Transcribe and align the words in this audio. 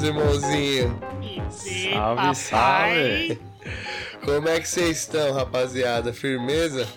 meus 0.00 0.02
irmãozinhos. 0.02 0.92
Salve, 1.92 2.34
salve. 2.34 3.40
Como 4.24 4.48
é 4.48 4.60
que 4.60 4.68
vocês 4.68 4.98
estão, 4.98 5.32
rapaziada? 5.32 6.12
Firmeza? 6.12 6.88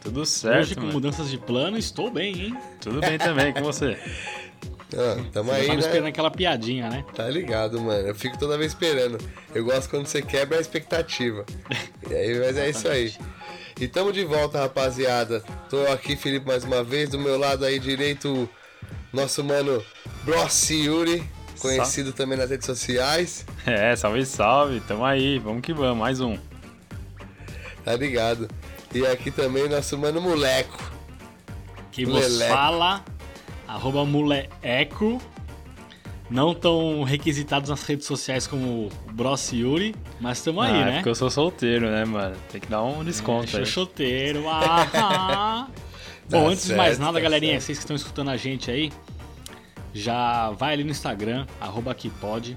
Tudo 0.00 0.24
certo, 0.24 0.60
Hoje, 0.60 0.74
com 0.74 0.80
mano. 0.82 0.92
mudanças 0.94 1.30
de 1.30 1.36
plano, 1.36 1.76
estou 1.76 2.10
bem, 2.10 2.46
hein? 2.46 2.56
Tudo 2.80 3.00
bem 3.00 3.18
também 3.18 3.52
com 3.52 3.62
você. 3.62 3.98
Ah, 4.94 5.22
tamo 5.32 5.50
Eu 5.50 5.54
aí, 5.54 5.66
tava 5.66 5.78
esperando 5.80 6.02
né? 6.04 6.08
aquela 6.08 6.30
piadinha, 6.30 6.88
né? 6.88 7.04
Tá 7.14 7.28
ligado, 7.28 7.80
mano. 7.80 8.08
Eu 8.08 8.14
fico 8.14 8.38
toda 8.38 8.56
vez 8.56 8.72
esperando. 8.72 9.18
Eu 9.54 9.64
gosto 9.64 9.90
quando 9.90 10.06
você 10.06 10.22
quebra 10.22 10.58
a 10.58 10.60
expectativa. 10.60 11.44
E 12.08 12.14
aí, 12.14 12.40
mas 12.40 12.56
é 12.56 12.70
isso 12.70 12.88
aí. 12.88 13.14
E 13.78 13.86
tamo 13.86 14.12
de 14.12 14.24
volta, 14.24 14.58
rapaziada. 14.58 15.44
Tô 15.68 15.86
aqui, 15.92 16.16
Felipe, 16.16 16.46
mais 16.46 16.64
uma 16.64 16.82
vez. 16.82 17.08
Do 17.10 17.18
meu 17.18 17.38
lado 17.38 17.64
aí 17.64 17.78
direito, 17.78 18.48
nosso 19.12 19.44
mano 19.44 19.84
Brossi 20.24 20.86
Yuri, 20.86 21.22
conhecido 21.60 22.12
também 22.12 22.36
nas 22.38 22.50
redes 22.50 22.66
sociais. 22.66 23.44
É, 23.66 23.94
salve, 23.94 24.24
salve. 24.24 24.80
Tamo 24.80 25.04
aí, 25.04 25.38
vamos 25.38 25.60
que 25.62 25.72
vamos. 25.72 25.98
Mais 25.98 26.20
um. 26.20 26.36
Tá 27.84 27.94
ligado? 27.94 28.48
E 28.94 29.06
aqui 29.06 29.30
também 29.30 29.68
nosso 29.68 29.96
mano 29.96 30.20
Moleco. 30.20 30.90
Que 31.92 32.04
vos 32.04 32.20
Leleco. 32.20 32.52
fala, 32.54 33.04
arroba 33.68 34.04
muleco. 34.04 35.20
Não 36.28 36.54
tão 36.54 37.02
requisitados 37.02 37.70
nas 37.70 37.82
redes 37.82 38.06
sociais 38.06 38.46
como 38.46 38.86
o 38.86 39.12
Bros 39.12 39.50
Yuri, 39.52 39.96
mas 40.20 40.38
estamos 40.38 40.64
aí, 40.64 40.70
ah, 40.70 40.76
é 40.76 40.84
né? 40.84 40.92
porque 40.94 41.08
eu 41.08 41.14
sou 41.16 41.28
solteiro, 41.28 41.90
né, 41.90 42.04
mano? 42.04 42.36
Tem 42.52 42.60
que 42.60 42.68
dar 42.68 42.84
um 42.84 43.02
desconto 43.02 43.56
aí. 43.56 43.66
Xoxoteiro. 43.66 44.44
Ah. 44.48 45.66
Bom, 46.30 46.44
Tá 46.44 46.48
antes 46.48 46.66
de 46.66 46.74
mais 46.74 46.90
certo, 46.90 47.00
nada, 47.00 47.14
tá 47.14 47.20
galerinha, 47.20 47.54
certo. 47.54 47.64
vocês 47.64 47.78
que 47.78 47.82
estão 47.82 47.96
escutando 47.96 48.30
a 48.30 48.36
gente 48.36 48.70
aí, 48.70 48.92
já 49.92 50.50
vai 50.50 50.74
ali 50.74 50.84
no 50.84 50.90
Instagram, 50.90 51.46
arroba 51.60 51.90
aquipod. 51.90 52.56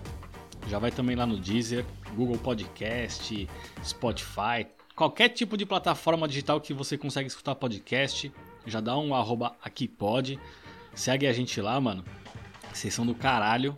Já 0.68 0.80
vai 0.80 0.92
também 0.92 1.16
lá 1.16 1.26
no 1.26 1.38
Deezer, 1.38 1.86
Google 2.16 2.38
Podcast, 2.38 3.50
Spotify, 3.84 4.66
qualquer 4.96 5.30
tipo 5.30 5.58
de 5.58 5.66
plataforma 5.66 6.28
digital 6.28 6.62
que 6.62 6.74
você 6.74 6.98
consegue 6.98 7.28
escutar 7.28 7.56
podcast, 7.56 8.32
já 8.66 8.80
dá 8.80 8.98
um 8.98 9.14
arroba 9.14 9.56
aquipod. 9.62 10.40
Segue 10.94 11.28
a 11.28 11.34
gente 11.34 11.60
lá, 11.60 11.80
mano. 11.82 12.04
Vocês 12.72 12.94
são 12.94 13.06
do 13.06 13.16
caralho. 13.16 13.76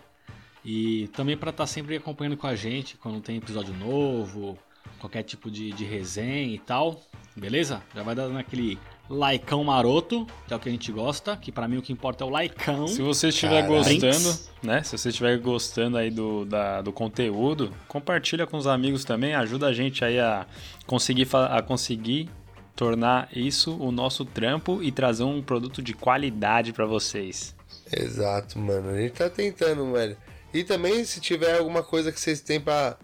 E 0.64 1.08
também 1.10 1.38
para 1.38 1.52
estar 1.52 1.68
sempre 1.68 1.96
acompanhando 1.96 2.38
com 2.38 2.48
a 2.48 2.56
gente 2.56 2.98
quando 2.98 3.22
tem 3.22 3.38
episódio 3.38 3.74
novo, 3.74 4.58
qualquer 5.00 5.24
tipo 5.24 5.50
de, 5.50 5.72
de 5.72 5.86
resenha 5.86 6.54
e 6.54 6.60
tal. 6.60 7.02
Beleza? 7.36 7.84
Já 7.94 8.04
vai 8.04 8.16
dando 8.16 8.38
aquele 8.38 8.78
likeão 9.10 9.64
maroto, 9.64 10.26
que 10.48 10.54
é 10.54 10.58
o 10.58 10.60
que 10.60 10.70
a 10.70 10.72
gente 10.72 10.92
gosta, 10.92 11.36
que 11.38 11.52
pra 11.52 11.68
mim 11.68 11.78
o 11.78 11.82
que 11.82 11.94
importa 11.94 12.24
é 12.24 12.28
o 12.28 12.30
likeão. 12.30 12.88
Se 12.88 13.02
você 13.02 13.28
estiver 13.30 13.66
gostando, 13.68 14.40
né? 14.64 14.82
Se 14.84 14.98
você 14.98 15.10
estiver 15.10 15.38
gostando 15.38 15.98
aí 15.98 16.10
do, 16.10 16.46
da- 16.46 16.82
do 16.82 16.92
conteúdo, 16.92 17.72
compartilha 17.88 18.48
com 18.48 18.58
os 18.58 18.66
amigos 18.68 19.06
também, 19.06 19.36
ajuda 19.36 19.68
a 19.68 19.74
gente 19.74 20.04
aí 20.04 20.20
a 20.20 20.46
conseguir, 20.88 21.28
a 21.34 21.62
conseguir 21.62 22.30
tornar 22.76 23.30
isso 23.34 23.76
o 23.78 23.92
nosso 23.92 24.26
trampo 24.26 24.82
e 24.84 24.92
trazer 24.92 25.24
um 25.24 25.42
produto 25.42 25.82
de 25.82 25.94
qualidade 25.94 26.74
pra 26.74 26.86
vocês. 26.86 27.56
Exato, 27.92 28.58
mano. 28.60 28.90
A 28.90 28.98
gente 29.00 29.14
tá 29.14 29.30
tentando, 29.30 29.92
velho. 29.94 30.18
E 30.54 30.64
também, 30.64 31.04
se 31.06 31.20
tiver 31.22 31.58
alguma 31.60 31.84
coisa 31.84 32.12
que 32.12 32.20
vocês 32.20 32.42
têm 32.42 32.60
pra. 32.60 32.98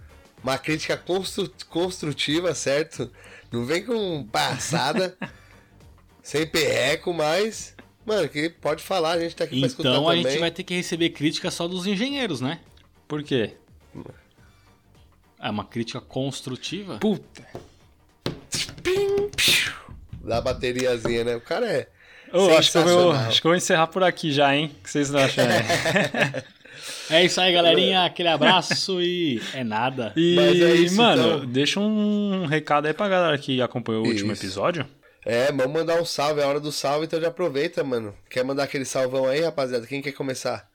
Uma 0.43 0.57
crítica 0.57 0.97
constru- 0.97 1.51
construtiva, 1.69 2.55
certo? 2.55 3.11
Não 3.51 3.63
vem 3.63 3.85
com 3.85 4.23
passada, 4.31 5.15
sem 6.21 6.45
perreco, 6.47 7.13
mas. 7.13 7.75
Mano, 8.05 8.27
que 8.27 8.49
pode 8.49 8.81
falar, 8.83 9.11
a 9.11 9.19
gente 9.19 9.35
tá 9.35 9.43
aqui 9.43 9.59
pra 9.59 9.67
escutar 9.67 9.89
Então 9.89 10.07
a 10.09 10.11
também. 10.15 10.23
gente 10.31 10.39
vai 10.39 10.51
ter 10.51 10.63
que 10.63 10.73
receber 10.73 11.09
crítica 11.11 11.51
só 11.51 11.67
dos 11.67 11.85
engenheiros, 11.85 12.41
né? 12.41 12.59
Por 13.07 13.21
quê? 13.23 13.51
É 15.39 15.49
uma 15.49 15.65
crítica 15.65 16.01
construtiva. 16.01 16.97
Puta! 16.97 17.45
Pim, 18.83 19.29
piu, 19.35 19.73
Da 20.23 20.41
bateriazinha, 20.41 21.23
né? 21.23 21.35
O 21.35 21.41
cara 21.41 21.65
é. 21.67 21.87
Ô, 22.33 22.49
acho, 22.57 22.71
que 22.71 22.77
eu 22.77 22.83
vou, 22.83 23.11
acho 23.11 23.41
que 23.41 23.47
eu 23.47 23.49
vou 23.51 23.57
encerrar 23.57 23.87
por 23.87 24.03
aqui 24.03 24.31
já, 24.31 24.55
hein? 24.55 24.71
O 24.79 24.83
que 24.83 24.89
vocês 24.89 25.13
acham? 25.13 25.43
aí? 25.45 26.43
É 27.11 27.25
isso 27.25 27.39
aí, 27.41 27.51
galerinha. 27.53 28.05
Aquele 28.05 28.29
abraço 28.29 29.01
e 29.01 29.39
é 29.53 29.63
nada. 29.63 30.13
E, 30.15 30.33
Mas 30.35 30.61
é 30.61 30.73
isso, 30.75 30.95
mano, 30.95 31.35
então. 31.35 31.45
deixa 31.45 31.79
um 31.79 32.45
recado 32.45 32.87
aí 32.87 32.93
pra 32.93 33.07
galera 33.09 33.37
que 33.37 33.61
acompanhou 33.61 34.03
o 34.03 34.07
último 34.07 34.31
Isso. 34.31 34.41
episódio. 34.41 34.85
É, 35.23 35.51
vamos 35.51 35.71
mandar 35.71 36.01
um 36.01 36.05
salve, 36.05 36.41
é 36.41 36.43
a 36.43 36.47
hora 36.47 36.59
do 36.59 36.71
salve, 36.71 37.05
então 37.05 37.21
já 37.21 37.27
aproveita, 37.27 37.83
mano. 37.83 38.15
Quer 38.29 38.43
mandar 38.43 38.63
aquele 38.63 38.85
salvão 38.85 39.27
aí, 39.27 39.41
rapaziada? 39.41 39.85
Quem 39.85 40.01
quer 40.01 40.13
começar? 40.13 40.69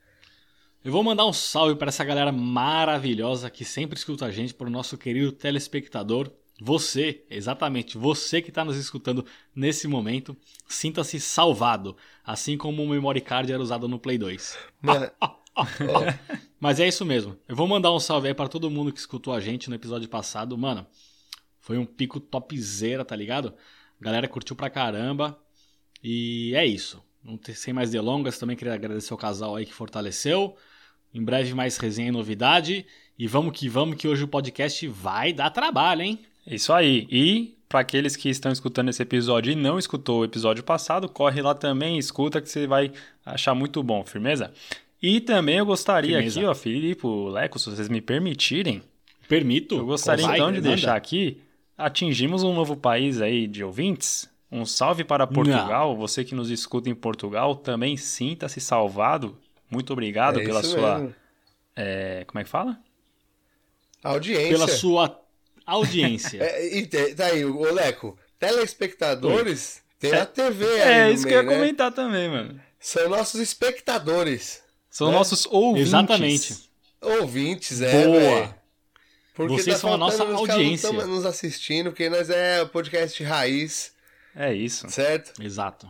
Eu 0.84 0.92
vou 0.92 1.02
mandar 1.02 1.26
um 1.26 1.32
salve 1.32 1.74
para 1.74 1.88
essa 1.88 2.04
galera 2.04 2.30
maravilhosa 2.30 3.50
que 3.50 3.64
sempre 3.64 3.98
escuta 3.98 4.24
a 4.26 4.30
gente, 4.30 4.54
para 4.54 4.68
o 4.68 4.70
nosso 4.70 4.96
querido 4.96 5.32
telespectador. 5.32 6.30
Você, 6.60 7.24
exatamente, 7.28 7.98
você 7.98 8.40
que 8.40 8.50
está 8.50 8.64
nos 8.64 8.76
escutando 8.76 9.26
nesse 9.54 9.88
momento, 9.88 10.36
sinta-se 10.68 11.18
salvado, 11.18 11.96
assim 12.24 12.56
como 12.56 12.84
o 12.84 12.88
memory 12.88 13.20
card 13.20 13.52
era 13.52 13.60
usado 13.60 13.88
no 13.88 13.98
Play 13.98 14.16
2. 14.16 14.56
Mano, 14.80 15.10
Mas 16.60 16.80
é 16.80 16.86
isso 16.86 17.04
mesmo. 17.04 17.36
Eu 17.48 17.56
vou 17.56 17.66
mandar 17.66 17.92
um 17.92 17.98
salve 17.98 18.28
aí 18.28 18.34
para 18.34 18.48
todo 18.48 18.70
mundo 18.70 18.92
que 18.92 19.00
escutou 19.00 19.34
a 19.34 19.40
gente 19.40 19.68
no 19.68 19.74
episódio 19.74 20.08
passado. 20.08 20.56
Mano, 20.56 20.86
foi 21.60 21.78
um 21.78 21.84
pico 21.84 22.20
topzera, 22.20 23.04
tá 23.04 23.16
ligado? 23.16 23.54
A 24.00 24.04
galera 24.04 24.28
curtiu 24.28 24.54
pra 24.56 24.70
caramba. 24.70 25.38
E 26.02 26.52
é 26.54 26.64
isso. 26.66 27.02
Não 27.24 27.36
tem, 27.36 27.54
sem 27.54 27.74
mais 27.74 27.90
delongas, 27.90 28.38
também 28.38 28.56
queria 28.56 28.74
agradecer 28.74 29.12
ao 29.12 29.18
casal 29.18 29.56
aí 29.56 29.66
que 29.66 29.72
fortaleceu. 29.74 30.56
Em 31.12 31.24
breve 31.24 31.54
mais 31.54 31.76
resenha 31.76 32.08
e 32.08 32.12
novidade. 32.12 32.86
E 33.18 33.26
vamos 33.26 33.58
que 33.58 33.68
vamos, 33.68 33.96
que 33.96 34.06
hoje 34.06 34.22
o 34.24 34.28
podcast 34.28 34.86
vai 34.88 35.32
dar 35.32 35.50
trabalho, 35.50 36.02
hein? 36.02 36.20
Isso 36.46 36.72
aí. 36.72 37.06
E 37.10 37.56
para 37.68 37.80
aqueles 37.80 38.14
que 38.14 38.28
estão 38.28 38.52
escutando 38.52 38.90
esse 38.90 39.02
episódio 39.02 39.52
e 39.52 39.56
não 39.56 39.78
escutou 39.78 40.20
o 40.20 40.24
episódio 40.24 40.62
passado, 40.62 41.08
corre 41.08 41.42
lá 41.42 41.54
também, 41.54 41.98
escuta 41.98 42.40
que 42.40 42.48
você 42.48 42.66
vai 42.66 42.92
achar 43.24 43.54
muito 43.54 43.82
bom, 43.82 44.04
firmeza? 44.04 44.52
E 45.02 45.20
também 45.20 45.56
eu 45.58 45.66
gostaria 45.66 46.16
Firmeza. 46.18 46.38
aqui, 46.40 46.46
ó, 46.48 46.54
Filipe, 46.54 47.06
Leco, 47.30 47.58
se 47.58 47.70
vocês 47.70 47.88
me 47.88 48.00
permitirem, 48.00 48.82
Permito. 49.28 49.76
eu 49.76 49.86
gostaria 49.86 50.24
então 50.24 50.52
de 50.52 50.58
manda. 50.58 50.68
deixar 50.68 50.94
aqui, 50.96 51.40
atingimos 51.76 52.42
um 52.42 52.54
novo 52.54 52.76
país 52.76 53.20
aí 53.20 53.46
de 53.46 53.62
ouvintes. 53.64 54.28
Um 54.50 54.64
salve 54.64 55.02
para 55.04 55.26
Portugal, 55.26 55.96
você 55.96 56.24
que 56.24 56.34
nos 56.34 56.50
escuta 56.50 56.88
em 56.88 56.94
Portugal, 56.94 57.56
também 57.56 57.96
sinta-se 57.96 58.60
salvado. 58.60 59.36
Muito 59.70 59.92
obrigado 59.92 60.40
é 60.40 60.44
pela 60.44 60.62
sua, 60.62 61.12
é, 61.74 62.24
como 62.26 62.40
é 62.40 62.44
que 62.44 62.48
fala? 62.50 62.78
Audiência. 64.02 64.48
Pela 64.50 64.68
sua 64.68 65.20
audiência. 65.66 66.38
É, 66.46 66.76
e 66.78 66.86
te- 66.86 67.14
tá 67.16 67.26
aí, 67.26 67.44
ô 67.44 67.72
Leco, 67.72 68.16
telespectadores 68.38 69.82
tem 69.98 70.12
a 70.12 70.24
TV 70.24 70.64
aí 70.64 70.80
É, 71.08 71.10
isso 71.10 71.26
que 71.26 71.32
eu 71.34 71.38
meio, 71.38 71.50
ia 71.50 71.50
né? 71.50 71.58
comentar 71.64 71.92
também, 71.92 72.28
mano. 72.28 72.60
São 72.78 73.08
nossos 73.08 73.40
espectadores. 73.40 74.62
São 74.88 75.08
É? 75.08 75.12
nossos 75.12 75.44
ouvintes. 75.46 75.88
Exatamente. 75.88 76.70
Ouvintes, 77.02 77.80
é, 77.82 78.04
Boa. 78.06 78.20
velho. 78.20 78.54
Porque 79.36 79.52
Vocês 79.52 79.76
tá 79.76 79.80
são 79.82 79.92
a 79.94 79.96
nossa 79.98 80.24
audiência. 80.24 80.90
Não 80.90 80.98
estão 81.00 81.14
nos 81.14 81.26
assistindo, 81.26 81.90
porque 81.90 82.08
nós 82.08 82.30
é 82.30 82.64
podcast 82.64 83.22
raiz, 83.22 83.92
É 84.34 84.52
isso. 84.52 84.88
certo? 84.90 85.40
Exato. 85.42 85.88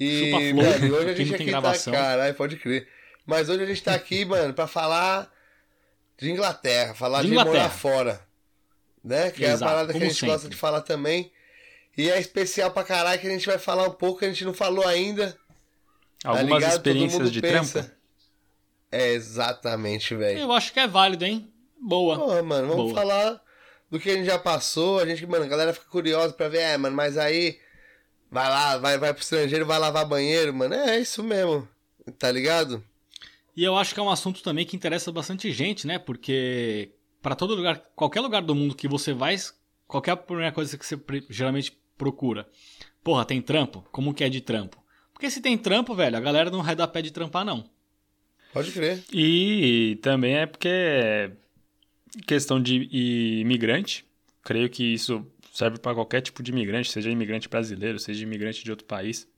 E, 0.00 0.30
Chupa 0.30 0.40
flor, 0.40 0.54
mano, 0.80 0.94
hoje 0.96 1.08
a 1.10 1.14
gente 1.14 1.34
aqui 1.34 1.44
gravação. 1.44 1.92
tá. 1.92 1.98
Caralho, 2.00 2.34
pode 2.34 2.56
crer. 2.56 2.88
Mas 3.26 3.48
hoje 3.50 3.62
a 3.62 3.66
gente 3.66 3.82
tá 3.82 3.94
aqui, 3.94 4.24
mano, 4.24 4.54
pra 4.54 4.66
falar 4.66 5.30
de 6.18 6.30
Inglaterra, 6.30 6.94
falar 6.94 7.20
De 7.20 7.26
de, 7.28 7.32
Inglaterra. 7.34 7.54
morar 7.54 7.70
fora. 7.70 8.20
Né? 9.04 9.30
Que 9.30 9.44
é 9.44 9.50
a 9.50 9.52
Exato, 9.52 9.70
parada 9.72 9.92
que 9.92 9.98
a 9.98 10.08
gente 10.08 10.24
gosta 10.24 10.38
sempre. 10.40 10.54
de 10.54 10.60
falar 10.60 10.80
também. 10.80 11.30
E 11.98 12.08
é 12.10 12.18
especial 12.18 12.70
pra 12.70 12.82
caralho 12.82 13.20
que 13.20 13.26
a 13.26 13.30
gente 13.30 13.46
vai 13.46 13.58
falar 13.58 13.86
um 13.88 13.92
pouco 13.92 14.20
que 14.20 14.24
a 14.24 14.28
gente 14.28 14.44
não 14.44 14.54
falou 14.54 14.86
ainda. 14.86 15.36
tá 16.22 16.30
Algumas? 16.30 16.62
Todo 16.64 16.72
experiências 16.72 17.30
de 17.30 17.40
pensa. 17.42 17.82
trampo. 17.82 17.96
É, 18.92 19.12
exatamente, 19.12 20.14
velho. 20.14 20.38
Eu 20.40 20.52
acho 20.52 20.72
que 20.72 20.80
é 20.80 20.86
válido, 20.88 21.24
hein? 21.26 21.49
Boa. 21.80 22.18
Porra, 22.18 22.42
mano, 22.42 22.68
vamos 22.68 22.92
Boa. 22.92 22.94
falar 22.94 23.40
do 23.90 23.98
que 23.98 24.10
a 24.10 24.14
gente 24.14 24.26
já 24.26 24.38
passou. 24.38 24.98
A 24.98 25.06
gente, 25.06 25.26
mano, 25.26 25.44
a 25.44 25.48
galera 25.48 25.72
fica 25.72 25.86
curiosa 25.86 26.32
pra 26.32 26.48
ver, 26.48 26.58
é, 26.60 26.76
mano, 26.76 26.94
mas 26.94 27.16
aí 27.16 27.58
vai 28.30 28.48
lá, 28.48 28.78
vai, 28.78 28.98
vai 28.98 29.12
pro 29.12 29.22
estrangeiro, 29.22 29.66
vai 29.66 29.78
lavar 29.78 30.06
banheiro, 30.06 30.52
mano. 30.54 30.74
É, 30.74 30.96
é 30.96 31.00
isso 31.00 31.22
mesmo. 31.22 31.68
Tá 32.18 32.30
ligado? 32.30 32.82
E 33.56 33.64
eu 33.64 33.76
acho 33.76 33.92
que 33.94 34.00
é 34.00 34.02
um 34.02 34.10
assunto 34.10 34.42
também 34.42 34.64
que 34.64 34.76
interessa 34.76 35.10
bastante 35.10 35.50
gente, 35.52 35.86
né? 35.86 35.98
Porque 35.98 36.92
para 37.20 37.34
todo 37.34 37.54
lugar, 37.54 37.82
qualquer 37.94 38.20
lugar 38.20 38.42
do 38.42 38.54
mundo 38.54 38.74
que 38.74 38.88
você 38.88 39.12
vai, 39.12 39.36
qualquer 39.86 40.16
primeira 40.16 40.52
coisa 40.52 40.76
que 40.78 40.86
você 40.86 40.98
geralmente 41.28 41.76
procura. 41.96 42.46
Porra, 43.02 43.24
tem 43.24 43.42
trampo? 43.42 43.84
Como 43.90 44.14
que 44.14 44.24
é 44.24 44.28
de 44.28 44.40
trampo? 44.40 44.82
Porque 45.12 45.30
se 45.30 45.40
tem 45.40 45.58
trampo, 45.58 45.94
velho, 45.94 46.16
a 46.16 46.20
galera 46.20 46.50
não 46.50 46.62
vai 46.62 46.74
dar 46.74 46.88
pé 46.88 47.02
de 47.02 47.10
trampar, 47.10 47.44
não. 47.44 47.68
Pode 48.52 48.72
crer. 48.72 49.04
E 49.12 49.98
também 50.02 50.36
é 50.36 50.46
porque 50.46 51.30
questão 52.26 52.60
de 52.62 52.88
imigrante. 53.40 54.04
Creio 54.42 54.68
que 54.70 54.84
isso 54.94 55.26
serve 55.52 55.78
para 55.78 55.94
qualquer 55.94 56.20
tipo 56.22 56.42
de 56.42 56.50
imigrante, 56.50 56.90
seja 56.90 57.10
imigrante 57.10 57.48
brasileiro, 57.48 57.98
seja 57.98 58.22
imigrante 58.22 58.64
de 58.64 58.70
outro 58.70 58.86
país. 58.86 59.28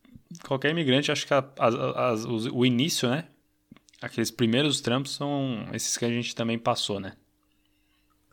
Qualquer 0.47 0.71
imigrante, 0.71 1.11
acho 1.13 1.27
que 1.27 1.35
a- 1.35 1.45
as- 1.59 2.25
os- 2.25 2.47
o 2.47 2.65
início, 2.65 3.09
né? 3.09 3.27
aqueles 4.01 4.33
primeiros 4.33 4.81
trampos 4.81 5.15
são 5.15 5.65
esses 5.73 5.97
que 5.97 6.05
a 6.05 6.09
gente 6.09 6.35
também 6.35 6.59
passou, 6.59 6.99
né? 6.99 7.13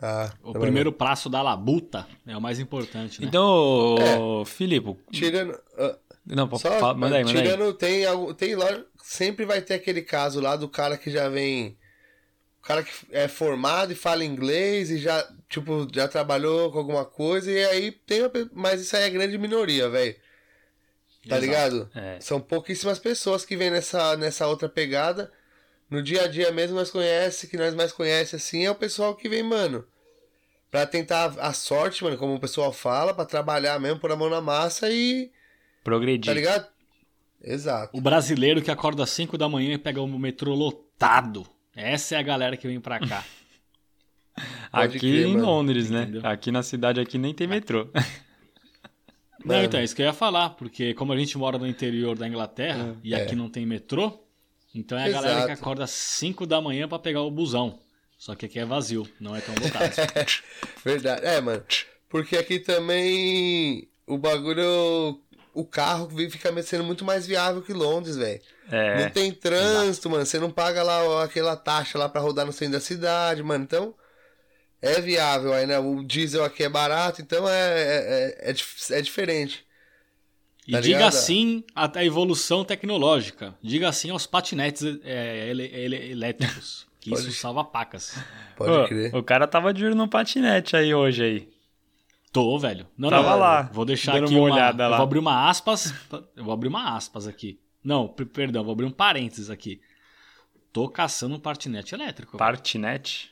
Ah, 0.02 0.34
O 0.42 0.54
primeiro 0.54 0.92
passo 0.92 1.30
da 1.30 1.42
labuta 1.44 2.08
é 2.26 2.36
o 2.36 2.42
mais 2.42 2.58
importante, 2.60 3.22
né? 3.22 3.28
Então, 3.28 3.96
ô, 4.40 4.46
Filipe. 4.46 4.88
não. 4.88 4.98
Tirando. 5.12 5.60
ah, 5.78 5.98
Não, 6.26 6.48
pô, 6.48 6.58
Só, 6.58 6.72
fala- 6.80 6.94
manda 6.96 7.18
aí, 7.18 7.24
manda 7.24 7.40
aí. 7.40 7.46
tirando, 7.46 7.74
tem, 7.74 8.06
algo- 8.06 8.34
tem 8.34 8.56
lá, 8.56 8.84
sempre 9.04 9.46
vai 9.46 9.62
ter 9.62 9.74
aquele 9.76 10.02
caso 10.02 10.40
lá 10.40 10.56
do 10.56 10.68
cara 10.70 10.98
que 10.98 11.10
já 11.12 11.28
vem, 11.30 11.78
o 12.60 12.62
cara 12.62 12.84
que 12.84 12.92
é 13.12 13.28
formado 13.28 13.92
e 13.92 13.96
fala 13.96 14.24
inglês 14.26 14.92
e 14.92 14.98
já, 15.00 15.28
tipo, 15.48 15.88
já 15.94 16.08
trabalhou 16.08 16.72
com 16.72 16.78
alguma 16.78 17.06
coisa 17.06 17.52
e 17.52 17.64
aí 17.66 17.92
tem, 17.92 18.22
mas 18.54 18.82
isso 18.82 18.96
aí 18.96 19.04
é 19.04 19.10
grande 19.10 19.38
minoria, 19.38 19.90
velho. 19.90 20.14
Tá 21.28 21.38
Exato. 21.38 21.42
ligado? 21.42 21.90
É. 21.96 22.20
São 22.20 22.40
pouquíssimas 22.40 23.00
pessoas 23.00 23.44
que 23.46 23.58
vêm 23.58 23.70
nessa, 23.70 24.16
nessa 24.18 24.48
outra 24.48 24.70
pegada. 24.70 25.32
No 25.90 26.02
dia 26.04 26.24
a 26.24 26.28
dia 26.28 26.52
mesmo 26.52 26.76
nós 26.76 26.92
conhece, 26.92 27.48
que 27.48 27.58
nós 27.58 27.74
mais 27.74 27.92
conhece 27.92 28.36
assim, 28.36 28.66
é 28.66 28.72
o 28.72 28.76
pessoal 28.76 29.16
que 29.16 29.28
vem, 29.28 29.42
mano, 29.42 29.86
pra 30.70 30.86
tentar 30.86 31.34
a 31.40 31.52
sorte, 31.52 32.04
mano, 32.04 32.18
como 32.18 32.36
o 32.36 32.40
pessoal 32.40 32.72
fala, 32.72 33.14
pra 33.14 33.26
trabalhar 33.26 33.80
mesmo, 33.80 34.00
pôr 34.00 34.12
a 34.12 34.16
mão 34.16 34.30
na 34.30 34.40
massa 34.40 34.90
e, 34.90 35.32
Progredir. 35.84 36.26
tá 36.26 36.34
ligado? 36.34 36.68
Exato. 37.42 37.98
O 37.98 38.02
brasileiro 38.02 38.62
que 38.62 38.70
acorda 38.70 39.04
às 39.04 39.10
5 39.10 39.38
da 39.38 39.50
manhã 39.50 39.74
e 39.74 39.78
pega 39.78 40.02
o 40.02 40.20
metrô 40.20 40.54
lotado. 40.54 41.48
Essa 41.76 42.16
é 42.16 42.18
a 42.20 42.22
galera 42.24 42.58
que 42.58 42.68
vem 42.68 42.80
pra 42.80 43.00
cá. 43.00 43.24
Aqui 44.72 45.00
crer, 45.00 45.26
em 45.28 45.34
mano. 45.34 45.46
Londres, 45.46 45.90
né? 45.90 46.04
Entendeu? 46.04 46.22
Aqui 46.26 46.52
na 46.52 46.64
cidade 46.64 47.00
aqui 47.00 47.18
nem 47.18 47.34
tem 47.34 47.48
metrô. 47.48 47.90
Não, 49.44 49.56
Mano. 49.56 49.64
então, 49.64 49.80
é 49.80 49.84
isso 49.86 49.96
que 49.96 50.02
eu 50.02 50.06
ia 50.06 50.12
falar, 50.14 50.50
porque 50.52 50.94
como 50.94 51.14
a 51.14 51.18
gente 51.18 51.38
mora 51.38 51.58
no 51.58 51.66
interior 51.66 52.18
da 52.18 52.28
Inglaterra 52.28 52.96
e 53.02 53.14
É. 53.14 53.22
aqui 53.24 53.36
não 53.36 53.50
tem 53.50 53.66
metrô, 53.66 54.22
então 54.76 54.98
é 54.98 55.06
a 55.06 55.10
galera 55.10 55.36
que 55.38 55.52
Exato. 55.52 55.62
acorda 55.62 55.84
às 55.86 55.92
5 55.92 56.46
da 56.46 56.60
manhã 56.62 56.90
pra 56.90 57.00
pegar 57.00 57.22
o 57.22 57.32
busão. 57.32 57.80
Só 58.18 58.36
que 58.36 58.46
aqui 58.46 58.60
é 58.60 58.66
vazio, 58.66 59.08
não 59.18 59.34
é 59.34 59.40
tão 59.40 59.56
lotado. 59.56 59.94
Verdade. 60.84 61.26
É, 61.26 61.40
mano. 61.40 61.64
Porque 62.10 62.36
aqui 62.36 62.60
também 62.60 63.88
o 64.06 64.18
bagulho. 64.18 65.22
O 65.60 65.66
carro 65.66 66.10
fica 66.30 66.64
sendo 66.64 66.84
muito 66.84 67.04
mais 67.04 67.26
viável 67.28 67.62
que 67.62 67.74
Londres, 67.74 68.16
velho. 68.18 68.40
É. 68.72 69.04
Não 69.04 69.10
tem 69.10 69.32
trânsito, 69.32 70.10
mano. 70.10 70.26
Você 70.26 70.40
não 70.40 70.52
paga 70.52 70.84
lá 70.84 71.04
ó, 71.04 71.24
aquela 71.24 71.56
taxa 71.56 71.98
lá 71.98 72.08
pra 72.08 72.22
rodar 72.22 72.46
no 72.46 72.54
centro 72.54 72.74
da 72.74 72.80
cidade, 72.80 73.42
mano. 73.44 73.64
Então. 73.64 73.94
É 74.82 75.02
viável 75.02 75.52
aí, 75.52 75.66
né? 75.68 75.78
O 75.78 76.02
diesel 76.06 76.42
aqui 76.46 76.64
é 76.64 76.70
barato, 76.70 77.22
então 77.22 77.50
é, 77.50 77.52
é, 77.54 78.36
é, 78.46 78.52
é, 78.52 78.98
é 78.98 79.02
diferente. 79.02 79.66
E 80.66 80.72
Tá 80.72 80.80
diga 80.80 80.98
ligado? 81.00 81.12
sim 81.14 81.64
à 81.76 82.00
à 82.00 82.06
evolução 82.06 82.64
tecnológica. 82.64 83.54
Diga 83.62 83.92
sim 83.92 84.10
aos 84.12 84.26
patinetes 84.26 84.84
é, 85.04 85.50
ele- 85.50 85.66
ele- 85.74 86.12
elétricos. 86.12 86.88
Que 87.02 87.10
Pode- 87.10 87.22
isso 87.30 87.32
salva 87.40 87.64
pacas. 87.66 88.16
Pode 88.56 88.72
Ô, 88.72 88.88
crer. 88.88 89.16
O 89.16 89.24
cara 89.24 89.48
tava 89.48 89.74
de 89.74 89.86
olho 89.86 89.96
no 89.96 90.08
patinete 90.08 90.76
aí 90.78 90.94
hoje 90.94 91.24
aí. 91.24 91.50
Tô, 92.32 92.58
velho. 92.60 92.86
Não, 92.98 93.10
Tava 93.10 93.32
não, 93.32 93.40
lá, 93.40 93.62
Vou 93.74 93.86
deixar 93.86 94.14
dando 94.14 94.26
aqui 94.26 94.36
uma 94.36 94.48
uma, 94.48 94.54
olhada 94.56 94.84
eu 94.84 94.90
lá. 94.90 94.98
vou 94.98 95.04
abrir 95.04 95.20
uma 95.20 95.50
aspas. 95.50 95.94
Eu 96.36 96.44
vou 96.44 96.54
abrir 96.54 96.68
uma 96.68 96.96
aspas 96.96 97.28
aqui. 97.28 97.60
Não, 97.84 98.08
per- 98.08 98.28
perdão, 98.28 98.64
vou 98.64 98.72
abrir 98.74 98.86
um 98.86 98.92
parênteses 98.92 99.50
aqui. 99.50 99.82
Tô 100.72 100.88
caçando 100.88 101.36
um 101.36 101.40
patinete 101.40 101.96
elétrico. 101.96 102.38
velho. 102.38 102.52
Patinete? 102.52 103.32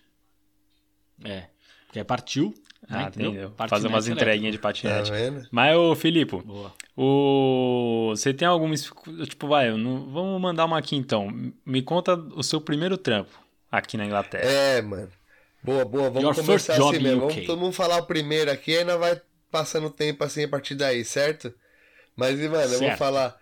É. 1.24 1.46
Porque 1.86 2.04
partiu. 2.04 2.54
né, 2.90 3.04
Ah, 3.06 3.08
entendeu? 3.08 3.32
entendeu. 3.32 3.54
Fazer 3.68 3.88
umas 3.88 4.08
elétrico. 4.08 4.30
entreguinhas 4.30 4.52
de 4.54 4.58
Tá 4.58 4.68
patinete. 4.70 5.12
vendo? 5.12 5.48
Mas, 5.52 5.76
ô, 5.78 5.96
Filipe, 5.96 6.38
Boa. 6.38 6.74
o... 6.96 8.08
você 8.16 8.34
tem 8.34 8.48
alguma. 8.48 8.74
Tipo, 8.76 9.48
vai, 9.48 9.70
não- 9.78 10.10
vamos 10.10 10.42
mandar 10.42 10.66
uma 10.66 10.78
aqui 10.80 10.96
então. 10.96 11.28
Me 11.66 11.82
conta 11.84 12.16
o 12.16 12.42
seu 12.44 12.60
primeiro 12.60 12.98
trampo 12.98 13.40
aqui 13.72 13.96
na 13.98 14.06
Inglaterra. 14.06 14.44
É, 14.50 14.82
mano. 14.82 15.10
Boa, 15.68 15.84
boa. 15.84 16.10
Vamos 16.10 16.38
Your 16.38 16.46
começar 16.46 16.76
assim 16.78 17.00
mesmo. 17.00 17.28
Vamos 17.28 17.46
todo 17.46 17.60
mundo 17.60 17.74
falar 17.74 17.98
o 17.98 18.06
primeiro 18.06 18.50
aqui, 18.50 18.78
aí 18.78 18.86
nós 18.86 18.98
vai 18.98 19.22
passando 19.52 19.88
o 19.88 19.92
tempo 19.92 20.24
assim 20.24 20.46
a 20.46 20.48
partir 20.48 20.76
daí, 20.76 21.04
certo? 21.04 21.54
Mas, 22.16 22.40
mano, 22.40 22.56
eu 22.56 22.70
vou 22.80 22.80
Certo. 22.80 22.98
falar. 22.98 23.38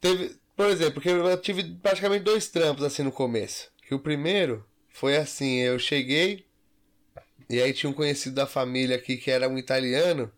Teve, 0.00 0.36
por 0.56 0.66
exemplo, 0.66 0.94
porque 0.94 1.08
eu 1.08 1.40
tive 1.40 1.62
praticamente 1.76 2.24
dois 2.24 2.48
trampos 2.48 2.82
assim 2.82 3.04
no 3.04 3.12
começo. 3.12 3.70
Que 3.86 3.94
o 3.94 3.98
primeiro 4.00 4.66
foi 4.88 5.16
assim, 5.16 5.60
eu 5.60 5.78
cheguei 5.78 6.44
e 7.48 7.62
aí 7.62 7.72
tinha 7.72 7.88
um 7.88 7.94
conhecido 7.94 8.34
da 8.34 8.46
família 8.46 8.96
aqui 8.96 9.16
que 9.16 9.30
era 9.30 9.48
um 9.48 9.56
italiano. 9.56 10.32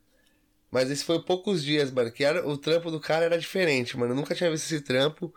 Mas 0.71 0.91
esse 0.91 1.05
foi 1.05 1.23
poucos 1.23 1.65
dias, 1.65 1.91
mano. 1.91 2.13
Que 2.13 2.23
era, 2.23 2.47
o 2.47 2.59
trampo 2.59 2.91
do 2.91 3.01
cara 3.01 3.25
era 3.25 3.39
diferente, 3.39 3.97
mano. 3.97 4.13
Eu 4.13 4.17
nunca 4.17 4.35
tinha 4.35 4.51
visto 4.51 4.67
esse 4.67 4.83
trampo. 4.83 5.33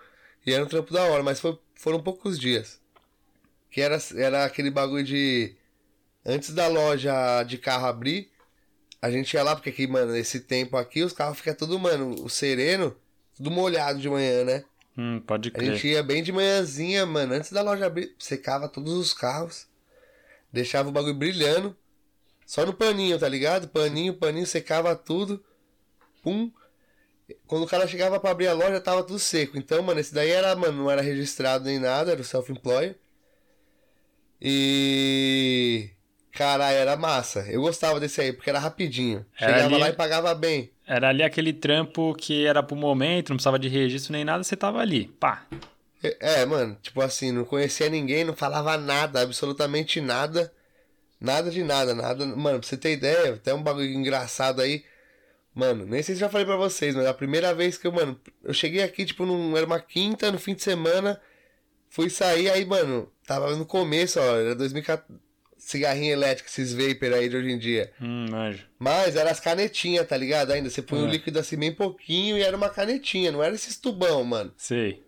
E 0.45 0.51
era 0.51 0.65
um 0.65 0.67
trampo 0.67 0.91
da 0.91 1.03
hora, 1.05 1.23
mas 1.23 1.39
foi, 1.39 1.57
foram 1.75 2.03
poucos 2.03 2.37
dias. 2.37 2.81
Que 3.69 3.81
era, 3.81 3.97
era 4.15 4.45
aquele 4.45 4.71
bagulho 4.71 5.03
de. 5.03 5.55
Antes 6.25 6.53
da 6.53 6.67
loja 6.67 7.43
de 7.43 7.57
carro 7.57 7.85
abrir, 7.85 8.29
a 9.01 9.09
gente 9.09 9.33
ia 9.33 9.43
lá, 9.43 9.55
porque 9.55 9.69
aqui, 9.69 9.87
mano, 9.87 10.15
esse 10.15 10.41
tempo 10.41 10.75
aqui, 10.75 11.01
os 11.03 11.13
carros 11.13 11.37
ficam 11.37 11.53
tudo, 11.55 11.79
mano, 11.79 12.23
o 12.23 12.29
sereno, 12.29 12.95
tudo 13.35 13.49
molhado 13.49 13.99
de 13.99 14.09
manhã, 14.09 14.43
né? 14.43 14.63
Hum, 14.97 15.21
pode 15.25 15.49
A 15.49 15.51
crer. 15.51 15.71
gente 15.73 15.87
ia 15.87 16.03
bem 16.03 16.21
de 16.21 16.31
manhãzinha, 16.31 17.05
mano, 17.05 17.33
antes 17.33 17.51
da 17.51 17.61
loja 17.61 17.85
abrir, 17.85 18.13
secava 18.19 18.67
todos 18.67 18.93
os 18.93 19.13
carros, 19.13 19.65
deixava 20.51 20.89
o 20.89 20.91
bagulho 20.91 21.13
brilhando, 21.13 21.75
só 22.45 22.65
no 22.65 22.73
paninho, 22.73 23.17
tá 23.17 23.29
ligado? 23.29 23.69
Paninho, 23.69 24.13
paninho, 24.13 24.45
secava 24.45 24.95
tudo, 24.95 25.43
pum. 26.21 26.51
Quando 27.47 27.63
o 27.63 27.67
cara 27.67 27.87
chegava 27.87 28.19
pra 28.19 28.31
abrir 28.31 28.47
a 28.47 28.53
loja, 28.53 28.81
tava 28.81 29.03
tudo 29.03 29.19
seco. 29.19 29.57
Então, 29.57 29.81
mano, 29.83 29.99
esse 29.99 30.13
daí 30.13 30.31
era, 30.31 30.53
mano, 30.55 30.83
não 30.83 30.91
era 30.91 31.01
registrado 31.01 31.63
nem 31.65 31.79
nada, 31.79 32.11
era 32.11 32.21
o 32.21 32.25
self-employer. 32.25 32.97
E. 34.41 35.89
Caralho, 36.31 36.77
era 36.77 36.95
massa. 36.95 37.45
Eu 37.49 37.61
gostava 37.61 37.99
desse 37.99 38.21
aí, 38.21 38.31
porque 38.33 38.49
era 38.49 38.59
rapidinho. 38.59 39.25
Era 39.37 39.53
Chegava 39.53 39.75
ali- 39.75 39.83
lá 39.83 39.89
e 39.89 39.93
pagava 39.93 40.33
bem. 40.35 40.71
Era 40.87 41.09
ali 41.09 41.21
aquele 41.23 41.51
trampo 41.53 42.15
que 42.15 42.45
era 42.45 42.63
pro 42.63 42.75
momento, 42.75 43.29
não 43.29 43.35
precisava 43.37 43.59
de 43.59 43.67
registro 43.67 44.13
nem 44.13 44.23
nada, 44.23 44.43
você 44.43 44.55
tava 44.55 44.79
ali. 44.79 45.07
Pá. 45.19 45.45
É, 46.01 46.45
mano, 46.45 46.77
tipo 46.81 47.01
assim, 47.01 47.31
não 47.31 47.43
conhecia 47.43 47.89
ninguém, 47.89 48.23
não 48.23 48.33
falava 48.33 48.77
nada, 48.77 49.21
absolutamente 49.21 49.99
nada. 49.99 50.51
Nada 51.19 51.51
de 51.51 51.61
nada, 51.63 51.93
nada. 51.93 52.25
Mano, 52.25 52.59
pra 52.59 52.67
você 52.67 52.77
ter 52.77 52.93
ideia, 52.93 53.33
até 53.33 53.53
um 53.53 53.61
bagulho 53.61 53.85
engraçado 53.91 54.61
aí. 54.61 54.83
Mano, 55.53 55.85
nem 55.85 56.01
sei 56.01 56.15
se 56.15 56.21
já 56.21 56.29
falei 56.29 56.45
pra 56.45 56.55
vocês, 56.55 56.95
mas 56.95 57.05
a 57.05 57.13
primeira 57.13 57.53
vez 57.53 57.77
que 57.77 57.85
eu, 57.85 57.91
mano, 57.91 58.17
eu 58.43 58.53
cheguei 58.53 58.81
aqui, 58.81 59.03
tipo, 59.03 59.25
num, 59.25 59.57
era 59.57 59.65
uma 59.65 59.79
quinta, 59.81 60.31
no 60.31 60.39
fim 60.39 60.53
de 60.55 60.63
semana, 60.63 61.19
fui 61.89 62.09
sair, 62.09 62.49
aí, 62.49 62.65
mano, 62.65 63.11
tava 63.25 63.55
no 63.55 63.65
começo, 63.65 64.19
ó, 64.19 64.35
era 64.37 64.55
2014, 64.55 65.19
cigarrinho 65.57 66.13
elétrico, 66.13 66.49
esses 66.49 66.73
vapor 66.73 67.13
aí 67.13 67.27
de 67.29 67.35
hoje 67.35 67.51
em 67.51 67.59
dia. 67.59 67.91
Hum, 68.01 68.27
manjo. 68.31 68.65
Mas 68.79 69.15
era 69.15 69.29
as 69.29 69.39
canetinhas, 69.39 70.07
tá 70.07 70.15
ligado? 70.15 70.51
Ainda, 70.51 70.69
você 70.69 70.81
põe 70.81 71.01
o 71.01 71.07
É. 71.07 71.11
líquido 71.11 71.37
assim 71.39 71.57
bem 71.57 71.73
pouquinho 71.73 72.37
e 72.37 72.41
era 72.41 72.55
uma 72.55 72.69
canetinha, 72.69 73.31
não 73.31 73.43
era 73.43 73.53
esses 73.53 73.75
tubão, 73.77 74.23
mano 74.23 74.53
Sei. 74.57 75.03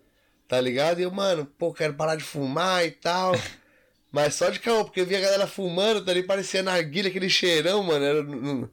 tá 0.46 0.60
ligado? 0.60 1.00
E 1.00 1.04
eu, 1.04 1.10
mano, 1.10 1.46
pô, 1.46 1.72
quero 1.72 1.94
parar 1.94 2.16
de 2.16 2.22
fumar 2.24 2.84
e 2.84 2.90
tal. 2.90 3.32
Mas 4.12 4.34
só 4.34 4.50
de 4.50 4.60
caô, 4.60 4.84
porque 4.84 5.00
eu 5.00 5.06
via 5.06 5.16
a 5.16 5.22
galera 5.22 5.46
fumando, 5.46 6.04
tá 6.04 6.10
ali 6.10 6.22
parecia 6.22 6.62
narguilha, 6.62 7.08
aquele 7.08 7.30
cheirão, 7.30 7.82
mano. 7.82 8.04
Era, 8.04 8.22
no, 8.22 8.70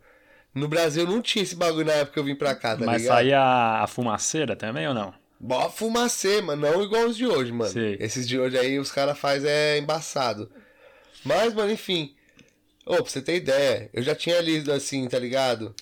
no 0.54 0.68
Brasil 0.68 1.06
não 1.08 1.22
tinha 1.22 1.44
esse 1.44 1.56
bagulho 1.56 1.86
na 1.86 1.94
época 1.94 2.16
que 2.16 2.20
eu 2.20 2.26
vim 2.26 2.36
pra 2.36 2.54
cá, 2.54 2.76
tá 2.76 2.86
Mas 2.86 3.04
ligado? 3.04 3.16
saía 3.16 3.40
a 3.42 3.88
fumaceira 3.88 4.54
também 4.54 4.86
ou 4.86 4.94
não? 4.94 5.14
Bó 5.40 5.70
fumacê, 5.70 6.42
mano, 6.42 6.70
não 6.70 6.84
igual 6.84 7.08
os 7.08 7.16
de 7.16 7.26
hoje, 7.26 7.52
mano. 7.52 7.72
Sei. 7.72 7.96
Esses 8.00 8.28
de 8.28 8.38
hoje 8.38 8.58
aí 8.58 8.78
os 8.78 8.92
caras 8.92 9.18
fazem 9.18 9.50
é 9.50 9.78
embaçado. 9.78 10.52
Mas, 11.24 11.54
mano, 11.54 11.72
enfim. 11.72 12.16
Ô, 12.86 12.96
pra 12.96 13.06
você 13.06 13.22
ter 13.22 13.36
ideia, 13.36 13.90
eu 13.94 14.04
já 14.04 14.14
tinha 14.14 14.42
lido 14.42 14.72
assim, 14.74 15.08
tá 15.08 15.18
ligado? 15.18 15.74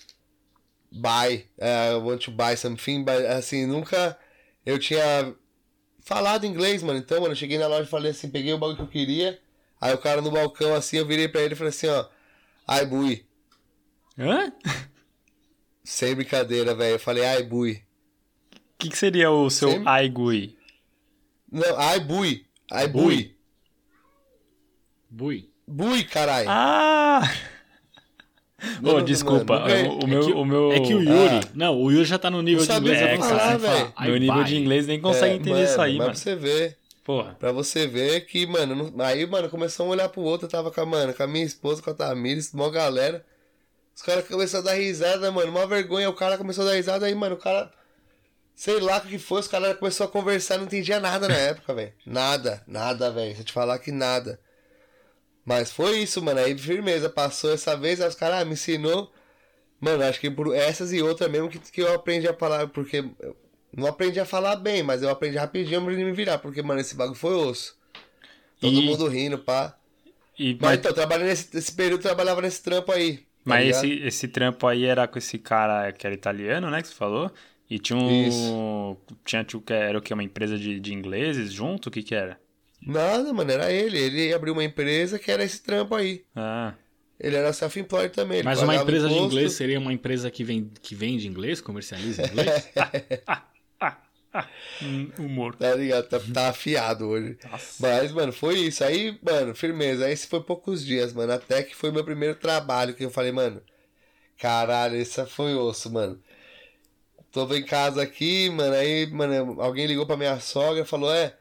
Buy, 0.92 1.46
uh, 1.58 1.96
I 1.96 2.00
want 2.00 2.24
to 2.24 2.30
buy 2.30 2.56
something, 2.56 3.02
but, 3.02 3.24
assim, 3.26 3.66
nunca 3.66 4.16
eu 4.64 4.78
tinha 4.78 5.34
falado 6.04 6.46
inglês, 6.46 6.82
mano. 6.82 6.98
Então, 6.98 7.20
mano, 7.20 7.32
eu 7.32 7.36
cheguei 7.36 7.58
na 7.58 7.66
loja 7.66 7.82
e 7.82 7.90
falei 7.90 8.12
assim, 8.12 8.30
peguei 8.30 8.52
o 8.52 8.58
bagulho 8.58 8.76
que 8.76 8.82
eu 8.82 8.88
queria. 8.88 9.40
Aí 9.80 9.92
o 9.92 9.98
cara 9.98 10.20
no 10.22 10.30
balcão, 10.30 10.74
assim, 10.74 10.98
eu 10.98 11.06
virei 11.06 11.28
pra 11.28 11.40
ele 11.42 11.54
e 11.54 11.56
falei 11.56 11.70
assim, 11.70 11.88
ó. 11.88 12.06
Ai, 12.66 12.86
bui. 12.86 13.26
Hã? 14.18 14.52
Sem 15.82 16.14
brincadeira, 16.14 16.74
velho. 16.74 16.94
Eu 16.94 16.98
falei, 16.98 17.24
ai, 17.24 17.42
bui. 17.42 17.82
O 18.78 18.80
que, 18.80 18.90
que 18.90 18.96
seria 18.98 19.28
o 19.30 19.50
seu 19.50 19.70
Sempre- 19.72 19.88
Aigui? 19.88 20.56
Não, 21.50 21.76
ai, 21.78 21.98
bui. 21.98 22.46
Ai, 22.70 22.86
Bui. 22.86 23.34
bui. 25.10 25.50
Bui. 25.66 26.04
Caralho. 26.04 26.46
Ah! 26.48 27.22
Não, 28.80 28.92
Ô, 28.94 28.98
não, 28.98 29.04
desculpa, 29.04 29.58
mano, 29.60 29.90
o, 29.94 29.98
o 29.98 30.02
é, 30.02 30.06
meu, 30.06 30.20
que, 30.26 30.32
o 30.32 30.44
meu... 30.44 30.72
é 30.72 30.80
que 30.80 30.94
o 30.94 31.00
Yuri. 31.02 31.36
Ah. 31.44 31.48
Não, 31.54 31.80
o 31.80 31.90
Yuri 31.90 32.04
já 32.04 32.18
tá 32.18 32.30
no 32.30 32.42
nível 32.42 32.64
de 32.64 32.72
inglês 32.72 32.98
É, 33.00 33.12
avançado. 33.14 33.38
cara, 33.38 33.58
Você 33.58 33.66
fala, 33.66 33.74
velho. 33.78 33.92
"I 33.98 34.04
Meu 34.10 34.16
nível 34.18 34.34
buy". 34.34 34.44
de 34.44 34.56
inglês 34.56 34.86
nem 34.86 35.00
consegue 35.00 35.32
É, 35.32 35.34
entender 35.36 35.50
mano, 35.52 35.64
isso 35.64 35.80
aí, 35.80 35.90
mas 35.92 35.98
mano. 35.98 36.10
pra 36.12 36.20
você 36.20 36.34
ver. 36.36 36.76
Porra. 37.04 37.36
Pra 37.38 37.52
você 37.52 37.86
ver 37.86 38.20
que, 38.26 38.46
mano, 38.46 38.92
não- 38.92 39.04
aí, 39.04 39.26
mano, 39.26 39.48
começou 39.48 39.86
a 39.86 39.88
olhar 39.88 40.08
pro 40.10 40.20
outro, 40.20 40.46
eu 40.46 40.50
tava 40.50 40.70
com 40.70 40.80
a, 40.80 40.86
mano, 40.86 41.14
com 41.14 41.22
a 41.22 41.26
minha 41.26 41.44
esposa, 41.44 41.80
com 41.82 41.90
a 41.90 41.94
Tamires, 41.94 42.52
uma 42.52 42.70
galera. 42.70 43.24
Os 43.96 44.02
caras 44.02 44.28
começaram 44.28 44.62
a 44.64 44.70
dar 44.70 44.74
risada, 44.78 45.32
mano, 45.32 45.50
uma 45.50 45.66
vergonha, 45.66 46.08
o 46.10 46.14
cara 46.14 46.36
começou 46.38 46.64
a 46.64 46.68
dar 46.68 46.74
risada, 46.74 47.06
aí, 47.06 47.14
mano, 47.14 47.34
o 47.34 47.38
cara 47.38 47.70
Sei 48.62 48.78
lá 48.80 48.98
o 48.98 49.02
que 49.08 49.18
foi, 49.18 49.40
os 49.40 49.48
caras 49.48 49.78
começaram 49.78 50.10
a 50.10 50.12
conversar, 50.12 50.58
não 50.58 50.64
entendia 50.66 51.00
nada 51.00 51.28
na 51.28 51.34
época, 51.36 51.74
velho. 51.74 51.94
Nada, 52.04 52.64
nada, 52.66 53.08
velho. 53.12 53.34
Se 53.36 53.42
eu 53.42 53.44
te 53.44 53.52
falar 53.52 53.78
que 53.78 53.92
nada. 53.92 54.40
Mas 55.44 55.72
foi 55.72 56.00
isso, 56.00 56.22
mano. 56.22 56.40
Aí 56.40 56.56
firmeza, 56.58 57.08
passou 57.08 57.52
essa 57.52 57.76
vez, 57.76 58.00
aí 58.00 58.08
os 58.08 58.14
caras 58.14 58.42
ah, 58.42 58.44
me 58.44 58.52
ensinou. 58.52 59.12
Mano, 59.80 60.04
acho 60.04 60.20
que 60.20 60.30
por 60.30 60.54
essas 60.54 60.92
e 60.92 61.02
outras 61.02 61.30
mesmo 61.30 61.50
que, 61.50 61.58
que 61.60 61.82
eu 61.82 61.94
aprendi 61.94 62.28
a 62.28 62.34
falar, 62.34 62.68
porque 62.68 62.98
eu 63.20 63.36
não 63.76 63.88
aprendi 63.88 64.20
a 64.20 64.26
falar 64.26 64.56
bem, 64.56 64.82
mas 64.82 65.02
eu 65.02 65.10
aprendi 65.10 65.36
rapidinho 65.38 65.84
pra 65.84 65.94
me 65.94 66.12
virar, 66.12 66.38
porque, 66.38 66.62
mano, 66.62 66.80
esse 66.80 66.94
bagulho 66.96 67.18
foi 67.18 67.34
osso. 67.34 67.76
Todo 68.60 68.82
E- 68.82 68.82
mundo 68.82 69.08
rindo, 69.08 69.38
pá. 69.38 69.78
E, 70.38 70.54
Mas, 70.58 70.78
mas 70.78 70.78
então, 70.78 70.90
eu 70.90 70.94
trabalhei 70.94 71.26
nesse, 71.28 71.54
nesse 71.54 71.72
período, 71.72 72.00
eu 72.00 72.04
trabalhava 72.04 72.42
nesse 72.42 72.62
trampo 72.62 72.92
aí. 72.92 73.26
tá 73.46 73.54
mas 73.54 73.60
ligado? 73.60 73.84
esse, 73.84 74.00
esse 74.02 74.28
trampo 74.28 74.66
aí 74.66 74.84
era 74.84 75.08
com 75.08 75.18
esse 75.18 75.38
cara 75.38 75.92
que 75.92 76.06
era 76.06 76.14
italiano, 76.14 76.70
né? 76.70 76.82
Que 76.82 76.88
você 76.88 76.94
falou. 76.94 77.32
E 77.70 77.78
tinha 77.78 77.98
um. 77.98 78.96
Tinha 79.24 79.44
tipo, 79.44 79.62
que 79.62 79.72
era 79.72 79.98
o 79.98 80.02
que? 80.02 80.14
Uma 80.14 80.24
empresa 80.24 80.56
de, 80.56 80.80
de 80.80 80.94
ingleses 80.94 81.52
junto? 81.52 81.88
O 81.88 81.90
que 81.90 82.02
que 82.02 82.14
era? 82.14 82.40
Nada, 82.80 83.32
mano, 83.32 83.50
era 83.50 83.72
ele. 83.72 83.98
Ele 83.98 84.32
abriu 84.32 84.54
uma 84.54 84.64
empresa 84.64 85.18
que 85.18 85.30
era 85.30 85.44
esse 85.44 85.62
trampo 85.62 85.94
aí. 85.94 86.24
Ah, 86.34 86.74
Ele 87.18 87.36
era 87.36 87.52
self-employed 87.52 88.14
também. 88.14 88.42
Mas 88.42 88.62
uma 88.62 88.76
empresa 88.76 89.08
de 89.08 89.18
inglês 89.18 89.52
seria 89.52 89.78
uma 89.78 89.92
empresa 89.92 90.30
que, 90.30 90.44
vem, 90.44 90.70
que 90.80 90.94
vende 90.94 91.28
inglês, 91.28 91.60
comercializa 91.60 92.22
inglês? 92.22 92.70
hum, 94.82 95.10
humor. 95.18 95.56
Tá 95.56 95.74
ligado? 95.74 96.08
Tá, 96.08 96.20
tá 96.32 96.48
afiado 96.48 97.08
hoje. 97.08 97.36
Nossa. 97.50 97.74
Mas, 97.80 98.12
mano, 98.12 98.32
foi 98.32 98.58
isso. 98.60 98.84
Aí, 98.84 99.18
mano, 99.22 99.54
firmeza. 99.54 100.06
Aí 100.06 100.16
foi 100.16 100.42
poucos 100.42 100.84
dias, 100.84 101.12
mano. 101.12 101.32
Até 101.32 101.62
que 101.62 101.74
foi 101.74 101.90
meu 101.90 102.04
primeiro 102.04 102.36
trabalho 102.36 102.94
que 102.94 103.04
eu 103.04 103.10
falei, 103.10 103.32
mano. 103.32 103.60
Caralho, 104.38 104.96
esse 104.96 105.24
foi 105.26 105.54
osso, 105.54 105.92
mano. 105.92 106.20
Tô 107.46 107.54
em 107.54 107.64
casa 107.64 108.02
aqui, 108.02 108.50
mano. 108.50 108.74
Aí, 108.74 109.06
mano, 109.06 109.60
alguém 109.60 109.86
ligou 109.86 110.06
pra 110.06 110.16
minha 110.16 110.40
sogra 110.40 110.82
e 110.82 110.86
falou: 110.86 111.12
É, 111.12 111.36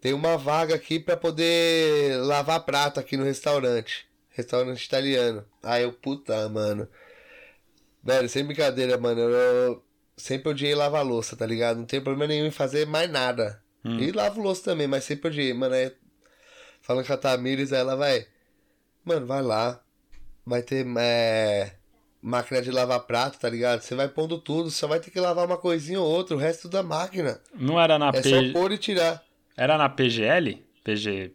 tem 0.00 0.12
uma 0.12 0.36
vaga 0.36 0.74
aqui 0.74 0.98
pra 1.00 1.16
poder 1.16 2.16
lavar 2.22 2.64
prato 2.64 3.00
aqui 3.00 3.16
no 3.16 3.24
restaurante. 3.24 4.06
Restaurante 4.30 4.84
italiano. 4.84 5.44
Aí 5.62 5.82
eu, 5.82 5.92
puta, 5.92 6.48
mano. 6.48 6.88
Velho, 8.02 8.28
sem 8.28 8.44
brincadeira, 8.44 8.96
mano. 8.96 9.20
Eu 9.20 9.82
sempre 10.16 10.50
odiei 10.50 10.74
lavar 10.74 11.04
louça, 11.04 11.36
tá 11.36 11.44
ligado? 11.44 11.78
Não 11.78 11.86
tem 11.86 12.00
problema 12.00 12.28
nenhum 12.28 12.46
em 12.46 12.50
fazer 12.50 12.86
mais 12.86 13.10
nada. 13.10 13.62
E 13.84 14.12
lavo 14.12 14.40
louça 14.40 14.64
também, 14.64 14.86
mas 14.86 15.04
sempre 15.04 15.28
odiei. 15.28 15.52
Mano, 15.52 15.74
aí, 15.74 15.92
falando 16.80 17.06
com 17.06 17.12
a 17.12 17.16
Tamires, 17.16 17.72
ela 17.72 17.96
vai. 17.96 18.26
Mano, 19.04 19.26
vai 19.26 19.42
lá. 19.42 19.82
Vai 20.44 20.62
ter 20.62 20.86
é, 20.98 21.77
máquina 22.20 22.60
de 22.62 22.70
lavar 22.70 23.00
prato, 23.00 23.38
tá 23.38 23.48
ligado? 23.48 23.80
Você 23.80 23.94
vai 23.94 24.08
pondo 24.08 24.38
tudo, 24.38 24.70
só 24.70 24.86
vai 24.86 25.00
ter 25.00 25.10
que 25.10 25.20
lavar 25.20 25.46
uma 25.46 25.56
coisinha 25.56 26.00
ou 26.00 26.06
outra, 26.08 26.34
o 26.36 26.38
resto 26.38 26.68
da 26.68 26.82
máquina. 26.82 27.40
Não 27.54 27.80
era 27.80 27.98
na 27.98 28.08
É 28.08 28.20
P... 28.22 28.28
só 28.28 28.52
pôr 28.52 28.72
e 28.72 28.78
tirar. 28.78 29.22
Era 29.56 29.76
na 29.78 29.88
PGL? 29.88 30.64
PG... 30.84 31.32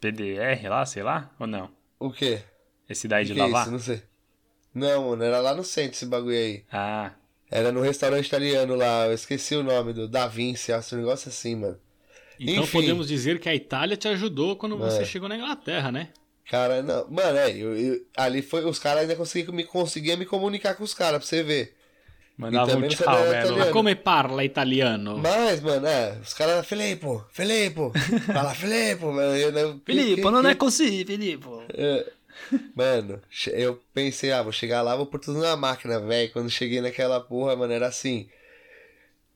PDR 0.00 0.68
lá, 0.68 0.86
sei 0.86 1.02
lá? 1.02 1.30
Ou 1.38 1.46
não? 1.46 1.70
O 1.98 2.10
quê? 2.10 2.40
Esse 2.88 3.08
daí 3.08 3.24
O 3.24 3.26
de 3.26 3.34
que 3.34 3.40
é 3.40 3.42
lavar? 3.44 3.62
isso? 3.62 3.72
Não 3.72 3.78
sei. 3.78 4.02
Não, 4.74 5.10
mano, 5.10 5.24
era 5.24 5.40
lá 5.40 5.54
no 5.54 5.64
centro 5.64 5.92
esse 5.92 6.06
bagulho 6.06 6.36
aí. 6.36 6.64
Ah, 6.70 7.12
Era 7.50 7.72
no 7.72 7.80
restaurante 7.80 8.26
italiano 8.26 8.74
lá, 8.76 9.06
eu 9.06 9.14
esqueci 9.14 9.56
o 9.56 9.62
nome 9.62 9.92
do 9.92 10.06
Da 10.06 10.26
Vinci, 10.28 10.72
acho 10.72 10.94
um 10.94 10.98
negócio 10.98 11.28
assim, 11.30 11.56
mano. 11.56 11.78
Então 12.38 12.62
Enfim. 12.62 12.72
podemos 12.80 13.08
dizer 13.08 13.40
que 13.40 13.48
a 13.48 13.54
Itália 13.54 13.96
te 13.96 14.06
ajudou 14.06 14.54
quando 14.54 14.76
você 14.78 15.02
É. 15.02 15.04
chegou 15.04 15.28
na 15.28 15.36
Inglaterra, 15.36 15.90
né? 15.90 16.10
Cara, 16.50 16.82
não. 16.82 17.06
Mano, 17.10 17.38
é, 17.38 17.50
eu, 17.50 17.76
eu- 17.76 18.00
ali 18.16 18.40
foi. 18.42 18.64
Os 18.64 18.78
caras 18.78 19.02
ainda 19.02 19.14
conseguiam 19.16 19.54
me, 19.54 19.64
conseguiam 19.64 20.16
me 20.16 20.24
comunicar 20.24 20.74
com 20.74 20.82
os 20.84 20.94
caras, 20.94 21.18
pra 21.20 21.26
você 21.28 21.42
ver. 21.42 21.76
mandava 22.38 22.76
um 22.76 22.88
tchau, 22.88 23.22
velho. 23.24 23.56
Ma 23.58 23.66
come 23.66 23.94
parla 23.94 24.44
italiano? 24.44 25.18
Mas, 25.18 25.60
mano, 25.60 25.86
é, 25.86 26.16
os 26.22 26.32
caras, 26.32 26.66
Filippo, 26.66 27.24
Filippo, 27.32 27.92
fala 28.32 28.54
Filippo, 28.54 29.12
mano. 29.12 29.36
Eu, 29.36 29.52
não- 29.52 29.80
Filippo, 29.84 30.22
que- 30.22 30.30
não 30.30 30.40
que- 30.42 30.48
é 30.48 30.54
così, 30.54 31.04
Filippo. 31.04 31.62
É. 31.74 32.06
Mano, 32.74 33.20
eu 33.48 33.82
pensei, 33.92 34.30
ah, 34.30 34.42
vou 34.42 34.52
chegar 34.52 34.80
lá, 34.80 34.94
vou 34.94 35.04
pôr 35.06 35.18
tudo 35.18 35.40
na 35.40 35.56
máquina, 35.56 35.98
velho. 36.00 36.32
Quando 36.32 36.48
cheguei 36.48 36.80
naquela 36.80 37.20
porra, 37.20 37.56
mano, 37.56 37.72
era 37.72 37.88
assim. 37.88 38.28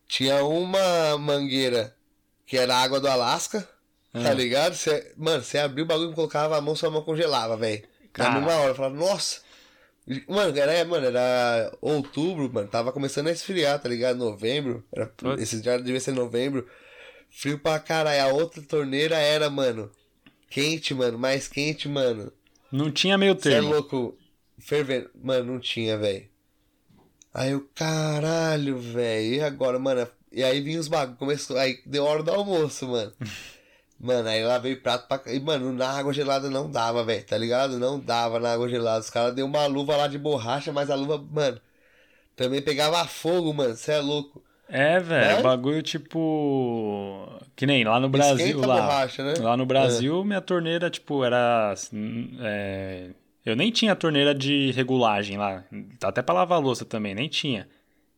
Tinha 0.07 0.45
uma 0.45 1.19
mangueira 1.19 1.95
que 2.47 2.57
era 2.57 2.77
água 2.77 3.01
do 3.01 3.09
Alasca, 3.09 3.69
tá 4.13 4.31
Ah. 4.31 4.35
ligado? 4.35 4.75
Cê, 4.75 5.13
mano, 5.17 5.43
você 5.43 5.59
abriu 5.59 5.85
o 5.85 5.89
bagulho 5.89 6.13
e 6.13 6.15
colocava 6.15 6.57
a 6.57 6.61
mão, 6.61 6.75
sua 6.77 6.91
mão 6.91 7.03
congelava, 7.03 7.57
velho. 7.57 7.83
Na 8.17 8.31
mesma 8.33 8.55
hora, 8.57 8.71
eu 8.71 8.75
falava, 8.75 8.95
nossa. 8.95 9.41
Mano, 10.29 10.57
era, 10.59 10.85
mano, 10.85 11.07
era 11.07 11.73
outubro, 11.81 12.53
mano, 12.53 12.69
tava 12.69 12.93
começando 12.93 13.29
a 13.29 13.33
esfriar, 13.33 13.81
tá 13.81 13.89
ligado? 13.89 14.19
Novembro, 14.19 14.85
era, 14.93 15.11
esse 15.39 15.63
já 15.63 15.77
devia 15.79 16.01
ser 16.01 16.13
novembro. 16.13 16.69
Frio 17.31 17.59
pra 17.59 17.79
caralho. 17.79 18.23
A 18.23 18.27
outra 18.35 18.61
torneira 18.63 19.17
era, 19.17 19.49
mano, 19.49 19.91
quente, 20.51 20.93
mano, 20.93 21.19
mais 21.19 21.49
quente, 21.49 21.89
mano. 21.89 22.31
Não 22.71 22.91
tinha 22.91 23.17
meio 23.17 23.35
Você 23.35 23.49
é 23.49 23.53
termo. 23.53 23.71
louco? 23.71 24.19
Fervendo. 24.59 25.09
Mano, 25.15 25.53
não 25.55 25.61
tinha, 25.61 25.97
velho. 25.97 26.29
Aí 27.33 27.53
eu, 27.53 27.67
caralho, 27.75 28.79
velho. 28.79 29.35
E 29.37 29.41
agora, 29.41 29.79
mano? 29.79 30.07
E 30.31 30.43
aí 30.43 30.61
vinha 30.61 30.79
os 30.81 30.89
bagulhos. 30.89 31.19
Começou. 31.19 31.57
Aí 31.57 31.81
deu 31.87 32.05
hora 32.05 32.23
do 32.23 32.31
almoço, 32.31 32.87
mano. 32.89 33.13
mano, 34.03 34.29
aí 34.29 34.45
lá 34.45 34.59
veio 34.59 34.83
prato 34.83 35.07
pra. 35.09 35.21
E, 35.33 35.41
mano, 35.41 35.73
na 35.73 35.89
água 35.89 36.13
gelada 36.13 36.51
não 36.51 36.71
dava, 36.71 37.03
velho. 37.05 37.25
Tá 37.25 37.39
ligado? 37.39 37.79
Não 37.79 37.99
dava 37.99 38.39
na 38.41 38.53
água 38.53 38.69
gelada. 38.69 39.01
Os 39.01 39.09
caras 39.11 39.35
deu 39.35 39.47
uma 39.47 39.65
luva 39.67 39.97
lá 39.97 40.09
de 40.09 40.19
borracha, 40.19 40.73
mas 40.73 40.91
a 40.91 40.95
luva, 40.95 41.19
mano. 41.31 41.61
Também 42.37 42.61
pegava 42.61 43.05
fogo, 43.07 43.53
mano. 43.55 43.75
Você 43.75 43.93
é 43.93 43.99
louco. 44.01 44.43
É, 44.69 44.99
velho, 45.01 45.39
É? 45.39 45.43
bagulho 45.43 45.83
tipo. 45.83 47.29
Que 47.55 47.67
nem 47.67 47.85
lá 47.85 48.01
no 48.01 48.09
Brasil. 48.09 48.47
Esquenta 48.47 48.67
Lá, 48.67 48.81
borracha, 48.81 49.23
né? 49.25 49.35
lá 49.39 49.57
no 49.57 49.67
Brasil, 49.67 50.25
minha 50.25 50.41
torneira, 50.41 50.89
tipo, 50.91 51.23
era. 51.25 51.75
é, 52.41 53.11
Eu 53.45 53.55
nem 53.57 53.71
tinha 53.71 53.95
torneira 53.97 54.35
de 54.35 54.71
regulagem 54.73 55.37
lá. 55.37 55.65
Até 56.03 56.23
pra 56.23 56.35
lavar 56.35 56.61
louça 56.61 56.85
também, 56.85 57.15
nem 57.15 57.29
tinha. 57.29 57.69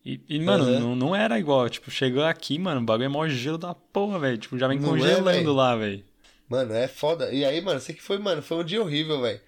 E, 0.04 0.20
e, 0.28 0.38
mano, 0.40 0.78
não, 0.78 0.94
não 0.94 1.16
era 1.16 1.38
igual. 1.38 1.68
Tipo, 1.68 1.90
chegou 1.90 2.22
aqui, 2.24 2.58
mano, 2.58 2.80
o 2.80 2.84
bagulho 2.84 3.06
é 3.06 3.08
mó 3.08 3.26
gelo 3.26 3.56
da 3.56 3.74
porra, 3.74 4.18
velho. 4.18 4.36
Tipo, 4.38 4.58
já 4.58 4.68
vem 4.68 4.78
Não 4.78 4.88
é, 4.88 4.90
congelando 4.90 5.24
velho? 5.24 5.52
lá, 5.54 5.74
velho. 5.76 6.04
Mano, 6.48 6.74
é 6.74 6.86
foda. 6.86 7.32
E 7.32 7.44
aí, 7.44 7.60
mano, 7.62 7.80
sei 7.80 7.94
que 7.94 8.02
foi, 8.02 8.18
mano, 8.18 8.42
foi 8.42 8.58
um 8.58 8.64
dia 8.64 8.82
horrível, 8.82 9.20
velho. 9.22 9.40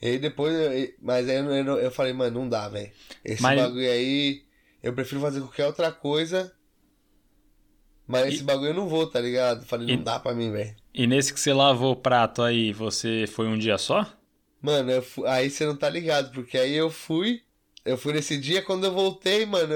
E 0.00 0.06
aí 0.08 0.18
depois, 0.18 0.54
eu- 0.54 0.78
e- 0.78 0.94
mas 1.02 1.28
aí 1.28 1.36
eu, 1.36 1.46
eu, 1.50 1.78
eu 1.78 1.90
falei, 1.90 2.12
mano, 2.12 2.40
não 2.40 2.48
dá, 2.48 2.68
velho. 2.68 2.92
Esse 3.24 3.42
Mas- 3.42 3.60
bagulho 3.60 3.90
aí, 3.90 4.44
eu 4.82 4.92
prefiro 4.92 5.20
fazer 5.20 5.40
qualquer 5.40 5.66
outra 5.66 5.90
coisa. 5.90 6.52
Mas 8.06 8.34
esse 8.34 8.44
bagulho 8.44 8.68
eu 8.70 8.74
não 8.74 8.88
vou, 8.88 9.06
tá 9.08 9.18
ligado? 9.20 9.64
Falei, 9.66 9.88
E- 9.90 9.96
não 9.96 10.04
dá 10.04 10.20
pra 10.20 10.32
mim, 10.34 10.52
velho. 10.52 10.76
E 10.94 11.06
nesse 11.08 11.34
que 11.34 11.40
você 11.40 11.52
lavou 11.52 11.92
o 11.92 11.96
prato 11.96 12.40
aí, 12.40 12.72
você 12.72 13.24
foi 13.26 13.48
um 13.48 13.58
dia 13.58 13.76
só? 13.78 14.06
Mano, 14.62 14.90
eu 14.92 15.04
aí 15.26 15.50
você 15.50 15.66
não 15.66 15.76
tá 15.76 15.88
ligado, 15.90 16.30
porque 16.32 16.56
aí 16.56 16.72
eu 16.74 16.88
fui. 16.88 17.42
Eu 17.86 17.96
fui 17.96 18.12
nesse 18.12 18.36
dia, 18.36 18.62
quando 18.62 18.84
eu 18.84 18.92
voltei, 18.92 19.46
mano, 19.46 19.74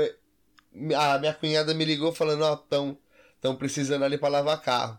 a 0.97 1.19
minha 1.19 1.35
cunhada 1.35 1.73
me 1.75 1.85
ligou 1.85 2.13
falando, 2.13 2.43
ó, 2.45 2.57
tão, 2.57 2.99
tão 3.41 3.57
precisando 3.57 4.05
ali 4.05 4.19
pra 4.19 4.29
lavar 4.29 4.61
carro. 4.61 4.99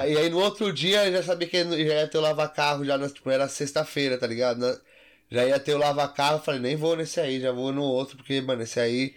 Ah, 0.00 0.08
e 0.08 0.16
aí 0.16 0.30
no 0.30 0.38
outro 0.38 0.72
dia 0.72 1.06
eu 1.06 1.12
já 1.12 1.22
sabia 1.22 1.48
que 1.48 1.62
já 1.64 1.94
ia 1.94 2.08
ter 2.08 2.18
o 2.18 2.20
lava-carro, 2.20 2.84
já 2.84 2.96
na- 2.96 3.08
tipo, 3.08 3.28
era 3.30 3.48
sexta-feira, 3.48 4.16
tá 4.16 4.26
ligado? 4.26 4.58
Na- 4.58 4.78
já 5.30 5.44
ia 5.46 5.58
ter 5.58 5.74
o 5.74 5.78
lava-carro, 5.78 6.36
eu 6.38 6.42
falei, 6.42 6.60
nem 6.60 6.76
vou 6.76 6.96
nesse 6.96 7.20
aí, 7.20 7.40
já 7.40 7.52
vou 7.52 7.72
no 7.72 7.82
outro, 7.82 8.16
porque, 8.16 8.40
mano, 8.40 8.62
esse 8.62 8.78
aí. 8.80 9.14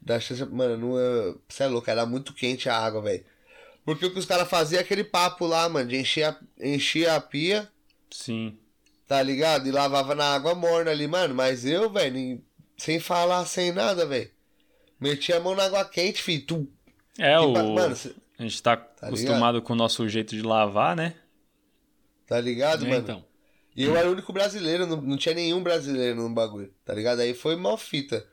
Dá 0.00 0.20
chance, 0.20 0.44
mano, 0.46 0.76
não. 0.76 1.40
Você 1.48 1.64
é 1.64 1.66
louco, 1.66 1.90
era 1.90 2.06
muito 2.06 2.32
quente 2.32 2.68
a 2.68 2.76
água, 2.78 3.02
velho. 3.02 3.24
Porque 3.84 4.06
o 4.06 4.12
que 4.12 4.18
os 4.18 4.26
caras 4.26 4.48
faziam 4.48 4.78
é 4.78 4.82
aquele 4.82 5.02
papo 5.04 5.46
lá, 5.46 5.68
mano, 5.68 5.88
de 5.88 5.96
encher 5.96 6.24
a, 6.24 6.38
encher 6.60 7.08
a 7.10 7.20
pia, 7.20 7.68
sim. 8.10 8.56
Tá 9.08 9.22
ligado? 9.22 9.66
E 9.68 9.72
lavava 9.72 10.14
na 10.14 10.34
água 10.34 10.54
morna 10.54 10.90
ali, 10.92 11.08
mano. 11.08 11.34
Mas 11.34 11.64
eu, 11.64 11.90
velho, 11.90 12.42
sem 12.76 13.00
falar, 13.00 13.44
sem 13.46 13.72
nada, 13.72 14.06
velho. 14.06 14.30
Metia 15.00 15.38
a 15.38 15.40
mão 15.40 15.54
na 15.56 15.64
água 15.64 15.84
quente, 15.84 16.22
filho. 16.22 16.46
Tu, 16.46 16.68
É, 17.18 17.38
o. 17.38 17.52
Mano, 17.74 17.96
cê- 17.96 18.14
A 18.38 18.42
gente 18.42 18.62
tá, 18.62 18.74
acostumado 19.02 19.62
com 19.62 19.72
o 19.72 19.76
nosso 19.76 20.08
jeito 20.08 20.36
de 20.36 20.42
lavar, 20.42 20.94
né? 20.96 21.14
tá 22.26 22.40
ligado, 22.40 22.84
É, 22.84 22.88
mano? 22.90 23.02
então. 23.02 23.24
E 23.76 23.84
eu 23.84 23.96
era 23.96 24.08
o 24.08 24.12
único 24.12 24.32
brasileiro, 24.32 24.86
não, 24.86 25.00
não 25.00 25.16
tinha 25.16 25.34
nenhum 25.34 25.62
brasileiro 25.62 26.16
no 26.20 26.28
bagulho, 26.34 26.72
tá 26.84 26.92
ligado? 26.94 27.20
Aí 27.20 27.32
foi 27.34 27.56
mal 27.56 27.76
fita. 27.76 28.26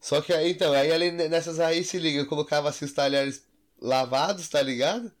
Só 0.00 0.20
que 0.20 0.32
aí, 0.32 0.52
então, 0.52 0.72
aí 0.74 0.92
ali 0.92 1.10
nessas 1.12 1.60
aí 1.60 1.84
se 1.84 1.98
liga, 1.98 2.20
eu 2.20 2.26
colocava 2.26 2.68
assim 2.68 2.84
os 2.84 2.92
talheres 2.92 3.46
lavados, 3.80 4.48
tá 4.48 4.62
ligado? 4.62 5.12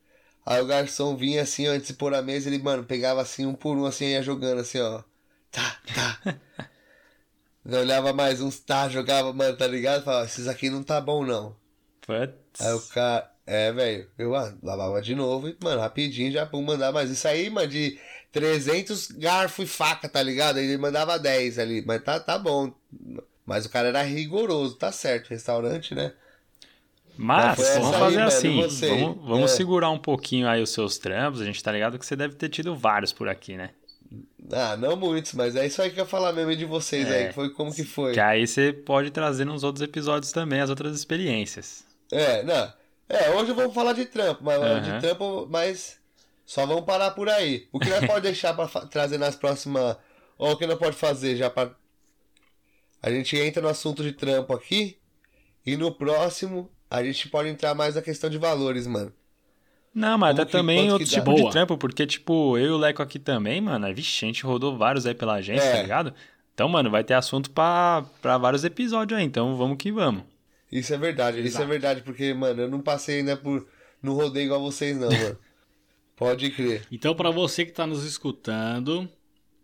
Aí 0.46 0.60
o 0.60 0.66
garçom 0.66 1.16
vinha 1.16 1.42
assim, 1.42 1.68
ó, 1.68 1.72
antes 1.72 1.88
de 1.88 1.94
pôr 1.94 2.14
a 2.14 2.20
mesa, 2.20 2.48
ele, 2.48 2.58
mano, 2.62 2.84
pegava 2.84 3.22
assim 3.22 3.46
um 3.46 3.54
por 3.54 3.76
um, 3.76 3.86
assim, 3.86 4.06
ia 4.06 4.22
jogando 4.22 4.60
assim, 4.60 4.78
ó. 4.78 5.02
Tá, 5.50 5.78
tá. 5.94 6.36
eu 7.64 7.80
olhava 7.80 8.12
mais 8.12 8.40
uns, 8.40 8.60
tá, 8.60 8.88
jogava, 8.88 9.32
mano, 9.32 9.56
tá 9.56 9.66
ligado? 9.66 10.04
Falava, 10.04 10.26
esses 10.26 10.46
aqui 10.46 10.68
não 10.68 10.82
tá 10.82 11.00
bom, 11.00 11.24
não. 11.24 11.56
Putz. 12.02 12.60
Aí 12.60 12.72
o 12.74 12.80
cara, 12.88 13.32
é, 13.46 13.72
velho, 13.72 14.10
eu 14.18 14.34
ah, 14.34 14.54
lavava 14.62 15.00
de 15.00 15.14
novo 15.14 15.48
e, 15.48 15.56
mano, 15.62 15.80
rapidinho 15.80 16.30
já 16.30 16.44
pum, 16.44 16.62
mandar 16.62 16.92
mais. 16.92 17.10
Isso 17.10 17.26
aí, 17.26 17.48
mano, 17.48 17.68
de 17.68 17.98
300 18.32 19.12
garfo 19.12 19.62
e 19.62 19.66
faca, 19.66 20.08
tá 20.08 20.22
ligado? 20.22 20.58
Aí 20.58 20.64
ele 20.64 20.76
mandava 20.76 21.18
10 21.18 21.58
ali, 21.58 21.82
mas 21.86 22.02
tá, 22.02 22.20
tá 22.20 22.38
bom. 22.38 22.74
Mas 23.46 23.64
o 23.64 23.70
cara 23.70 23.88
era 23.88 24.02
rigoroso, 24.02 24.76
tá 24.76 24.92
certo, 24.92 25.30
restaurante, 25.30 25.94
né? 25.94 26.12
Mas 27.16 27.56
foi 27.56 27.80
vamos 27.80 27.96
fazer 27.96 28.18
aí, 28.20 28.22
assim, 28.24 28.60
vamos, 28.88 29.16
vamos 29.24 29.52
É. 29.52 29.56
segurar 29.56 29.90
um 29.90 29.98
pouquinho 29.98 30.48
aí 30.48 30.60
os 30.62 30.70
seus 30.70 30.98
trampos, 30.98 31.40
a 31.40 31.44
gente 31.44 31.62
tá 31.62 31.70
ligado 31.70 31.98
que 31.98 32.04
você 32.04 32.16
deve 32.16 32.34
ter 32.34 32.48
tido 32.48 32.74
vários 32.74 33.12
por 33.12 33.28
aqui, 33.28 33.56
né? 33.56 33.70
Ah, 34.52 34.76
não 34.76 34.96
muitos, 34.96 35.32
mas 35.32 35.56
é 35.56 35.66
isso 35.66 35.80
aí 35.80 35.90
que 35.90 35.98
eu 35.98 36.04
ia 36.04 36.08
falar 36.10 36.32
mesmo 36.32 36.54
de 36.54 36.64
vocês 36.64 37.08
É. 37.08 37.26
aí. 37.28 37.32
Foi 37.32 37.50
como 37.50 37.72
que 37.74 37.84
foi. 37.84 38.12
Que 38.12 38.20
aí 38.20 38.46
você 38.46 38.72
pode 38.72 39.10
trazer 39.10 39.44
nos 39.44 39.62
outros 39.64 39.82
episódios 39.82 40.32
também 40.32 40.60
as 40.60 40.68
outras 40.70 40.94
experiências. 40.96 41.84
É, 42.12 42.42
não. 42.42 42.72
É, 43.08 43.30
hoje 43.30 43.52
vamos 43.52 43.74
falar 43.74 43.92
de 43.92 44.04
trampo, 44.06 44.42
mas 44.44 44.60
Aham. 44.60 44.80
de 44.82 45.00
trampo, 45.00 45.46
mas 45.50 45.98
só 46.44 46.66
vamos 46.66 46.84
parar 46.84 47.12
por 47.12 47.28
aí. 47.28 47.68
O 47.72 47.78
que 47.78 47.88
nós 47.88 48.04
pode 48.06 48.20
deixar 48.22 48.52
pra 48.54 48.68
fa- 48.68 48.86
trazer 48.86 49.18
nas 49.18 49.34
próximas. 49.36 49.96
Ou 50.36 50.52
o 50.52 50.56
que 50.56 50.66
nós 50.66 50.78
pode 50.78 50.96
fazer 50.96 51.36
já 51.36 51.48
pra. 51.48 51.70
A 53.02 53.10
gente 53.10 53.36
entra 53.36 53.62
no 53.62 53.68
assunto 53.68 54.02
de 54.02 54.12
trampo 54.12 54.52
aqui. 54.52 54.98
E 55.66 55.76
no 55.76 55.90
próximo, 55.92 56.70
a 57.00 57.04
gente 57.04 57.28
pode 57.28 57.48
entrar 57.48 57.74
mais 57.74 57.94
na 57.94 58.02
questão 58.02 58.28
de 58.30 58.38
valores, 58.38 58.86
mano. 58.86 59.12
Não, 59.94 60.18
mas 60.18 60.38
até 60.38 60.44
também 60.50 60.90
outro 60.90 61.06
que 61.06 61.10
dá? 61.14 61.20
tipo 61.20 61.34
de 61.34 61.42
Boa. 61.42 61.52
trampo, 61.52 61.78
porque, 61.78 62.04
tipo, 62.06 62.58
eu 62.58 62.66
e 62.66 62.70
o 62.70 62.76
Leco 62.76 63.00
aqui 63.02 63.18
também, 63.18 63.60
mano, 63.60 63.92
vixe, 63.94 64.24
a 64.24 64.28
gente 64.28 64.44
rodou 64.44 64.76
vários 64.76 65.06
aí 65.06 65.14
pela 65.14 65.34
agência, 65.34 65.64
É. 65.64 65.76
tá 65.76 65.82
ligado? 65.82 66.14
Então, 66.52 66.68
mano, 66.68 66.90
vai 66.90 67.04
ter 67.04 67.14
assunto 67.14 67.50
pra, 67.50 68.04
pra 68.20 68.36
vários 68.38 68.64
episódios 68.64 69.18
aí, 69.18 69.24
então 69.24 69.56
vamos 69.56 69.76
que 69.76 69.92
vamos. 69.92 70.24
Isso 70.70 70.92
é 70.92 70.98
verdade, 70.98 71.38
isso 71.38 71.46
é 71.46 71.50
Exato. 71.50 71.66
verdade, 71.68 72.00
porque, 72.02 72.34
mano, 72.34 72.62
eu 72.62 72.68
não 72.68 72.80
passei 72.80 73.18
ainda 73.18 73.36
por. 73.36 73.66
Não 74.02 74.14
rodei 74.14 74.44
igual 74.44 74.60
vocês, 74.60 74.96
não, 74.96 75.08
mano. 75.10 75.38
Pode 76.16 76.50
crer. 76.50 76.82
Então, 76.90 77.14
pra 77.14 77.30
você 77.30 77.64
que 77.64 77.72
tá 77.72 77.86
nos 77.86 78.04
escutando, 78.04 79.08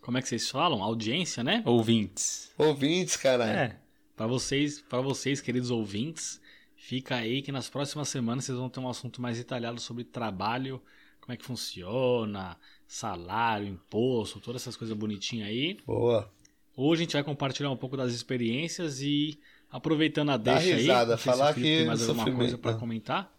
como 0.00 0.18
é 0.18 0.22
que 0.22 0.28
vocês 0.28 0.49
falam? 0.49 0.82
Audiência, 0.82 1.42
né? 1.44 1.62
Ouvintes. 1.64 2.50
Ouvintes, 2.56 3.16
caralho. 3.16 3.50
É, 3.52 3.76
Pra 4.16 4.26
vocês, 4.26 4.80
para 4.80 5.00
vocês, 5.00 5.40
queridos 5.40 5.70
ouvintes, 5.70 6.39
fica 6.82 7.16
aí 7.16 7.42
que 7.42 7.52
nas 7.52 7.68
próximas 7.68 8.08
semanas 8.08 8.44
vocês 8.46 8.56
vão 8.56 8.70
ter 8.70 8.80
um 8.80 8.88
assunto 8.88 9.20
mais 9.20 9.37
detalhado 9.37 9.78
sobre 9.80 10.02
trabalho, 10.02 10.80
como 11.20 11.34
é 11.34 11.37
que 11.37 11.44
funciona, 11.44 12.56
salário, 12.88 13.68
imposto, 13.68 14.40
todas 14.40 14.62
essas 14.62 14.76
coisas 14.76 14.96
bonitinhas 14.96 15.49
aí. 15.49 15.78
Boa. 15.87 16.28
Hoje 16.75 17.02
a 17.02 17.04
gente 17.04 17.12
vai 17.12 17.22
compartilhar 17.22 17.70
um 17.70 17.76
pouco 17.76 17.96
das 17.99 18.12
experiências 18.14 19.02
e 19.02 19.38
aproveitando 19.70 20.30
a 20.30 20.38
Dá 20.38 20.54
deixa 20.54 20.76
risada, 20.76 21.12
aí, 21.14 21.18
se 21.18 21.25
falar 21.25 21.54
que 21.54 21.60
tem 21.60 21.87
mais 21.87 22.08
alguma 22.08 22.32
coisa 22.34 22.56
pra 22.56 22.72
né? 22.72 22.78
comentar. 22.78 23.37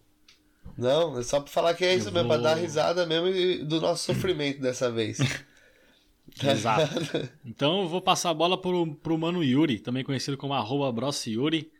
Não, 0.77 1.17
é 1.19 1.23
só 1.23 1.39
pra 1.41 1.51
falar 1.51 1.73
que 1.73 1.83
é 1.83 1.95
isso 1.95 2.09
Eu 2.09 2.13
mesmo, 2.13 2.27
pra 2.29 2.37
vou- 2.37 2.43
dar 2.43 2.53
risada 2.55 3.05
mesmo 3.07 3.65
do 3.65 3.81
nosso 3.81 4.05
sofrimento 4.05 4.61
dessa 4.61 4.91
vez. 4.91 5.17
Exato. 6.41 6.93
Então 7.43 7.81
eu 7.81 7.87
vou 7.89 8.01
passar 8.01 8.29
a 8.29 8.33
bola 8.33 8.55
pro, 8.61 8.95
pro 8.95 9.17
mano 9.17 9.43
Yuri, 9.43 9.79
também 9.79 10.03
conhecido 10.03 10.37
como 10.37 10.53
arroba 10.53 10.93
Yuri, 11.27 11.71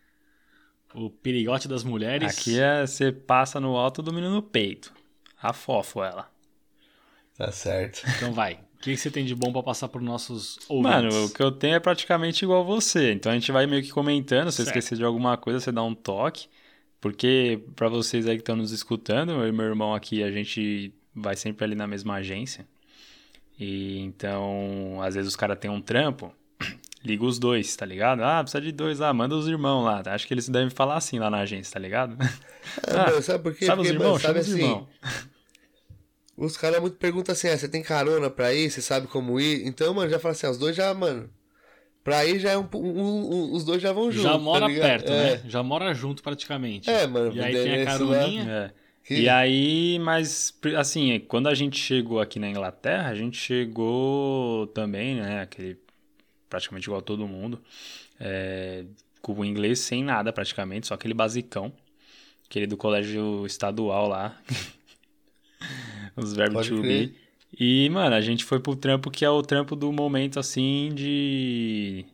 o 0.93 1.09
perigote 1.09 1.67
das 1.67 1.83
mulheres. 1.83 2.37
aqui 2.37 2.59
é 2.59 2.85
você 2.85 3.11
passa 3.11 3.59
no 3.59 3.75
alto 3.77 4.01
do 4.01 4.13
menino 4.13 4.33
no 4.33 4.41
peito. 4.41 4.93
Afofo 5.41 6.03
ela. 6.03 6.29
Tá 7.37 7.51
certo. 7.51 8.03
Então 8.17 8.33
vai. 8.33 8.59
O 8.75 8.83
que 8.83 8.95
você 8.97 9.11
tem 9.11 9.25
de 9.25 9.35
bom 9.35 9.51
pra 9.51 9.61
passar 9.63 9.87
pros 9.87 10.03
nossos 10.03 10.57
ouvintes? 10.67 10.91
Mano, 11.13 11.25
o 11.25 11.29
que 11.33 11.41
eu 11.41 11.51
tenho 11.51 11.75
é 11.75 11.79
praticamente 11.79 12.43
igual 12.43 12.65
você. 12.65 13.11
Então 13.13 13.31
a 13.31 13.35
gente 13.35 13.51
vai 13.51 13.65
meio 13.67 13.81
que 13.83 13.89
comentando. 13.91 14.51
Se 14.51 14.57
você 14.57 14.63
Certo. 14.65 14.77
esquecer 14.77 14.97
de 14.97 15.03
alguma 15.03 15.37
coisa, 15.37 15.59
você 15.59 15.71
dá 15.71 15.83
um 15.83 15.93
toque. 15.95 16.47
Porque 16.99 17.59
pra 17.75 17.89
vocês 17.89 18.27
aí 18.27 18.35
que 18.35 18.41
estão 18.41 18.55
nos 18.55 18.71
escutando, 18.71 19.31
eu 19.31 19.47
e 19.47 19.51
meu 19.51 19.65
irmão 19.65 19.93
aqui, 19.93 20.23
a 20.23 20.31
gente 20.31 20.93
vai 21.15 21.35
sempre 21.35 21.63
ali 21.65 21.75
na 21.75 21.87
mesma 21.87 22.15
agência. 22.15 22.67
E 23.59 23.99
então, 23.99 24.99
às 25.01 25.15
vezes 25.15 25.29
os 25.29 25.35
caras 25.35 25.57
têm 25.59 25.69
um 25.69 25.81
trampo, 25.81 26.31
liga 27.03 27.23
os 27.25 27.39
dois, 27.39 27.75
tá 27.75 27.85
ligado? 27.85 28.21
Ah, 28.23 28.41
precisa 28.43 28.61
de 28.61 28.71
dois, 28.71 29.01
ah, 29.01 29.13
manda 29.13 29.35
os 29.35 29.47
irmãos 29.47 29.83
lá. 29.83 30.01
Acho 30.07 30.27
que 30.27 30.33
eles 30.33 30.47
devem 30.49 30.69
falar 30.69 30.95
assim 30.97 31.19
lá 31.19 31.29
na 31.29 31.39
agência, 31.39 31.73
tá 31.73 31.79
ligado? 31.79 32.15
Ah, 32.87 33.09
mano, 33.09 33.21
sabe 33.21 33.43
por 33.43 33.55
quê? 33.55 33.65
Sabe 33.65 33.81
os 33.81 33.87
Porque, 33.87 33.97
irmãos? 34.03 34.11
mano, 34.11 34.19
sabe 34.21 34.39
Chama 34.43 34.47
os 34.47 34.53
assim, 34.53 34.63
irmãos. 34.63 34.87
os 36.37 36.57
caras 36.57 36.79
muito 36.81 36.97
perguntam 36.97 37.33
assim, 37.33 37.47
ah, 37.49 37.57
você 37.57 37.67
tem 37.67 37.81
carona 37.83 38.29
pra 38.29 38.53
ir? 38.53 38.69
Você 38.69 38.81
sabe 38.81 39.07
como 39.07 39.39
ir? 39.39 39.65
Então, 39.67 39.93
mano, 39.93 40.09
já 40.09 40.19
fala 40.19 40.31
assim, 40.33 40.47
ah, 40.47 40.51
os 40.51 40.57
dois 40.57 40.75
já, 40.75 40.93
mano, 40.93 41.29
pra 42.03 42.25
ir 42.25 42.39
já 42.39 42.51
é 42.51 42.57
um, 42.57 42.67
um- 42.73 43.33
um- 43.49 43.53
os 43.53 43.63
dois 43.63 43.81
já 43.81 43.91
vão 43.91 44.11
juntos, 44.11 44.23
Já 44.23 44.31
tá 44.33 44.37
mora 44.39 44.67
ligado? 44.67 44.87
perto, 44.87 45.11
é. 45.11 45.35
né? 45.37 45.41
Já 45.47 45.61
mora 45.63 45.93
junto 45.93 46.23
praticamente. 46.23 46.89
É, 46.89 47.05
mano, 47.07 47.33
E 47.35 47.39
aí 47.41 47.53
tem 47.53 47.81
a 47.81 47.85
caroninha. 47.85 48.43
É. 48.77 48.81
Que- 49.03 49.21
E 49.21 49.27
aí, 49.29 49.97
mas 49.99 50.53
assim, 50.77 51.19
quando 51.27 51.47
a 51.49 51.55
gente 51.55 51.77
chegou 51.79 52.19
aqui 52.21 52.37
na 52.39 52.47
Inglaterra, 52.49 53.09
a 53.09 53.15
gente 53.15 53.35
chegou 53.37 54.67
também, 54.67 55.15
né? 55.15 55.41
Aquele 55.41 55.77
praticamente 56.51 56.85
igual 56.87 56.99
a 57.01 57.03
todo 57.03 57.27
mundo, 57.27 57.61
é, 58.19 58.85
com 59.21 59.33
o 59.35 59.45
inglês 59.45 59.79
sem 59.79 60.03
nada 60.03 60.33
praticamente, 60.33 60.87
só 60.87 60.95
aquele 60.95 61.15
basicão, 61.15 61.73
aquele 62.47 62.67
do 62.67 62.77
colégio 62.77 63.45
estadual 63.47 64.07
lá, 64.09 64.41
os 66.15 66.33
verbos 66.33 66.61
Pode 66.61 66.67
to 66.67 66.83
crer. 66.83 66.83
be. 66.83 67.15
E, 67.59 67.89
mano, 67.89 68.15
a 68.15 68.21
gente 68.21 68.45
foi 68.45 68.59
pro 68.59 68.75
trampo 68.75 69.11
que 69.11 69.25
é 69.25 69.29
o 69.29 69.41
trampo 69.41 69.75
do 69.75 69.91
momento, 69.91 70.39
assim, 70.39 70.91
de. 70.93 72.05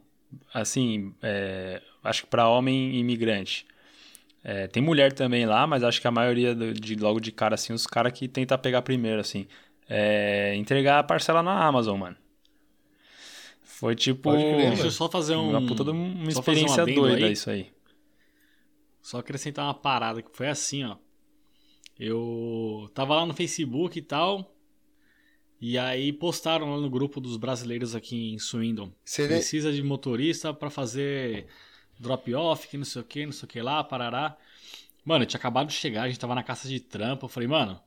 Assim, 0.54 1.14
é, 1.22 1.82
acho 2.04 2.24
que 2.24 2.30
pra 2.30 2.50
homem 2.50 2.96
imigrante. 3.00 3.66
É, 4.44 4.68
tem 4.68 4.84
mulher 4.84 5.14
também 5.14 5.46
lá, 5.46 5.68
mas 5.68 5.84
acho 5.84 6.02
que 6.02 6.08
a 6.08 6.12
maioria 6.12 6.56
do- 6.56 6.74
de 6.74 6.96
logo 6.96 7.20
de 7.20 7.32
cara, 7.32 7.56
assim, 7.56 7.74
os 7.74 7.88
caras 7.88 8.14
que 8.14 8.28
tentam 8.28 8.58
pegar 8.60 8.82
primeiro, 8.84 9.22
assim. 9.22 9.48
É, 9.90 10.56
entregar 10.56 11.00
a 11.00 11.04
parcela 11.04 11.44
na 11.44 11.66
Amazon, 11.66 12.00
mano. 12.00 12.18
Foi 13.80 13.96
tipo. 13.96 14.32
Crer, 14.32 14.70
Deixa 14.70 14.86
eu 14.88 14.92
só 14.92 15.08
fazer 15.08 15.36
um. 15.36 15.52
Uma 15.52 15.64
puta 15.64 15.84
de 15.84 15.92
uma 15.92 16.26
um 16.26 16.28
experiência 16.28 16.82
adendo 16.82 17.02
doida 17.02 17.28
aí. 17.28 17.32
isso 17.32 17.48
aí. 17.48 17.72
Só 19.00 19.20
acrescentar 19.20 19.66
uma 19.66 19.74
parada 19.76 20.20
que 20.20 20.36
foi 20.36 20.48
assim, 20.48 20.84
ó. 20.84 20.98
Eu 22.00 22.90
tava 22.96 23.16
lá 23.16 23.24
no 23.24 23.36
Facebook 23.36 24.00
e 24.00 24.02
tal. 24.02 24.52
E 25.62 25.78
aí 25.78 26.12
postaram 26.12 26.72
lá 26.72 26.82
no 26.82 26.90
grupo 26.90 27.22
dos 27.22 27.38
brasileiros 27.38 27.94
aqui 27.94 28.34
em 28.34 28.40
Swindon. 28.40 28.92
Você 29.06 29.28
Precisa 29.28 29.72
de 29.72 29.84
motorista 29.84 30.52
pra 30.52 30.72
fazer 30.72 31.46
drop-off, 32.00 32.68
que 32.68 32.78
não 32.78 32.86
sei 32.86 33.02
o 33.04 33.06
que, 33.06 33.26
não 33.26 33.32
sei 33.32 33.46
o 33.46 33.48
que 33.48 33.62
lá, 33.62 33.84
parará. 33.84 34.36
Mano, 35.06 35.24
eu 35.24 35.28
tinha 35.28 35.38
acabado 35.38 35.68
de 35.68 35.74
chegar, 35.74 36.04
a 36.04 36.08
gente 36.08 36.20
tava 36.20 36.34
na 36.34 36.44
caça 36.44 36.68
de 36.68 36.80
trampo. 36.80 37.26
Eu 37.26 37.30
falei, 37.30 37.48
mano. 37.48 37.80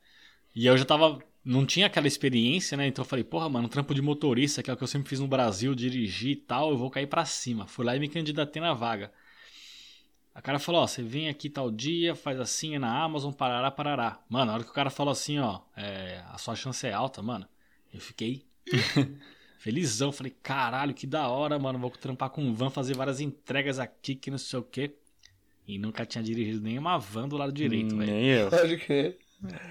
E 0.55 0.67
eu 0.67 0.79
já 0.79 0.85
tava. 0.85 1.19
Não 1.45 1.65
tinha 1.65 1.87
aquela 1.87 2.07
experiência, 2.07 2.77
né? 2.77 2.87
Então 2.87 3.03
eu 3.03 3.09
falei, 3.09 3.25
porra, 3.25 3.49
mano, 3.49 3.69
trampo 3.69 3.95
de 3.95 4.03
motorista, 4.03 4.63
que 4.63 4.71
é 4.71 4.75
o 4.75 4.77
que 4.77 4.83
eu 4.83 4.89
sempre 4.89 5.09
fiz 5.09 5.21
no 5.21 5.27
Brasil, 5.27 5.75
dirigir 5.75 6.33
e 6.33 6.37
tal, 6.37 6.71
eu 6.71 6.77
vou 6.77 6.91
cair 6.91 7.07
pra 7.07 7.25
cima. 7.25 7.67
Fui 7.67 7.85
lá 7.85 7.97
e 7.97 8.01
me 8.01 8.09
candidatei 8.09 8.61
na 8.61 8.75
vaga. 8.75 9.11
A 10.35 10.43
cara 10.43 10.59
falou, 10.59 10.83
ó, 10.83 10.87
você 10.87 11.03
vem 11.03 11.29
aqui 11.29 11.51
tal 11.51 11.71
dia, 11.71 12.15
faz 12.15 12.39
assim, 12.39 12.77
é 12.77 12.79
na 12.79 13.03
Amazon, 13.03 13.33
parará, 13.33 13.71
parará. 13.71 14.23
Mano, 14.29 14.47
na 14.47 14.55
hora 14.55 14.65
que 14.65 14.71
o 14.71 14.75
cara 14.75 14.91
falou 14.91 15.13
assim, 15.13 15.39
ó, 15.39 15.61
é, 15.77 16.23
a 16.29 16.39
sua 16.39 16.55
chance 16.55 16.87
é 16.87 16.93
alta, 16.93 17.23
mano, 17.23 17.47
eu 17.93 18.01
fiquei 18.01 18.45
felizão. 19.59 20.13
Falei, 20.13 20.35
caralho, 20.43 20.95
que 20.95 21.07
da 21.07 21.29
hora, 21.29 21.59
mano, 21.59 21.79
vou 21.79 21.91
trampar 21.91 22.31
com 22.31 22.55
van, 22.55 22.71
fazer 22.71 22.95
várias 22.95 23.21
entregas 23.21 23.79
aqui, 23.79 24.15
que 24.15 24.31
não 24.31 24.39
sei 24.39 24.59
o 24.59 24.63
quê. 24.63 24.95
E 25.67 25.79
nunca 25.79 26.05
tinha 26.05 26.23
dirigido 26.23 26.61
nenhuma 26.61 26.99
van 26.99 27.29
do 27.29 27.37
lado 27.37 27.53
direito, 27.53 27.97
velho. 27.97 28.11
Nem 28.11 28.25
eu. 28.27 28.51
Pode 28.51 28.77
crer. 28.79 29.19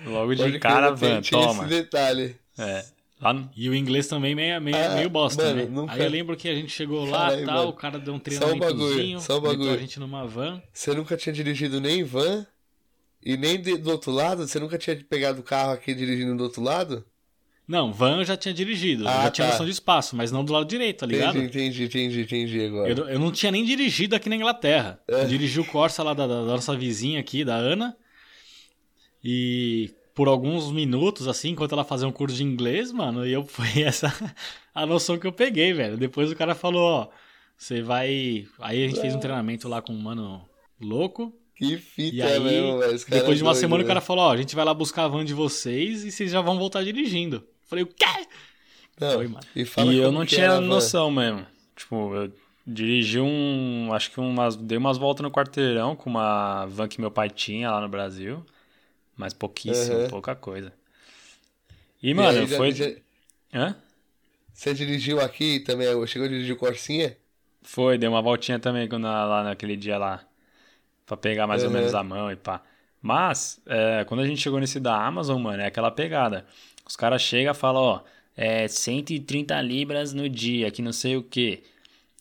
Logo 0.06 0.34
de 0.36 0.42
Pode 0.44 0.60
cara, 0.60 0.92
van, 0.92 1.22
tinha 1.22 1.40
toma. 1.40 1.64
esse 1.64 1.70
detalhe. 1.70 2.36
É. 2.58 2.84
No- 3.22 3.50
E 3.56 3.70
o 3.70 3.76
inglês 3.76 4.08
também 4.08 4.34
meio, 4.34 4.60
meio, 4.62 4.78
Ah, 4.78 4.96
meio 4.96 5.10
bosta, 5.10 5.44
mano, 5.44 5.56
né? 5.58 5.66
nunca- 5.70 5.94
Aí 5.94 6.02
eu 6.04 6.10
lembro 6.10 6.38
que 6.38 6.48
a 6.48 6.56
gente 6.56 6.72
chegou 6.72 7.04
lá 7.06 7.34
e 7.38 7.46
tal, 7.46 7.56
mano. 7.58 7.70
o 7.70 7.74
cara 7.74 8.00
deu 8.00 8.14
um 8.14 8.18
Só 8.18 8.20
um 8.20 8.20
treinamentozinho, 8.22 8.88
bagulho, 8.90 9.20
só 9.22 9.40
bagulho. 9.40 9.72
a 9.74 9.78
gente 9.78 10.00
numa 10.00 10.26
van. 10.26 10.62
Você 10.74 10.94
nunca 10.94 11.18
tinha 11.18 11.34
dirigido 11.34 11.82
nem 11.82 12.04
van? 12.04 12.46
E 13.24 13.36
nem 13.36 13.62
de- 13.62 13.78
do 13.78 13.92
outro 13.92 14.12
lado? 14.12 14.48
Você 14.48 14.58
nunca 14.60 14.78
tinha 14.78 14.96
pegado 15.10 15.42
o 15.42 15.44
carro 15.44 15.74
aqui 15.74 15.94
dirigindo 15.94 16.36
do 16.38 16.44
outro 16.44 16.62
lado? 16.64 17.06
Não, 17.68 17.92
van 17.94 18.20
eu 18.20 18.26
já 18.26 18.36
tinha 18.38 18.54
dirigido, 18.54 19.08
Ah, 19.08 19.24
já 19.26 19.32
tinha 19.32 19.46
tá. 19.48 19.52
noção 19.54 19.66
de 19.66 19.74
espaço, 19.74 20.16
mas 20.16 20.32
não 20.32 20.44
do 20.44 20.52
lado 20.54 20.66
direito, 20.66 21.00
tá 21.02 21.06
ligado? 21.06 21.38
Entendi, 21.38 21.84
entendi, 21.84 21.84
entendi, 21.84 22.22
entendi 22.22 22.66
agora. 22.66 22.90
Eu, 22.90 23.10
eu 23.10 23.20
não 23.20 23.32
tinha 23.32 23.52
nem 23.52 23.64
dirigido 23.66 24.16
aqui 24.16 24.28
na 24.30 24.38
Inglaterra. 24.38 25.00
É. 25.08 25.24
Eu 25.24 25.28
dirigi 25.28 25.60
o 25.60 25.66
Corsa 25.66 26.02
lá 26.02 26.14
da, 26.14 26.26
da- 26.26 26.46
da 26.46 26.52
nossa 26.54 26.76
vizinha 26.76 27.20
aqui, 27.20 27.44
da 27.46 27.56
Ana. 27.56 27.96
E 29.24 29.92
por 30.16 30.28
alguns 30.28 30.72
minutos, 30.72 31.28
assim, 31.28 31.50
enquanto 31.52 31.74
ela 31.74 31.84
fazia 31.84 32.08
um 32.08 32.12
curso 32.12 32.36
de 32.38 32.44
inglês, 32.44 32.92
mano, 32.92 33.26
e 33.26 33.32
eu 33.34 33.44
foi 33.48 33.84
essa 33.84 34.14
a 34.74 34.86
noção 34.86 35.18
que 35.18 35.28
eu 35.28 35.32
peguei, 35.32 35.74
velho. 35.74 35.98
Depois 35.98 36.32
o 36.32 36.36
cara 36.36 36.56
falou, 36.56 36.82
ó, 36.84 37.08
você 37.58 37.82
vai. 37.82 38.46
Aí 38.60 38.84
a 38.84 38.88
gente 38.88 39.00
fez 39.02 39.16
um 39.16 39.20
treinamento 39.20 39.68
lá 39.68 39.82
com 39.82 39.94
um 39.94 40.02
mano 40.02 40.42
louco. 40.80 41.34
Que 41.56 41.78
fita 41.78 42.16
E 42.16 42.22
aí, 42.22 42.40
mesmo, 42.40 42.80
velho. 42.80 43.00
Cara 43.06 43.16
depois 43.20 43.36
é 43.36 43.36
de 43.38 43.44
uma 43.44 43.52
doido, 43.52 43.60
semana, 43.60 43.76
o 43.76 43.78
velho. 43.80 43.88
cara 43.88 44.02
falou, 44.02 44.26
ó, 44.26 44.32
a 44.32 44.38
gente 44.38 44.56
vai 44.56 44.64
lá 44.64 44.74
buscar 44.74 45.04
a 45.04 45.08
van 45.10 45.26
de 45.26 45.34
vocês 45.34 46.06
e 46.06 46.12
vocês 46.12 46.32
já 46.32 46.40
vão 46.40 46.58
voltar 46.58 46.84
dirigindo. 46.84 47.44
Falei, 47.68 47.84
o 47.84 47.88
quê? 47.88 48.06
Não, 49.00 49.12
Foi, 49.14 49.28
mano. 49.28 49.46
E, 49.56 49.66
fala 49.66 49.94
E 49.94 49.98
eu 49.98 50.12
não 50.12 50.22
era 50.22 50.30
tinha 50.30 50.52
a 50.52 50.60
van. 50.60 50.62
noção 50.62 51.12
mesmo. 51.12 51.46
Tipo, 51.76 52.16
eu 52.16 52.32
dirigi 52.66 53.20
um. 53.20 53.90
Acho 53.94 54.10
que 54.12 54.20
umas. 54.22 54.56
Dei 54.56 54.78
umas 54.78 54.98
voltas 54.98 55.22
no 55.24 55.32
quarteirão 55.32 55.96
com 55.98 56.10
uma 56.10 56.66
van 56.68 56.88
que 56.88 57.00
meu 57.02 57.12
pai 57.12 57.30
tinha 57.30 57.70
lá 57.72 57.82
no 57.82 57.90
Brasil. 57.90 58.44
Mas 59.20 59.34
pouquíssimo, 59.36 60.00
Aham. 60.00 60.10
pouca 60.10 60.36
coisa. 60.36 60.74
E, 62.02 62.14
mano, 62.14 62.40
aí 62.40 62.48
já- 62.48 62.58
foi. 62.58 62.72
já- 62.72 62.96
Hã? 63.54 63.76
Você 64.54 64.74
dirigiu 64.76 65.20
aqui 65.20 65.60
também? 65.60 65.88
Chegou 66.06 66.28
a 66.28 66.30
dirigir 66.30 66.54
o 66.54 66.58
Corsinha? 66.58 67.18
Foi, 67.62 67.98
dei 67.98 68.08
uma 68.10 68.22
voltinha 68.22 68.60
também 68.60 68.88
quando, 68.88 69.04
lá 69.06 69.44
naquele 69.44 69.76
dia 69.76 69.98
lá. 69.98 70.26
Pra 71.06 71.18
pegar 71.18 71.48
mais 71.48 71.64
ou 71.64 71.72
menos 71.72 71.94
a 71.94 72.04
mão 72.04 72.32
e 72.32 72.36
pá. 72.38 72.64
Mas, 73.02 73.62
é, 73.68 74.06
quando 74.06 74.22
a 74.22 74.28
gente 74.28 74.42
chegou 74.42 74.60
nesse 74.60 74.80
da 74.80 74.96
Amazon, 75.06 75.42
mano, 75.42 75.62
é 75.64 75.68
aquela 75.68 75.92
pegada. 75.92 76.46
Os 76.86 76.96
caras 76.98 77.22
chegam 77.22 77.54
e 77.54 77.56
falam, 77.56 77.82
ó, 77.84 78.02
é 78.38 78.68
130 78.68 79.62
libras 79.62 80.14
no 80.14 80.30
dia, 80.30 80.72
que 80.72 80.82
não 80.82 80.94
sei 80.94 81.18
o 81.18 81.24
que. 81.24 81.64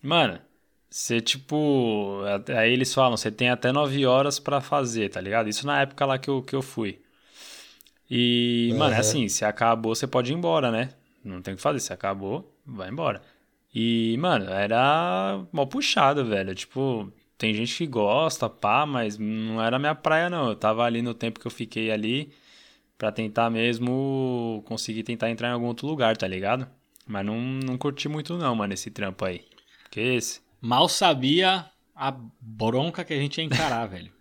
Mano, 0.03 0.41
você, 0.91 1.21
tipo. 1.21 2.21
Aí 2.57 2.73
eles 2.73 2.93
falam, 2.95 3.17
você 3.17 3.31
tem 3.31 3.51
até 3.51 3.73
9 3.73 4.07
horas 4.07 4.39
para 4.39 4.61
fazer, 4.61 5.11
tá 5.11 5.21
ligado? 5.21 5.49
Isso 5.49 5.67
na 5.67 5.83
época 5.83 6.07
lá 6.07 6.19
que 6.19 6.29
eu, 6.31 6.43
que 6.43 6.55
eu 6.55 6.63
fui. 6.63 7.01
E, 8.11 8.71
uhum. 8.73 8.79
mano, 8.79 8.95
é 8.95 8.99
assim, 8.99 9.29
se 9.29 9.45
acabou, 9.45 9.95
você 9.95 10.07
pode 10.07 10.33
ir 10.33 10.37
embora, 10.37 10.71
né? 10.71 10.91
Não 11.23 11.43
tem 11.43 11.55
o 11.55 11.57
que 11.57 11.63
fazer, 11.63 11.81
se 11.81 11.93
acabou, 11.93 12.55
vai 12.65 12.89
embora. 12.89 13.21
E, 13.75 14.17
mano, 14.19 14.51
era 14.51 15.45
mal 15.53 15.67
puxado, 15.67 16.25
velho. 16.25 16.55
Tipo, 16.55 17.13
tem 17.37 17.55
gente 17.55 17.77
que 17.77 17.87
gosta, 17.87 18.49
pá, 18.49 18.87
mas 18.87 19.19
não 19.19 19.63
era 19.63 19.79
minha 19.79 19.95
praia, 19.95 20.31
não. 20.31 20.49
Eu 20.49 20.57
tava 20.57 20.85
ali 20.85 21.03
no 21.03 21.15
tempo 21.15 21.39
que 21.39 21.47
eu 21.47 21.51
fiquei 21.51 21.91
ali 21.91 22.33
para 22.97 23.13
tentar 23.13 23.51
mesmo 23.51 24.63
conseguir 24.67 25.03
tentar 25.05 25.31
entrar 25.31 25.49
em 25.51 25.53
algum 25.53 25.67
outro 25.67 25.87
lugar, 25.87 26.17
tá 26.17 26.27
ligado? 26.27 26.67
Mas 27.07 27.25
não, 27.25 27.39
não 27.41 27.79
curti 27.79 28.09
muito, 28.09 28.37
não, 28.37 28.55
mano, 28.55 28.75
esse 28.75 28.91
trampo 28.91 29.25
aí. 29.25 29.45
Que 29.91 30.01
esse? 30.01 30.48
Mal 30.61 30.89
sabia 30.89 31.67
a 31.95 32.15
bronca 32.41 33.05
que 33.05 33.13
a 33.13 33.19
gente 33.19 33.39
ia 33.39 33.45
encarar, 33.45 33.87
velho. 33.91 34.13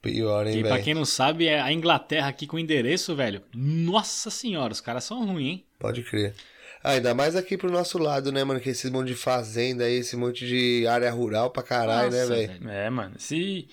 Pior, 0.00 0.46
hein, 0.46 0.54
velho? 0.54 0.68
Pra 0.68 0.82
quem 0.82 0.92
não 0.94 1.04
sabe, 1.04 1.46
é 1.46 1.60
a 1.60 1.72
Inglaterra 1.72 2.28
aqui 2.28 2.46
com 2.46 2.58
endereço, 2.58 3.16
velho. 3.16 3.42
Nossa 3.54 4.30
senhora, 4.30 4.72
os 4.72 4.80
caras 4.80 5.04
são 5.04 5.24
ruins, 5.24 5.46
hein? 5.46 5.64
Pode 5.78 6.02
crer. 6.02 6.34
Ah, 6.82 6.90
ainda 6.90 7.14
mais 7.14 7.34
aqui 7.34 7.56
pro 7.56 7.72
nosso 7.72 7.96
lado, 7.96 8.30
né, 8.30 8.44
mano? 8.44 8.60
Que 8.60 8.68
esse 8.68 8.90
monte 8.90 9.08
de 9.08 9.14
fazenda 9.14 9.84
aí, 9.84 9.94
esse 9.94 10.18
monte 10.18 10.46
de 10.46 10.86
área 10.86 11.10
rural 11.10 11.50
pra 11.50 11.62
caralho, 11.62 12.10
né, 12.10 12.20
Nossa, 12.20 12.36
né, 12.36 12.46
velho? 12.46 12.68
É, 12.68 12.90
mano. 12.90 13.14
Se, 13.18 13.66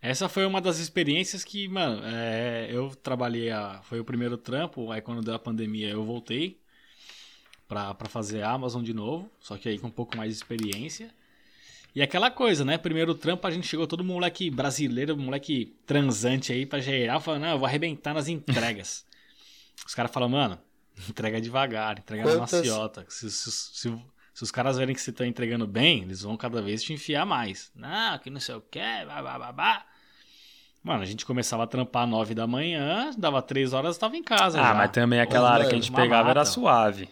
Essa 0.00 0.26
foi 0.26 0.46
uma 0.46 0.62
das 0.62 0.78
experiências 0.78 1.44
que, 1.44 1.68
mano, 1.68 2.00
é, 2.06 2.68
eu 2.70 2.96
trabalhei, 2.96 3.50
a, 3.50 3.82
foi 3.82 4.00
o 4.00 4.04
primeiro 4.04 4.38
trampo, 4.38 4.90
aí 4.90 5.02
quando 5.02 5.20
deu 5.20 5.34
a 5.34 5.38
pandemia 5.38 5.90
eu 5.90 6.02
voltei 6.02 6.58
pra, 7.68 7.92
pra 7.92 8.08
fazer 8.08 8.40
a 8.40 8.50
Amazon 8.50 8.82
de 8.82 8.94
novo, 8.94 9.30
só 9.38 9.58
que 9.58 9.68
aí 9.68 9.78
com 9.78 9.88
um 9.88 9.92
pouco 9.92 10.16
mais 10.16 10.30
de 10.30 10.36
experiência. 10.36 11.10
E 11.94 12.02
aquela 12.02 12.30
coisa, 12.30 12.64
né? 12.64 12.78
Primeiro 12.78 13.14
trampo 13.14 13.46
a 13.46 13.50
gente 13.50 13.66
chegou 13.66 13.86
todo 13.86 14.04
moleque 14.04 14.50
brasileiro, 14.50 15.16
moleque 15.16 15.76
transante 15.84 16.52
aí 16.52 16.64
pra 16.64 16.80
geral, 16.80 17.20
falando, 17.20 17.42
não, 17.42 17.50
eu 17.50 17.58
vou 17.58 17.66
arrebentar 17.66 18.14
nas 18.14 18.28
entregas. 18.28 19.04
os 19.84 19.94
caras 19.94 20.12
falam, 20.12 20.28
mano, 20.28 20.58
entrega 21.08 21.40
devagar, 21.40 21.98
entrega 21.98 22.22
Quantas... 22.22 22.52
na 22.52 22.58
maciota. 22.58 23.04
Se, 23.08 23.30
se, 23.30 23.50
se, 23.50 23.98
se, 24.34 24.42
os 24.42 24.50
caras 24.50 24.76
verem 24.76 24.94
que 24.94 25.00
você 25.00 25.12
tá 25.12 25.26
entregando 25.26 25.66
bem, 25.66 26.02
eles 26.02 26.22
vão 26.22 26.36
cada 26.36 26.62
vez 26.62 26.82
te 26.82 26.92
enfiar 26.92 27.26
mais. 27.26 27.72
Não, 27.74 28.18
que 28.18 28.30
não 28.30 28.40
sei 28.40 28.54
o 28.54 28.60
que, 28.60 28.80
babá. 29.06 29.84
Mano, 30.82 31.02
a 31.02 31.06
gente 31.06 31.26
começava 31.26 31.64
a 31.64 31.66
trampar 31.66 32.06
nove 32.06 32.34
da 32.34 32.46
manhã, 32.46 33.10
dava 33.18 33.42
três 33.42 33.72
horas, 33.72 33.98
tava 33.98 34.16
em 34.16 34.22
casa. 34.22 34.60
Ah, 34.60 34.68
já. 34.68 34.74
mas 34.74 34.90
também 34.90 35.20
aquela 35.20 35.50
área 35.50 35.66
que 35.66 35.74
a 35.74 35.78
gente 35.78 35.92
pegava 35.92 36.28
mata. 36.28 36.30
era 36.30 36.44
suave. 36.44 37.08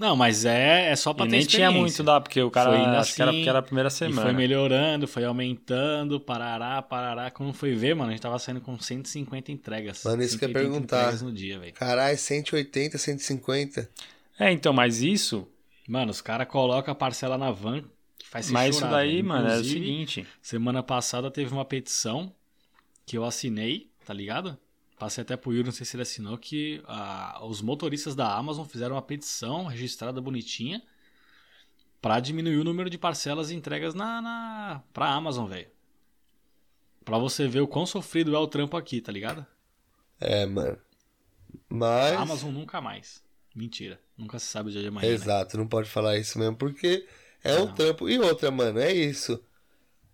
Não, 0.00 0.16
mas 0.16 0.46
é, 0.46 0.90
é 0.90 0.96
só 0.96 1.12
pra 1.12 1.26
e 1.26 1.28
ter 1.28 1.36
nem 1.36 1.46
tinha 1.46 1.70
muito 1.70 2.02
lá, 2.02 2.18
porque 2.18 2.40
o 2.40 2.50
cara 2.50 2.70
foi 2.70 2.78
acho 2.80 2.98
assim, 3.00 3.14
que 3.16 3.22
era 3.22 3.32
porque 3.34 3.48
era 3.50 3.58
a 3.58 3.62
primeira 3.62 3.90
semana. 3.90 4.22
foi 4.22 4.32
melhorando, 4.32 5.06
foi 5.06 5.26
aumentando, 5.26 6.18
parará, 6.18 6.80
parará. 6.80 7.30
Quando 7.30 7.52
foi 7.52 7.74
ver, 7.74 7.94
mano, 7.94 8.08
a 8.08 8.12
gente 8.12 8.22
tava 8.22 8.38
saindo 8.38 8.62
com 8.62 8.80
150 8.80 9.52
entregas. 9.52 10.02
Mano, 10.02 10.22
isso 10.22 10.38
que 10.38 10.46
eu 10.46 10.48
ia 10.48 10.54
perguntar. 10.54 11.12
no 11.20 11.30
dia, 11.30 11.58
velho. 11.58 11.74
Caralho, 11.74 12.16
180, 12.16 12.96
150. 12.96 13.90
É, 14.38 14.50
então, 14.50 14.72
mas 14.72 15.02
isso... 15.02 15.46
Mano, 15.86 16.10
os 16.10 16.22
caras 16.22 16.48
colocam 16.48 16.92
a 16.92 16.94
parcela 16.94 17.36
na 17.36 17.50
van, 17.50 17.82
que 18.16 18.26
faz 18.26 18.46
se 18.46 18.52
Mas 18.54 18.76
chorar, 18.76 18.86
isso 18.86 18.96
daí, 18.96 19.16
velho. 19.16 19.28
mano, 19.28 19.48
é 19.48 19.58
o 19.58 19.64
seguinte... 19.64 20.26
Semana 20.40 20.82
passada 20.82 21.30
teve 21.30 21.52
uma 21.52 21.64
petição 21.66 22.32
que 23.04 23.18
eu 23.18 23.24
assinei, 23.24 23.90
tá 24.06 24.14
ligado? 24.14 24.56
Passei 25.00 25.22
até 25.22 25.34
pro 25.34 25.50
Yuri, 25.50 25.64
não 25.64 25.72
sei 25.72 25.86
se 25.86 25.96
ele 25.96 26.02
assinou, 26.02 26.36
que 26.36 26.82
ah, 26.86 27.40
os 27.46 27.62
motoristas 27.62 28.14
da 28.14 28.36
Amazon 28.36 28.66
fizeram 28.66 28.96
uma 28.96 29.00
petição 29.00 29.64
registrada 29.64 30.20
bonitinha 30.20 30.82
para 32.02 32.20
diminuir 32.20 32.58
o 32.58 32.64
número 32.64 32.90
de 32.90 32.98
parcelas 32.98 33.50
entregas 33.50 33.94
na, 33.94 34.20
na, 34.20 34.82
pra 34.92 35.08
Amazon, 35.08 35.48
velho. 35.48 35.68
Pra 37.02 37.16
você 37.16 37.48
ver 37.48 37.62
o 37.62 37.66
quão 37.66 37.86
sofrido 37.86 38.36
é 38.36 38.38
o 38.38 38.46
trampo 38.46 38.76
aqui, 38.76 39.00
tá 39.00 39.10
ligado? 39.10 39.46
É, 40.20 40.44
mano. 40.44 40.76
Mas. 41.66 42.12
A 42.12 42.20
Amazon 42.20 42.52
nunca 42.52 42.78
mais. 42.82 43.22
Mentira. 43.56 43.98
Nunca 44.18 44.38
se 44.38 44.48
sabe 44.48 44.68
o 44.68 44.72
dia 44.72 44.82
de 44.82 44.88
amanhã. 44.88 45.08
Né? 45.08 45.14
Exato, 45.14 45.56
né? 45.56 45.62
não 45.62 45.68
pode 45.68 45.88
falar 45.88 46.18
isso 46.18 46.38
mesmo, 46.38 46.56
porque 46.56 47.08
é 47.42 47.56
não. 47.56 47.64
um 47.64 47.72
trampo. 47.72 48.06
E 48.06 48.18
outra, 48.18 48.50
mano, 48.50 48.78
é 48.78 48.92
isso. 48.92 49.42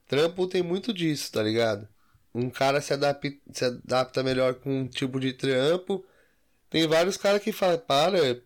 Trampo 0.07 0.47
tem 0.47 0.63
muito 0.63 0.95
disso, 0.95 1.33
tá 1.33 1.43
ligado? 1.43 1.89
Um 2.37 2.51
cara 2.51 2.81
se 2.81 2.93
adapta, 2.93 3.33
se 3.51 3.65
adapta 3.65 4.23
melhor 4.23 4.55
com 4.57 4.81
um 4.81 4.87
tipo 4.87 5.19
de 5.19 5.33
trampo. 5.33 6.05
Tem 6.69 6.87
vários 6.87 7.17
caras 7.17 7.43
que 7.43 7.51
falam, 7.51 7.79
para, 7.79 8.43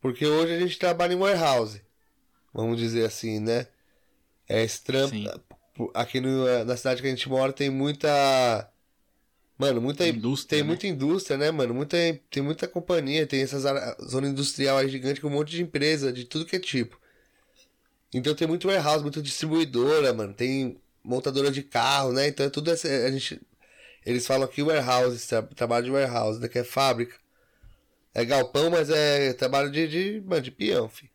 porque 0.00 0.26
hoje 0.26 0.54
a 0.54 0.60
gente 0.60 0.78
trabalha 0.78 1.12
em 1.12 1.16
warehouse, 1.16 1.82
vamos 2.52 2.78
dizer 2.78 3.04
assim, 3.04 3.40
né? 3.40 3.66
É 4.48 4.62
esse 4.62 4.82
trampo. 4.82 5.14
Sim. 5.14 5.28
Aqui 5.92 6.20
no, 6.20 6.64
na 6.64 6.76
cidade 6.76 7.02
que 7.02 7.08
a 7.08 7.10
gente 7.10 7.28
mora 7.28 7.52
tem 7.52 7.68
muita. 7.68 8.70
Mano, 9.58 9.80
muita 9.80 10.06
indústria, 10.06 10.58
tem 10.58 10.62
né? 10.62 10.66
muita 10.66 10.86
indústria, 10.86 11.36
né, 11.36 11.50
mano? 11.50 11.74
Muita, 11.74 11.96
tem 12.30 12.42
muita 12.42 12.66
companhia, 12.66 13.26
tem 13.26 13.40
essas 13.40 13.62
zona 14.02 14.26
industrial 14.26 14.78
aí 14.78 14.88
gigante 14.88 15.20
com 15.20 15.28
um 15.28 15.30
monte 15.30 15.50
de 15.50 15.62
empresa, 15.62 16.12
de 16.12 16.24
tudo 16.24 16.44
que 16.44 16.56
é 16.56 16.60
tipo. 16.60 16.98
Então 18.12 18.34
tem 18.34 18.48
muito 18.48 18.66
warehouse, 18.66 19.02
muita 19.02 19.22
distribuidora, 19.22 20.12
mano. 20.12 20.34
Tem 20.34 20.80
montadora 21.04 21.50
de 21.50 21.62
carro, 21.62 22.12
né? 22.12 22.28
Então 22.28 22.46
é 22.46 22.50
tudo 22.50 22.70
essa, 22.70 22.88
a 22.88 23.10
gente 23.10 23.40
eles 24.04 24.26
falam 24.26 24.44
aqui 24.44 24.62
warehouse, 24.62 25.26
trabalho 25.56 25.86
de 25.86 25.90
warehouse, 25.90 26.38
né? 26.38 26.48
Que 26.48 26.58
é 26.58 26.64
fábrica. 26.64 27.16
É 28.12 28.24
galpão, 28.24 28.70
mas 28.70 28.90
é 28.90 29.32
trabalho 29.32 29.70
de, 29.70 29.88
de, 29.88 30.22
mano, 30.24 30.42
de 30.42 30.50
peão, 30.50 30.88
fi. 30.88 31.10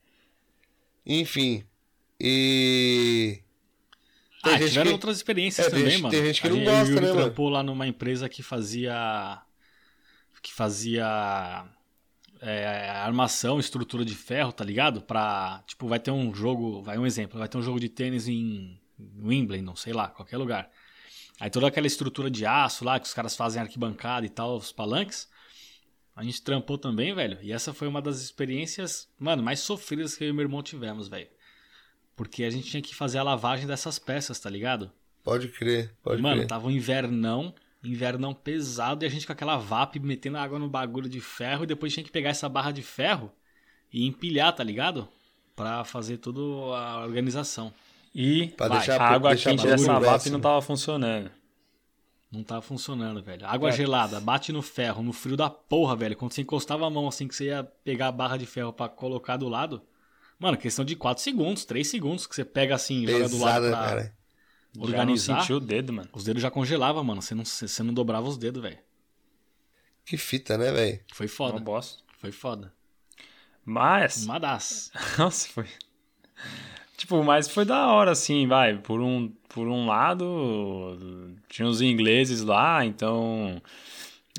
Enfim. 1.05 1.63
E. 2.19 3.39
Tem 4.43 4.53
ah, 4.53 4.57
tiveram 4.57 4.87
que... 4.87 4.93
outras 4.93 5.17
experiências 5.17 5.67
é, 5.67 5.69
também, 5.69 5.89
tem, 5.89 5.97
mano. 5.97 6.09
Tem 6.09 6.25
gente 6.25 6.41
que 6.41 6.49
não 6.49 6.63
gosta, 6.63 6.95
né, 6.95 7.01
mano? 7.01 7.13
trampou 7.13 7.49
lá 7.49 7.61
numa 7.61 7.87
empresa 7.87 8.27
que 8.27 8.41
fazia. 8.41 9.41
que 10.41 10.51
fazia. 10.51 11.65
É, 12.41 12.89
armação, 12.89 13.59
estrutura 13.59 14.03
de 14.03 14.15
ferro, 14.15 14.51
tá 14.51 14.63
ligado? 14.63 15.01
Pra. 15.01 15.63
Tipo, 15.67 15.87
vai 15.87 15.99
ter 15.99 16.11
um 16.11 16.33
jogo. 16.33 16.81
Vai 16.81 16.97
um 16.97 17.05
exemplo, 17.05 17.37
vai 17.37 17.47
ter 17.47 17.57
um 17.57 17.61
jogo 17.61 17.79
de 17.79 17.87
tênis 17.87 18.27
em 18.27 18.79
Wimbledon, 19.21 19.75
sei 19.75 19.93
lá, 19.93 20.07
qualquer 20.09 20.37
lugar. 20.37 20.69
Aí 21.39 21.49
toda 21.49 21.67
aquela 21.67 21.87
estrutura 21.87 22.29
de 22.29 22.45
aço 22.45 22.83
lá 22.83 22.99
que 22.99 23.07
os 23.07 23.13
caras 23.13 23.35
fazem 23.35 23.61
arquibancada 23.61 24.25
e 24.25 24.29
tal, 24.29 24.57
os 24.57 24.71
palanques. 24.71 25.29
A 26.15 26.23
gente 26.23 26.41
trampou 26.41 26.77
também, 26.77 27.13
velho. 27.13 27.37
E 27.41 27.53
essa 27.53 27.73
foi 27.73 27.87
uma 27.87 28.01
das 28.01 28.19
experiências, 28.21 29.09
mano, 29.17 29.41
mais 29.41 29.61
sofridas 29.61 30.17
que 30.17 30.23
eu 30.25 30.29
e 30.29 30.33
meu 30.33 30.43
irmão 30.43 30.61
tivemos, 30.61 31.07
velho. 31.07 31.29
Porque 32.13 32.43
a 32.43 32.49
gente 32.49 32.69
tinha 32.69 32.81
que 32.81 32.93
fazer 32.93 33.19
a 33.19 33.23
lavagem 33.23 33.65
dessas 33.65 33.97
peças, 33.97 34.37
tá 34.37 34.49
ligado? 34.49 34.91
Pode 35.23 35.47
crer, 35.47 35.95
pode 36.03 36.21
mano, 36.21 36.35
crer. 36.35 36.37
Mano, 36.39 36.47
tava 36.49 36.67
um 36.67 36.71
invernão, 36.71 37.55
invernão 37.81 38.33
pesado, 38.33 39.05
e 39.05 39.07
a 39.07 39.09
gente 39.09 39.25
com 39.25 39.31
aquela 39.31 39.55
VAP 39.55 39.97
metendo 39.99 40.37
água 40.37 40.59
no 40.59 40.67
bagulho 40.67 41.07
de 41.07 41.21
ferro, 41.21 41.63
e 41.63 41.67
depois 41.67 41.93
tinha 41.93 42.03
que 42.03 42.11
pegar 42.11 42.31
essa 42.31 42.49
barra 42.49 42.71
de 42.71 42.81
ferro 42.81 43.31
e 43.93 44.05
empilhar, 44.05 44.53
tá 44.53 44.63
ligado? 44.63 45.07
Pra 45.55 45.85
fazer 45.85 46.17
toda 46.17 46.41
a 46.77 47.05
organização. 47.05 47.73
E 48.13 48.47
pra 48.49 48.67
deixar, 48.67 48.99
a 48.99 49.07
água 49.07 49.29
deixar 49.31 49.51
quente 49.51 49.65
dessa 49.65 49.99
VAP 49.99 50.29
não 50.29 50.39
tava 50.39 50.61
funcionando. 50.61 51.31
Não 52.31 52.43
tava 52.43 52.61
funcionando, 52.61 53.23
velho. 53.23 53.45
Água 53.47 53.69
é. 53.69 53.71
gelada, 53.71 54.19
bate 54.19 54.51
no 54.51 54.61
ferro, 54.61 55.01
no 55.01 55.11
frio 55.11 55.35
da 55.35 55.49
porra, 55.49 55.95
velho. 55.95 56.15
Quando 56.15 56.31
você 56.31 56.41
encostava 56.41 56.85
a 56.85 56.89
mão 56.89 57.07
assim 57.07 57.27
que 57.27 57.35
você 57.35 57.45
ia 57.45 57.63
pegar 57.83 58.07
a 58.07 58.11
barra 58.11 58.37
de 58.37 58.45
ferro 58.45 58.71
para 58.71 58.87
colocar 58.87 59.37
do 59.37 59.49
lado. 59.49 59.81
Mano, 60.37 60.55
questão 60.55 60.85
de 60.85 60.95
4 60.95 61.23
segundos, 61.23 61.65
3 61.65 61.87
segundos 61.87 62.27
que 62.27 62.35
você 62.35 62.45
pega 62.45 62.75
assim, 62.75 63.05
Pesada, 63.05 63.23
joga 63.23 63.35
do 63.35 63.43
lado 63.43 63.69
pra 63.69 63.77
cara. 63.77 64.17
organizar. 64.77 65.33
Já 65.35 65.41
sentiu 65.41 65.57
o 65.57 65.59
dedo, 65.59 65.91
mano. 65.91 66.09
Os 66.13 66.23
dedos 66.23 66.41
já 66.41 66.51
congelavam, 66.51 67.03
mano. 67.03 67.21
Você 67.21 67.33
não, 67.33 67.43
você 67.43 67.83
não 67.83 67.93
dobrava 67.93 68.27
os 68.27 68.37
dedos, 68.37 68.61
velho. 68.61 68.77
Que 70.05 70.15
fita, 70.15 70.57
né, 70.57 70.71
velho? 70.71 70.99
Foi 71.13 71.27
foda. 71.27 71.53
Uma 71.53 71.61
bosta. 71.61 72.03
Foi 72.19 72.31
foda. 72.31 72.71
Mas. 73.65 74.23
Uma 74.23 74.39
das. 74.39 74.91
Nossa, 75.17 75.47
foi. 75.49 75.67
Tipo, 76.99 77.23
mas 77.23 77.47
foi 77.47 77.63
da 77.63 77.87
hora, 77.87 78.11
assim, 78.11 78.45
vai. 78.45 78.77
Por 78.77 78.99
um, 78.99 79.29
por 79.47 79.67
um 79.69 79.85
lado, 79.87 80.97
tinha 81.47 81.65
os 81.67 81.81
ingleses 81.81 82.41
lá, 82.43 82.85
então. 82.85 83.61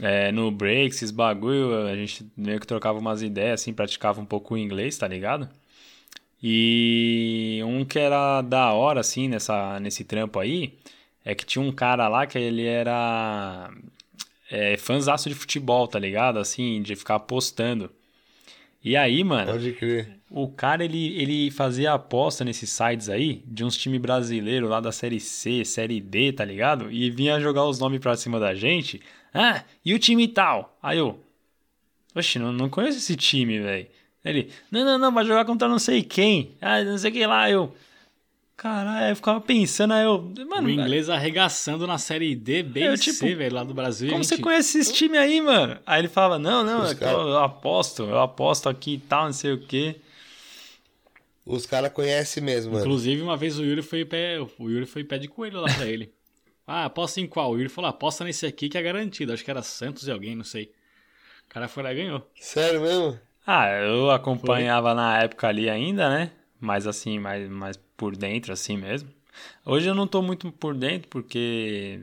É, 0.02 0.32
no 0.32 0.50
break, 0.50 0.94
esses 0.94 1.10
bagulho, 1.10 1.86
a 1.86 1.96
gente 1.96 2.26
meio 2.36 2.60
que 2.60 2.66
trocava 2.66 2.98
umas 2.98 3.22
ideias, 3.22 3.62
assim, 3.62 3.72
praticava 3.72 4.20
um 4.20 4.26
pouco 4.26 4.54
o 4.54 4.58
inglês, 4.58 4.98
tá 4.98 5.08
ligado? 5.08 5.48
E 6.42 7.60
um 7.64 7.84
que 7.84 7.98
era 7.98 8.42
da 8.42 8.72
hora, 8.72 9.00
assim, 9.00 9.28
nessa, 9.28 9.80
nesse 9.80 10.04
trampo 10.04 10.38
aí, 10.38 10.78
é 11.24 11.34
que 11.34 11.44
tinha 11.46 11.62
um 11.62 11.72
cara 11.72 12.08
lá 12.08 12.26
que 12.26 12.38
ele 12.38 12.66
era 12.66 13.70
é, 14.50 14.76
fãzaço 14.76 15.28
de 15.28 15.34
futebol, 15.34 15.88
tá 15.88 15.98
ligado? 15.98 16.38
Assim, 16.38 16.82
de 16.82 16.96
ficar 16.96 17.20
postando. 17.20 17.90
E 18.82 18.96
aí, 18.96 19.22
mano, 19.22 19.52
Pode 19.52 19.72
crer. 19.72 20.18
o 20.30 20.48
cara 20.48 20.84
ele, 20.84 21.14
ele 21.20 21.50
fazia 21.50 21.92
aposta 21.92 22.44
nesses 22.44 22.70
sites 22.70 23.08
aí 23.10 23.42
de 23.46 23.62
uns 23.64 23.76
times 23.76 24.00
brasileiros 24.00 24.70
lá 24.70 24.80
da 24.80 24.90
Série 24.90 25.20
C, 25.20 25.64
Série 25.64 26.00
D, 26.00 26.32
tá 26.32 26.44
ligado? 26.44 26.90
E 26.90 27.10
vinha 27.10 27.38
jogar 27.40 27.64
os 27.66 27.78
nomes 27.78 28.00
pra 28.00 28.16
cima 28.16 28.40
da 28.40 28.54
gente. 28.54 29.00
Ah, 29.34 29.62
e 29.84 29.92
o 29.94 29.98
time 29.98 30.26
tal? 30.26 30.76
Aí 30.82 30.98
eu. 30.98 31.18
Oxe, 32.14 32.38
não, 32.38 32.52
não 32.52 32.68
conheço 32.68 32.98
esse 32.98 33.16
time, 33.16 33.60
velho. 33.60 33.86
Ele, 34.24 34.50
não, 34.70 34.84
não, 34.84 34.98
não, 34.98 35.12
vai 35.14 35.24
jogar 35.24 35.44
contra 35.44 35.68
não 35.68 35.78
sei 35.78 36.02
quem. 36.02 36.52
Ah, 36.60 36.82
não 36.82 36.98
sei 36.98 37.10
o 37.10 37.12
que 37.14 37.26
lá. 37.26 37.50
Eu. 37.50 37.74
Caralho, 38.60 39.12
eu 39.12 39.16
ficava 39.16 39.40
pensando, 39.40 39.94
aí 39.94 40.04
eu. 40.04 40.20
Mano, 40.46 40.68
o 40.68 40.70
inglês 40.70 41.08
arregaçando 41.08 41.86
na 41.86 41.96
série 41.96 42.36
D, 42.36 42.62
B 42.62 42.88
Eu, 42.88 42.92
e 42.92 42.98
tipo, 42.98 43.16
C, 43.16 43.34
velho, 43.34 43.54
lá 43.54 43.64
do 43.64 43.72
Brasil. 43.72 44.10
Como 44.10 44.22
você 44.22 44.34
gente- 44.34 44.44
conhece 44.44 44.80
esse 44.80 44.92
time 44.92 45.16
aí, 45.16 45.40
mano? 45.40 45.78
Aí 45.86 46.02
ele 46.02 46.08
falava, 46.08 46.38
não, 46.38 46.62
não, 46.62 46.86
que 46.86 46.96
cara- 46.96 47.12
eu, 47.12 47.28
eu 47.28 47.38
aposto, 47.38 48.02
eu 48.02 48.20
aposto 48.20 48.68
aqui 48.68 48.96
e 48.96 48.98
tal, 48.98 49.24
não 49.24 49.32
sei 49.32 49.54
o 49.54 49.60
quê. 49.66 49.96
Os 51.46 51.64
caras 51.64 51.90
conhecem 51.90 52.42
mesmo, 52.42 52.72
mano. 52.72 52.84
Inclusive, 52.84 53.22
uma 53.22 53.34
vez 53.34 53.58
o 53.58 53.64
Yuri 53.64 53.80
foi 53.80 54.04
pé, 54.04 54.38
o 54.38 54.68
Yuri 54.68 54.84
foi 54.84 55.04
pé 55.04 55.16
de 55.16 55.26
coelho 55.26 55.62
lá 55.62 55.72
pra 55.74 55.86
ele. 55.86 56.12
Ah, 56.66 56.84
aposta 56.84 57.20
em 57.20 57.26
qual? 57.26 57.50
O 57.50 57.56
Yuri 57.56 57.68
falou, 57.68 57.90
aposta 57.90 58.22
nesse 58.24 58.46
aqui 58.46 58.68
que 58.68 58.78
é 58.78 58.82
garantido. 58.82 59.32
Acho 59.32 59.42
que 59.44 59.50
era 59.50 59.60
Santos 59.60 60.06
e 60.06 60.10
alguém, 60.12 60.36
não 60.36 60.44
sei. 60.44 60.70
O 61.46 61.48
cara 61.48 61.66
foi 61.66 61.82
lá 61.82 61.92
e 61.92 61.96
ganhou. 61.96 62.30
Sério 62.38 62.80
mesmo? 62.82 63.18
Ah, 63.44 63.68
eu 63.70 64.08
acompanhava 64.12 64.94
na 64.94 65.18
época 65.20 65.48
ali 65.48 65.68
ainda, 65.68 66.08
né? 66.08 66.30
Mas 66.60 66.86
assim, 66.86 67.18
mais, 67.18 67.48
mais 67.48 67.76
por 67.96 68.16
dentro, 68.16 68.52
assim 68.52 68.76
mesmo. 68.76 69.08
Hoje 69.64 69.88
eu 69.88 69.94
não 69.94 70.06
tô 70.06 70.20
muito 70.20 70.50
por 70.52 70.74
dentro 70.76 71.08
porque 71.08 72.00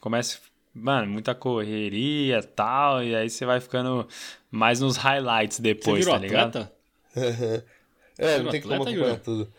começa, 0.00 0.38
mano, 0.74 1.10
muita 1.12 1.34
correria 1.34 2.38
e 2.38 2.42
tal, 2.42 3.02
e 3.04 3.14
aí 3.14 3.30
você 3.30 3.44
vai 3.46 3.60
ficando 3.60 4.08
mais 4.50 4.80
nos 4.80 4.96
highlights 4.96 5.58
Você 5.58 5.62
depois, 5.62 5.98
virou 6.00 6.14
tá 6.14 6.20
ligado? 6.20 6.58
atleta? 6.58 6.72
é, 8.18 8.38
não 8.40 8.50
tem 8.50 8.60
como 8.60 8.74
atleta, 8.74 8.90
acompanhar 8.90 9.20
tudo. 9.20 9.52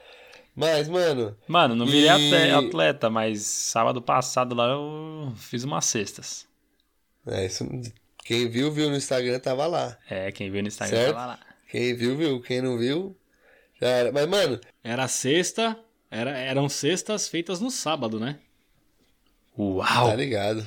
Mas, 0.54 0.90
mano, 0.90 1.36
Mano, 1.48 1.76
não 1.76 1.86
virei 1.86 2.10
E- 2.10 2.10
atle- 2.52 2.68
atleta, 2.68 3.10
mas 3.10 3.42
sábado 3.44 4.02
passado 4.02 4.54
lá 4.54 4.68
eu 4.68 5.32
fiz 5.38 5.64
umas 5.64 5.86
cestas. 5.86 6.46
é 7.26 7.46
isso. 7.46 7.66
Quem 8.26 8.50
viu, 8.50 8.72
viu 8.72 8.90
no 8.90 8.96
Instagram, 8.98 9.40
tava 9.40 9.66
lá. 9.66 9.98
É, 10.10 10.32
quem 10.32 10.52
viu 10.52 10.62
no 10.62 10.68
Instagram 10.68 10.98
Certo. 10.98 11.14
tava 11.16 11.26
lá. 11.28 11.40
Quem 11.70 11.96
viu, 11.96 12.18
viu. 12.18 12.42
Quem 12.42 12.62
não 12.62 12.78
viu, 12.78 13.16
era. 13.88 14.12
Mas, 14.12 14.28
mano, 14.28 14.60
Era 14.84 15.08
sexta, 15.08 15.78
era, 16.10 16.32
eram 16.32 16.70
sextas 16.70 17.28
feitas 17.28 17.60
no 17.60 17.72
sábado, 17.72 18.20
né? 18.20 18.40
Uau! 19.58 20.10
tá 20.10 20.16
ligado. 20.16 20.66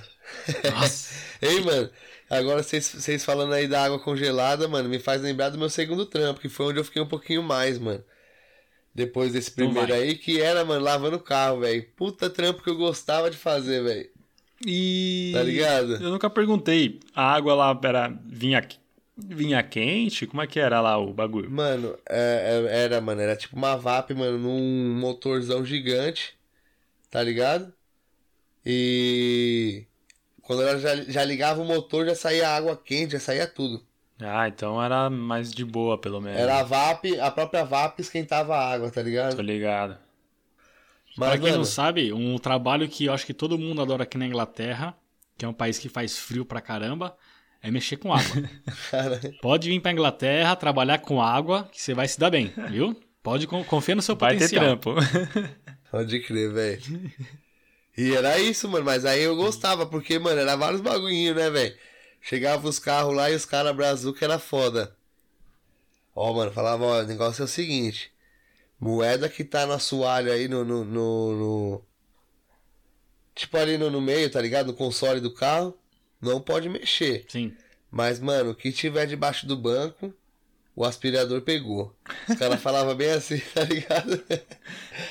Nossa. 0.72 1.14
Ei, 1.40 1.60
mano, 1.60 1.90
agora 2.28 2.62
vocês 2.62 3.24
falando 3.24 3.52
aí 3.52 3.66
da 3.66 3.84
água 3.84 3.98
congelada, 3.98 4.68
mano, 4.68 4.88
me 4.88 4.98
faz 4.98 5.22
lembrar 5.22 5.50
do 5.50 5.58
meu 5.58 5.70
segundo 5.70 6.06
trampo, 6.06 6.40
que 6.40 6.48
foi 6.48 6.66
onde 6.66 6.78
eu 6.80 6.84
fiquei 6.84 7.00
um 7.02 7.08
pouquinho 7.08 7.42
mais, 7.42 7.78
mano. 7.78 8.04
Depois 8.94 9.32
desse 9.32 9.50
Então 9.50 9.66
primeiro 9.66 9.92
aí, 9.92 10.16
que 10.16 10.40
era, 10.40 10.64
mano, 10.64 10.84
lavando 10.84 11.16
o 11.16 11.20
carro, 11.20 11.60
velho. 11.60 11.84
Puta 11.96 12.30
trampo 12.30 12.62
que 12.62 12.70
eu 12.70 12.76
gostava 12.76 13.30
de 13.30 13.36
fazer, 13.36 13.82
velho. 13.82 14.08
E. 14.64 15.32
Tá 15.34 15.42
ligado? 15.42 15.94
Eu 15.94 16.10
nunca 16.10 16.30
perguntei. 16.30 17.00
A 17.14 17.34
água 17.34 17.54
lá 17.54 17.80
era, 17.82 18.08
vinha, 18.24 18.66
vinha 19.16 19.62
quente? 19.62 20.26
Como 20.26 20.42
é 20.42 20.46
que 20.46 20.60
era 20.60 20.80
lá 20.80 20.96
o 20.98 21.12
bagulho? 21.12 21.50
Mano, 21.50 21.98
é- 22.08 22.64
é- 22.70 22.84
era, 22.84 23.00
mano, 23.00 23.20
era 23.20 23.36
tipo 23.36 23.54
uma 23.56 23.76
VAP, 23.76 24.14
mano, 24.14 24.38
num 24.38 24.98
motorzão 24.98 25.64
gigante, 25.64 26.38
tá 27.10 27.22
ligado? 27.22 27.74
E 28.66 29.86
quando 30.42 30.62
ela 30.62 30.78
já, 30.80 30.96
já 31.04 31.24
ligava 31.24 31.62
o 31.62 31.66
motor, 31.66 32.06
já 32.06 32.14
saía 32.16 32.48
água 32.50 32.76
quente, 32.76 33.12
já 33.14 33.20
saía 33.20 33.46
tudo. 33.48 33.86
Ah, 34.20 34.48
então 34.48 34.82
era 34.82 35.08
mais 35.10 35.52
de 35.52 35.64
boa, 35.64 36.00
pelo 36.00 36.20
menos. 36.20 36.40
Era 36.42 36.58
a 36.60 36.62
VAP, 36.64 37.18
a 37.18 37.30
própria 37.30 37.64
VAP 37.64 38.00
esquentava 38.00 38.54
a 38.56 38.70
água, 38.72 38.90
tá 38.90 39.00
ligado? 39.02 39.36
Tô 39.36 39.42
ligado. 39.42 39.98
pra 41.22 41.36
Mas, 41.36 41.38
quem 41.38 41.52
não 41.52 41.64
mano, 41.64 41.64
sabe, 41.64 42.12
um 42.12 42.38
trabalho 42.38 42.88
que 42.88 43.06
eu 43.06 43.12
acho 43.12 43.26
que 43.26 43.34
todo 43.34 43.58
mundo 43.58 43.80
adora 43.82 44.02
aqui 44.04 44.18
na 44.18 44.26
Inglaterra, 44.26 44.96
que 45.38 45.44
é 45.44 45.48
um 45.48 45.52
país 45.52 45.78
que 45.78 45.88
faz 45.88 46.18
frio 46.18 46.44
pra 46.44 46.60
caramba, 46.60 47.16
é 47.66 47.70
mexer 47.70 47.96
com 47.96 48.12
água. 48.12 48.42
Pode 49.40 49.68
vir 49.68 49.80
pra 49.80 49.90
Inglaterra, 49.92 50.54
trabalhar 50.54 50.98
com 50.98 51.20
água, 51.20 51.68
que 51.72 51.80
você 51.80 51.94
vai 51.94 52.06
se 52.06 52.18
dar 52.18 52.30
bem, 52.30 52.52
viu? 52.70 52.94
Pode 53.22 53.46
con- 53.46 53.64
confiar 53.64 53.94
no 53.94 54.02
seu 54.02 54.14
Vai 54.14 54.36
ter 54.36 54.50
potencial. 54.50 54.76
trampo. 54.76 54.94
pode 55.90 56.20
crer, 56.20 56.52
velho. 56.52 57.10
E 57.96 58.12
era 58.14 58.38
isso, 58.38 58.68
mano, 58.68 58.84
mas 58.84 59.04
aí 59.06 59.22
eu 59.22 59.34
gostava, 59.34 59.86
porque, 59.86 60.18
mano, 60.18 60.40
era 60.40 60.56
vários 60.56 60.80
bagulhinhos, 60.82 61.34
né, 61.36 61.48
velho? 61.48 61.74
Chegava 62.20 62.68
os 62.68 62.78
carros 62.78 63.14
lá 63.14 63.30
e 63.30 63.34
os 63.34 63.44
caras 63.46 63.74
brazuca 63.74 64.24
era 64.24 64.38
foda. 64.38 64.94
Ó, 66.14 66.32
mano, 66.34 66.52
falava, 66.52 66.84
ó, 66.84 67.00
o 67.00 67.06
negócio 67.06 67.42
é 67.42 67.44
o 67.44 67.48
seguinte. 67.48 68.12
Moeda 68.78 69.28
que 69.28 69.42
tá 69.44 69.66
no 69.66 69.72
assoalho 69.72 70.30
aí 70.32 70.46
no, 70.48 70.64
no, 70.64 70.84
no, 70.84 71.36
no- 71.36 71.84
Tipo 73.34 73.56
ali 73.56 73.76
no, 73.78 73.90
no 73.90 74.00
meio, 74.00 74.30
tá 74.30 74.40
ligado? 74.40 74.66
No 74.68 74.74
console 74.74 75.20
do 75.20 75.32
carro, 75.32 75.76
não 76.20 76.40
pode 76.40 76.68
mexer. 76.68 77.24
Sim. 77.28 77.52
Mas, 77.90 78.18
mano, 78.18 78.50
o 78.50 78.54
que 78.54 78.72
tiver 78.72 79.06
debaixo 79.06 79.46
do 79.46 79.56
banco, 79.56 80.12
o 80.74 80.84
aspirador 80.84 81.40
pegou. 81.42 81.94
Os 82.28 82.34
caras 82.36 82.60
falavam 82.60 82.94
bem 82.94 83.10
assim, 83.12 83.38
tá 83.54 83.62
ligado? 83.64 84.22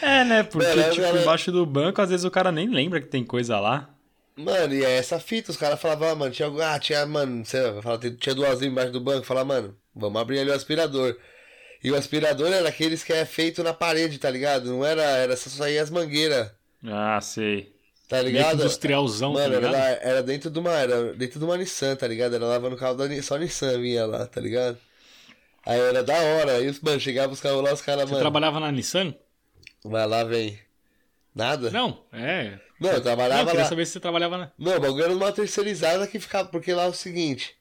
é, 0.01 0.23
né? 0.25 0.43
Porque, 0.43 0.67
Mano, 0.67 0.91
tipo, 0.91 1.05
era- 1.05 1.21
embaixo 1.21 1.51
do 1.51 1.65
banco, 1.65 2.01
às 2.01 2.09
vezes 2.09 2.25
o 2.25 2.31
cara 2.31 2.51
nem 2.51 2.67
lembra 2.69 2.99
que 2.99 3.07
tem 3.07 3.23
coisa 3.23 3.59
lá. 3.59 3.89
Mano, 4.35 4.73
e 4.73 4.83
é 4.83 4.97
essa 4.97 5.19
fita, 5.19 5.51
os 5.51 5.57
caras 5.57 5.79
falavam, 5.79 6.09
ah, 6.09 6.15
mano, 6.15 6.31
tinha, 6.33 6.49
ah, 6.49 6.79
tinha, 6.79 7.05
mano, 7.05 7.45
você 7.45 7.71
vai 7.71 7.81
falar, 7.83 7.99
tinha 7.99 8.33
duas 8.33 8.61
embaixo 8.63 8.91
do 8.91 8.99
banco, 8.99 9.25
fala, 9.27 9.45
mano, 9.45 9.77
vamos 9.95 10.19
abrir 10.19 10.39
ali 10.39 10.49
o 10.49 10.53
aspirador. 10.53 11.15
E 11.83 11.91
o 11.91 11.95
aspirador 11.95 12.51
era 12.51 12.67
aqueles 12.67 13.03
que 13.03 13.13
é 13.13 13.25
feito 13.25 13.61
na 13.61 13.73
parede, 13.73 14.17
tá 14.17 14.29
ligado? 14.29 14.65
Não 14.71 14.83
era, 14.83 15.03
era 15.03 15.35
só 15.37 15.49
sair 15.49 15.77
as 15.77 15.89
mangueiras, 15.91 16.51
Ah, 16.85 17.19
sei. 17.21 17.72
Tá 18.17 18.23
Meio 18.29 18.49
ligado? 18.49 18.53
industrialzão, 18.53 19.33
Mano, 19.33 19.53
tá 19.53 19.55
era, 19.55 19.67
ligado? 19.67 19.87
era 20.01 20.23
dentro 20.23 20.49
de 20.51 20.59
uma, 20.59 20.71
era 20.71 21.13
dentro 21.15 21.39
de 21.39 21.45
uma 21.45 21.57
Nissan, 21.57 21.95
tá 21.95 22.07
ligado? 22.07 22.35
Era 22.35 22.45
lavando 22.47 22.75
o 22.75 22.79
carro 22.79 22.95
da 22.95 23.21
só 23.23 23.37
Nissan 23.37 23.79
vinha 23.81 24.05
lá, 24.05 24.27
tá 24.27 24.41
ligado? 24.41 24.77
Aí 25.65 25.79
era 25.79 26.03
da 26.03 26.13
hora, 26.15 26.57
aí, 26.57 26.73
mano, 26.81 26.99
chegava 26.99 27.33
os 27.33 27.41
carros 27.41 27.63
lá, 27.63 27.73
os 27.73 27.81
caras, 27.81 28.05
Você 28.05 28.15
mano, 28.15 28.21
trabalhava 28.21 28.59
na 28.59 28.71
Nissan? 28.71 29.13
vai 29.83 30.07
lá, 30.07 30.23
vem. 30.23 30.59
Nada? 31.35 31.71
Não, 31.71 32.05
é. 32.11 32.59
Não, 32.79 32.91
eu 32.91 33.01
Não, 33.01 33.01
trabalhava 33.01 33.41
eu 33.43 33.47
queria 33.47 33.63
lá. 33.63 33.69
saber 33.69 33.85
se 33.85 33.93
você 33.93 33.99
trabalhava 33.99 34.37
na. 34.37 34.51
Não, 34.57 34.75
o 34.77 34.79
bagulho 34.79 35.03
era 35.03 35.13
numa 35.13 35.31
terceirizada 35.31 36.07
que 36.07 36.19
ficava. 36.19 36.49
Porque 36.49 36.73
lá 36.73 36.83
é 36.83 36.87
o 36.89 36.93
seguinte: 36.93 37.55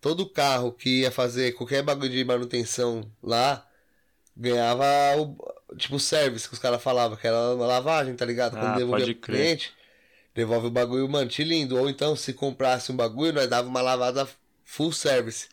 todo 0.00 0.28
carro 0.30 0.72
que 0.72 1.02
ia 1.02 1.12
fazer 1.12 1.52
qualquer 1.54 1.82
bagulho 1.82 2.10
de 2.10 2.24
manutenção 2.24 3.10
lá 3.22 3.66
ganhava 4.36 4.84
o. 5.20 5.36
Tipo, 5.78 5.96
o 5.96 6.00
service 6.00 6.48
que 6.48 6.54
os 6.54 6.60
caras 6.60 6.82
falavam, 6.82 7.16
que 7.18 7.26
era 7.26 7.54
uma 7.54 7.66
lavagem, 7.66 8.16
tá 8.16 8.24
ligado? 8.26 8.58
Quando 8.58 8.74
Ah, 8.74 8.76
devolvia 8.76 9.06
pro 9.06 9.16
cliente, 9.16 9.75
devolve 10.36 10.66
o 10.66 10.70
bagulho, 10.70 11.08
mano, 11.08 11.28
te 11.28 11.42
lindo. 11.42 11.76
Ou 11.78 11.88
então, 11.88 12.14
se 12.14 12.32
comprasse 12.32 12.92
um 12.92 12.96
bagulho, 12.96 13.32
nós 13.32 13.48
dava 13.48 13.66
uma 13.68 13.80
lavada 13.80 14.28
full 14.64 14.92
service. 14.92 15.48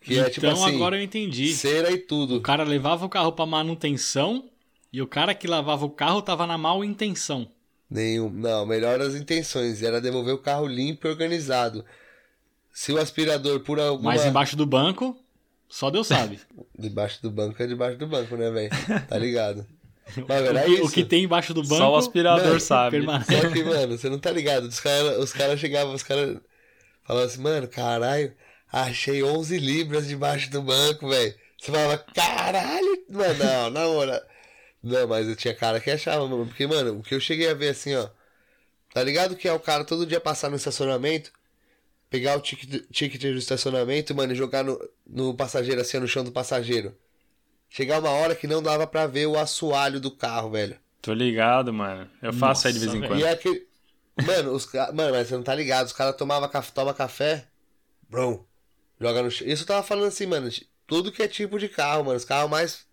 Que 0.00 0.18
é 0.18 0.30
tipo 0.30 0.46
então 0.46 0.64
assim, 0.64 0.74
agora 0.76 0.96
eu 0.96 1.02
entendi. 1.02 1.52
cera 1.52 1.90
e 1.90 1.94
O 1.94 2.06
tudo. 2.06 2.40
cara 2.40 2.62
levava 2.64 3.04
o 3.04 3.08
carro 3.08 3.32
pra 3.32 3.44
manutenção 3.46 4.48
e 4.92 5.00
o 5.02 5.06
cara 5.06 5.34
que 5.34 5.46
lavava 5.46 5.84
o 5.84 5.90
carro 5.90 6.22
tava 6.22 6.46
na 6.46 6.56
mal 6.56 6.84
intenção. 6.84 7.46
Nenhum. 7.90 8.30
Não, 8.30 8.64
melhor 8.64 9.00
as 9.00 9.14
intenções. 9.14 9.82
Era 9.82 10.00
devolver 10.00 10.34
o 10.34 10.38
carro 10.38 10.66
limpo 10.66 11.06
e 11.06 11.10
organizado. 11.10 11.84
Se 12.72 12.90
o 12.92 12.98
aspirador 12.98 13.60
por 13.60 13.78
alguma. 13.78 14.12
Mas 14.12 14.24
embaixo 14.24 14.56
do 14.56 14.64
banco, 14.66 15.16
só 15.68 15.90
Deus 15.90 16.06
sabe. 16.06 16.40
Debaixo 16.78 17.20
do 17.22 17.30
banco 17.30 17.62
é 17.62 17.66
debaixo 17.66 17.98
do 17.98 18.06
banco, 18.06 18.34
né, 18.36 18.50
velho? 18.50 18.70
Tá 19.08 19.18
ligado? 19.18 19.66
Mas 20.28 20.42
o, 20.42 20.44
era 20.46 20.62
que, 20.64 20.70
isso. 20.70 20.84
o 20.84 20.90
que 20.90 21.04
tem 21.04 21.24
embaixo 21.24 21.54
do 21.54 21.62
banco. 21.62 21.76
Só 21.76 21.92
o 21.92 21.96
aspirador 21.96 22.46
Mano, 22.46 22.60
sabe. 22.60 22.98
permanece. 22.98 23.40
Só 23.40 23.50
que, 23.50 23.64
mano, 23.64 23.98
você 23.98 24.08
não 24.08 24.18
tá 24.18 24.30
ligado. 24.30 24.64
Os 24.64 24.80
caras 24.80 25.18
os 25.18 25.32
cara 25.32 25.56
chegavam, 25.56 25.94
os 25.94 26.02
caras 26.02 26.38
falavam 27.04 27.28
assim, 27.28 27.40
mano, 27.40 27.68
caralho, 27.68 28.34
achei 28.70 29.22
11 29.22 29.58
libras 29.58 30.08
debaixo 30.08 30.50
do 30.50 30.62
banco, 30.62 31.08
velho. 31.08 31.34
Você 31.58 31.70
falava, 31.70 31.98
caralho, 31.98 33.04
mano, 33.08 33.44
não, 33.44 33.70
na 33.70 33.86
hora. 33.86 34.26
Não, 34.82 35.06
mas 35.06 35.28
eu 35.28 35.36
tinha 35.36 35.54
cara 35.54 35.80
que 35.80 35.90
achava, 35.90 36.26
mano. 36.26 36.46
Porque, 36.46 36.66
mano, 36.66 36.98
o 36.98 37.02
que 37.02 37.14
eu 37.14 37.20
cheguei 37.20 37.48
a 37.48 37.54
ver 37.54 37.68
assim, 37.70 37.94
ó. 37.94 38.08
Tá 38.92 39.02
ligado 39.02 39.36
que 39.36 39.48
é 39.48 39.52
o 39.52 39.60
cara 39.60 39.84
todo 39.84 40.06
dia 40.06 40.20
passar 40.20 40.50
no 40.50 40.56
estacionamento, 40.56 41.32
pegar 42.10 42.36
o 42.36 42.40
ticket, 42.40 42.82
ticket 42.90 43.22
do 43.22 43.38
estacionamento, 43.38 44.14
mano, 44.14 44.32
e 44.32 44.36
jogar 44.36 44.64
no, 44.64 44.78
no 45.06 45.34
passageiro, 45.34 45.80
assim, 45.80 45.98
no 45.98 46.08
chão 46.08 46.24
do 46.24 46.32
passageiro. 46.32 46.94
Chegar 47.74 48.00
uma 48.00 48.10
hora 48.10 48.34
que 48.34 48.46
não 48.46 48.62
dava 48.62 48.86
pra 48.86 49.06
ver 49.06 49.26
o 49.26 49.38
assoalho 49.38 49.98
do 49.98 50.10
carro, 50.10 50.50
velho. 50.50 50.76
Tô 51.00 51.14
ligado, 51.14 51.72
mano. 51.72 52.06
Eu 52.20 52.30
faço 52.32 52.66
aí 52.66 52.72
de 52.74 52.78
vez 52.78 52.92
em 52.92 52.98
Nossa, 53.00 53.08
quando. 53.08 53.20
E 53.20 53.24
é 53.24 53.30
aquele. 53.30 53.66
Mano, 54.26 54.52
os. 54.52 54.70
Mano, 54.92 55.12
mas 55.12 55.28
você 55.28 55.34
não 55.36 55.42
tá 55.42 55.54
ligado. 55.54 55.86
Os 55.86 55.92
caras 55.94 56.14
tomavam 56.14 56.48
café, 56.50 56.70
toma 56.74 56.92
café. 56.92 57.46
Brum. 58.10 58.44
Joga 59.00 59.22
no 59.22 59.30
chão. 59.30 59.46
Isso 59.48 59.62
eu 59.62 59.66
tava 59.66 59.82
falando 59.82 60.08
assim, 60.08 60.26
mano. 60.26 60.50
Tudo 60.86 61.10
que 61.10 61.22
é 61.22 61.28
tipo 61.28 61.58
de 61.58 61.66
carro, 61.66 62.04
mano. 62.04 62.16
Os 62.18 62.26
carros 62.26 62.50
mais 62.50 62.86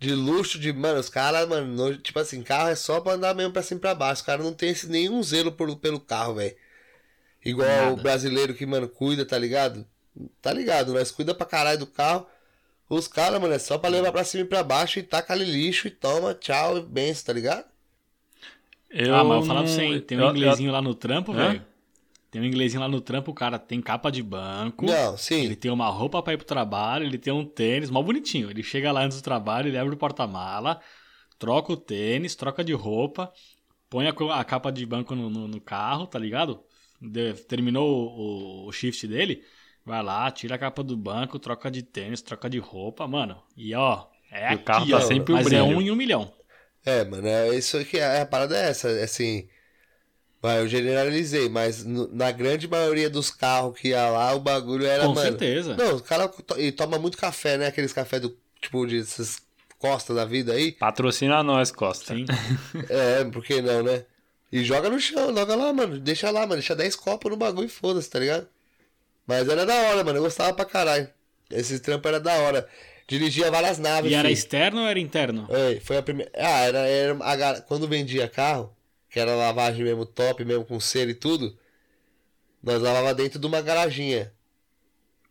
de 0.00 0.14
luxo, 0.14 0.58
de. 0.58 0.72
Mano, 0.72 0.98
os 1.00 1.10
caras, 1.10 1.46
mano. 1.46 1.66
no- 1.66 1.98
Tipo 1.98 2.18
assim, 2.18 2.42
carro 2.42 2.70
é 2.70 2.74
só 2.74 3.02
pra 3.02 3.12
andar 3.12 3.34
mesmo 3.34 3.52
pra 3.52 3.62
cima 3.62 3.76
e 3.78 3.82
pra 3.82 3.94
baixo. 3.94 4.22
Os 4.22 4.26
caras 4.26 4.42
não 4.44 4.54
tem 4.54 4.70
esse, 4.70 4.88
nenhum 4.88 5.22
zelo 5.22 5.52
por, 5.52 5.76
pelo 5.76 6.00
carro, 6.00 6.36
velho. 6.36 6.56
Igual 7.44 7.68
Nada. 7.68 7.92
o 7.92 7.96
brasileiro 7.96 8.54
que, 8.54 8.64
mano, 8.64 8.88
cuida, 8.88 9.24
tá 9.26 9.36
ligado? 9.38 9.86
Tá 10.40 10.50
ligado? 10.52 10.94
Nós 10.94 11.10
cuida 11.10 11.34
pra 11.34 11.46
caralho 11.46 11.78
do 11.78 11.86
carro. 11.86 12.26
Os 12.88 13.06
caras, 13.06 13.40
mano, 13.40 13.52
é 13.54 13.58
só 13.58 13.76
pra 13.78 13.90
levar 13.90 14.12
pra 14.12 14.24
cima 14.24 14.42
e 14.44 14.46
pra 14.46 14.62
baixo 14.62 14.98
e 14.98 15.02
taca 15.02 15.32
ali 15.34 15.44
lixo 15.44 15.88
e 15.88 15.90
toma, 15.90 16.34
tchau, 16.34 16.82
benção, 16.82 17.26
tá 17.26 17.32
ligado? 17.32 17.64
Eu 18.90 19.14
ah, 19.14 19.22
mas 19.24 19.32
eu 19.34 19.38
vou 19.40 19.46
falar 19.46 19.60
não- 19.60 19.66
pra 19.66 19.74
você, 19.74 19.82
hein, 19.82 20.00
tem 20.00 20.18
um 20.18 20.22
eu- 20.22 20.30
inglesinho 20.30 20.72
lá 20.72 20.80
no 20.80 20.94
trampo, 20.94 21.32
velho. 21.32 21.62
Tem 22.30 22.42
um 22.42 22.44
inglesinho 22.44 22.80
lá 22.80 22.88
no 22.88 23.00
trampo, 23.00 23.30
o 23.30 23.34
cara 23.34 23.58
tem 23.58 23.80
capa 23.80 24.10
de 24.10 24.22
banco. 24.22 24.84
Não, 24.86 25.16
sim. 25.16 25.44
Ele 25.44 25.56
tem 25.56 25.70
uma 25.70 25.88
roupa 25.88 26.22
pra 26.22 26.34
ir 26.34 26.36
pro 26.36 26.46
trabalho, 26.46 27.04
ele 27.06 27.16
tem 27.18 27.32
um 27.32 27.44
tênis, 27.44 27.90
mal 27.90 28.02
bonitinho. 28.02 28.50
Ele 28.50 28.62
chega 28.62 28.92
lá 28.92 29.02
antes 29.04 29.18
do 29.18 29.24
trabalho, 29.24 29.68
ele 29.68 29.78
abre 29.78 29.94
o 29.94 29.96
porta-mala, 29.96 30.80
troca 31.38 31.72
o 31.72 31.76
tênis, 31.76 32.34
troca 32.34 32.62
de 32.62 32.72
roupa, 32.74 33.32
põe 33.88 34.06
a, 34.08 34.14
a 34.40 34.44
capa 34.44 34.70
de 34.70 34.84
banco 34.84 35.14
no, 35.14 35.30
no- 35.30 35.48
no 35.48 35.60
carro, 35.60 36.06
tá 36.06 36.18
ligado? 36.18 36.60
De- 37.00 37.32
terminou 37.44 37.88
o, 38.10 38.66
o 38.68 38.72
shift 38.72 39.06
dele, 39.06 39.42
vai 39.88 40.02
lá, 40.02 40.30
tira 40.30 40.54
a 40.54 40.58
capa 40.58 40.82
do 40.82 40.96
banco, 40.96 41.38
troca 41.38 41.70
de 41.70 41.82
tênis, 41.82 42.22
troca 42.22 42.48
de 42.48 42.58
roupa, 42.58 43.06
mano. 43.08 43.42
E 43.56 43.74
ó, 43.74 44.06
é 44.30 44.52
E 44.52 44.56
o 44.56 44.60
aqui, 44.60 44.64
carro 44.64 44.86
tá 44.88 44.96
ó, 44.98 45.00
sempre 45.00 45.32
o 45.32 45.36
mas 45.36 45.46
é 45.46 45.62
brilho. 45.62 45.64
um 45.64 45.80
em 45.82 45.90
um 45.90 45.96
milhão. 45.96 46.32
É, 46.84 47.04
mano, 47.04 47.26
é 47.26 47.54
isso 47.56 47.84
que 47.84 47.98
é, 47.98 48.20
a 48.20 48.26
parada 48.26 48.56
é 48.56 48.68
essa, 48.70 48.88
é 48.88 49.02
assim. 49.04 49.48
Vai, 50.40 50.60
eu 50.60 50.68
generalizei, 50.68 51.48
mas 51.48 51.84
na 51.84 52.30
grande 52.30 52.68
maioria 52.68 53.10
dos 53.10 53.28
carros 53.30 53.78
que 53.78 53.88
ia 53.88 54.08
lá, 54.08 54.32
o 54.34 54.38
bagulho 54.40 54.86
era, 54.86 55.04
Com 55.04 55.14
mano. 55.14 55.20
certeza. 55.30 55.76
Não, 55.76 55.96
o 55.96 56.02
cara 56.02 56.28
to- 56.28 56.58
e 56.60 56.70
toma 56.70 56.96
muito 56.98 57.18
café, 57.18 57.58
né? 57.58 57.66
Aqueles 57.66 57.92
café 57.92 58.20
do 58.20 58.38
tipo 58.60 58.86
de 58.86 59.00
essas 59.00 59.42
costas 59.78 60.14
da 60.14 60.24
vida 60.24 60.52
aí. 60.52 60.72
Patrocina 60.72 61.42
nós, 61.42 61.72
Costa. 61.72 62.14
Sim. 62.14 62.24
É, 62.88 63.24
por 63.24 63.42
que 63.44 63.60
não, 63.60 63.82
né? 63.82 64.04
E 64.52 64.62
joga 64.64 64.88
no 64.88 65.00
chão, 65.00 65.34
joga 65.34 65.56
lá, 65.56 65.72
mano. 65.72 65.98
Deixa 65.98 66.30
lá, 66.30 66.40
mano. 66.42 66.54
Deixa 66.54 66.74
10 66.76 66.94
copos 66.94 67.30
no 67.30 67.36
bagulho 67.36 67.66
e 67.66 67.68
foda-se, 67.68 68.08
tá 68.08 68.18
ligado? 68.20 68.46
Mas 69.28 69.48
era 69.48 69.64
da 69.64 69.74
hora, 69.76 70.02
mano. 70.02 70.18
Eu 70.18 70.22
gostava 70.22 70.52
pra 70.54 70.64
caralho. 70.64 71.08
Esse 71.50 71.78
trampo 71.78 72.08
era 72.08 72.18
da 72.18 72.34
hora. 72.38 72.68
Dirigia 73.06 73.50
várias 73.50 73.78
naves. 73.78 74.10
E 74.10 74.14
era 74.14 74.28
filho. 74.28 74.38
externo 74.38 74.80
ou 74.80 74.86
era 74.88 74.98
interno? 74.98 75.46
É, 75.50 75.78
foi 75.80 75.98
a 75.98 76.02
primeira. 76.02 76.32
Ah, 76.36 76.60
era, 76.62 76.78
era 76.80 77.14
a 77.56 77.60
quando 77.62 77.86
vendia 77.88 78.28
carro, 78.28 78.74
que 79.10 79.20
era 79.20 79.36
lavagem 79.36 79.84
mesmo 79.84 80.04
top, 80.06 80.44
mesmo 80.44 80.64
com 80.64 80.80
cera 80.80 81.10
e 81.10 81.14
tudo, 81.14 81.56
nós 82.62 82.82
lavava 82.82 83.14
dentro 83.14 83.38
de 83.38 83.46
uma 83.46 83.60
garaginha. 83.60 84.32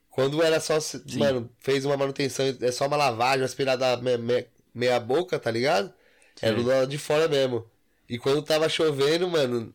Quando 0.09 0.41
era 0.41 0.59
só, 0.59 0.79
se- 0.79 0.97
mano, 1.19 1.49
fez 1.59 1.85
uma 1.85 1.95
manutenção, 1.97 2.45
é 2.61 2.71
só 2.71 2.87
uma 2.87 2.97
lavagem, 2.97 3.43
aspirada 3.43 3.97
me- 3.97 4.17
me- 4.17 4.47
meia 4.73 4.99
boca, 4.99 5.37
tá 5.39 5.51
ligado? 5.51 5.93
Era 6.41 6.55
do 6.55 6.67
lado 6.69 6.87
de 6.87 6.97
fora 6.97 7.27
mesmo. 7.27 7.69
E 8.09 8.17
quando 8.17 8.41
tava 8.41 8.67
chovendo, 8.69 9.27
mano, 9.27 9.73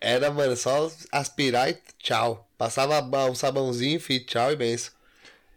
era, 0.00 0.30
mano, 0.32 0.56
só 0.56 0.90
aspirar 1.12 1.70
e 1.70 1.78
tchau. 1.98 2.43
Passava 2.56 3.00
um 3.28 3.34
sabãozinho, 3.34 4.00
fi, 4.00 4.20
tchau 4.20 4.52
e 4.52 4.56
benção. 4.56 4.92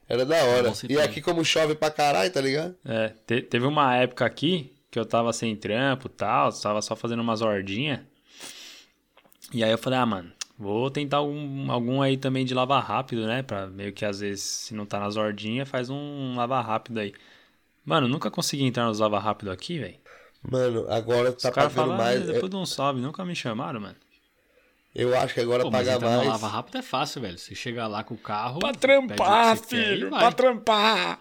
Era 0.09 0.25
da 0.25 0.43
hora. 0.45 0.73
se 0.73 0.87
E 0.89 0.97
aqui 0.99 1.21
como 1.21 1.43
chove 1.43 1.75
pra 1.75 1.91
caralho, 1.91 2.31
tá 2.31 2.39
ligado? 2.41 2.75
É, 2.85 3.09
te- 3.25 3.41
teve 3.41 3.65
uma 3.65 3.95
época 3.95 4.25
aqui 4.25 4.71
que 4.89 4.97
eu 4.97 5.05
tava 5.05 5.33
sem 5.33 5.55
trampo 5.55 6.07
e 6.07 6.11
tal, 6.11 6.51
tava 6.53 6.81
só 6.81 6.95
fazendo 6.95 7.21
umas 7.21 7.41
hordinhas. 7.41 7.99
E 9.53 9.63
aí 9.63 9.71
eu 9.71 9.77
falei, 9.77 9.99
ah, 9.99 10.05
mano, 10.05 10.31
vou 10.57 10.89
tentar 10.89 11.17
algum, 11.17 11.71
algum 11.71 12.01
aí 12.01 12.17
também 12.17 12.45
de 12.45 12.53
lavar 12.53 12.83
rápido, 12.83 13.25
né? 13.27 13.43
Pra 13.43 13.67
meio 13.67 13.93
que 13.93 14.05
às 14.05 14.19
vezes, 14.19 14.43
se 14.43 14.73
não 14.73 14.85
tá 14.85 14.99
nas 14.99 15.15
hordinhas, 15.17 15.67
faz 15.69 15.89
um 15.89 16.35
lavar 16.35 16.65
rápido 16.65 16.99
aí. 16.99 17.13
Mano, 17.85 18.07
nunca 18.07 18.29
consegui 18.31 18.63
entrar 18.65 18.85
nos 18.85 18.99
lava 18.99 19.19
rápido 19.19 19.51
aqui, 19.51 19.79
velho. 19.79 19.95
Mano, 20.49 20.85
agora 20.89 21.31
tá 21.31 21.49
Os 21.49 21.55
caras 21.55 21.73
pagando 21.73 21.97
mais. 21.97 22.21
"Ah, 22.21 22.33
depois 22.33 22.49
de 22.49 22.55
um 22.57 22.65
salve, 22.65 23.01
nunca 23.01 23.23
me 23.25 23.35
chamaram, 23.35 23.79
mano. 23.79 23.95
Eu, 24.95 25.15
acho 25.17 25.33
que 25.33 25.39
agora 25.41 25.63
Pô, 25.63 25.69
paga 25.71 25.93
entrar 25.93 26.09
no 26.09 26.17
mais. 26.17 26.27
lava 26.29 26.47
rápido 26.47 26.77
é 26.79 26.81
fácil, 26.81 27.21
velho. 27.21 27.37
Você 27.37 27.53
chega 27.53 27.85
lá 27.87 28.03
com 28.03 28.15
o 28.15 28.17
carro. 28.17 28.59
Pra 28.59 28.73
trampar, 28.73 29.57
quer 29.59 29.67
filho, 29.67 30.09
vai. 30.09 30.19
pra 30.19 30.31
trampar. 30.31 31.19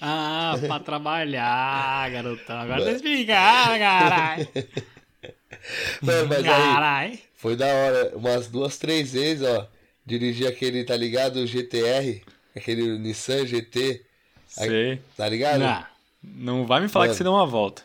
Ah, 0.00 0.54
pra 0.66 0.80
trabalhar, 0.80 2.10
garotão. 2.10 2.58
Agora 2.58 2.84
tá 2.84 2.92
explicando, 2.92 3.78
caralho. 3.78 4.48
Mano, 6.02 6.28
mas 6.28 6.38
aí, 6.38 6.44
Caralho. 6.44 7.18
foi 7.34 7.56
da 7.56 7.66
hora. 7.66 8.12
Umas 8.16 8.48
duas, 8.48 8.76
três 8.78 9.12
vezes, 9.12 9.46
ó. 9.46 9.66
Dirigi 10.04 10.46
aquele, 10.46 10.84
tá 10.84 10.96
ligado? 10.96 11.36
O 11.36 11.46
GTR. 11.46 12.22
Aquele 12.56 12.98
Nissan 12.98 13.44
GT. 13.46 14.02
Aí, 14.58 14.68
Sei. 14.68 15.02
Tá 15.16 15.28
ligado? 15.28 15.62
Ah, 15.62 15.88
Não 16.22 16.64
vai 16.66 16.80
me 16.80 16.88
falar 16.88 17.06
Mano. 17.06 17.14
que 17.14 17.18
você 17.18 17.24
deu 17.24 17.32
uma 17.32 17.46
volta. 17.46 17.82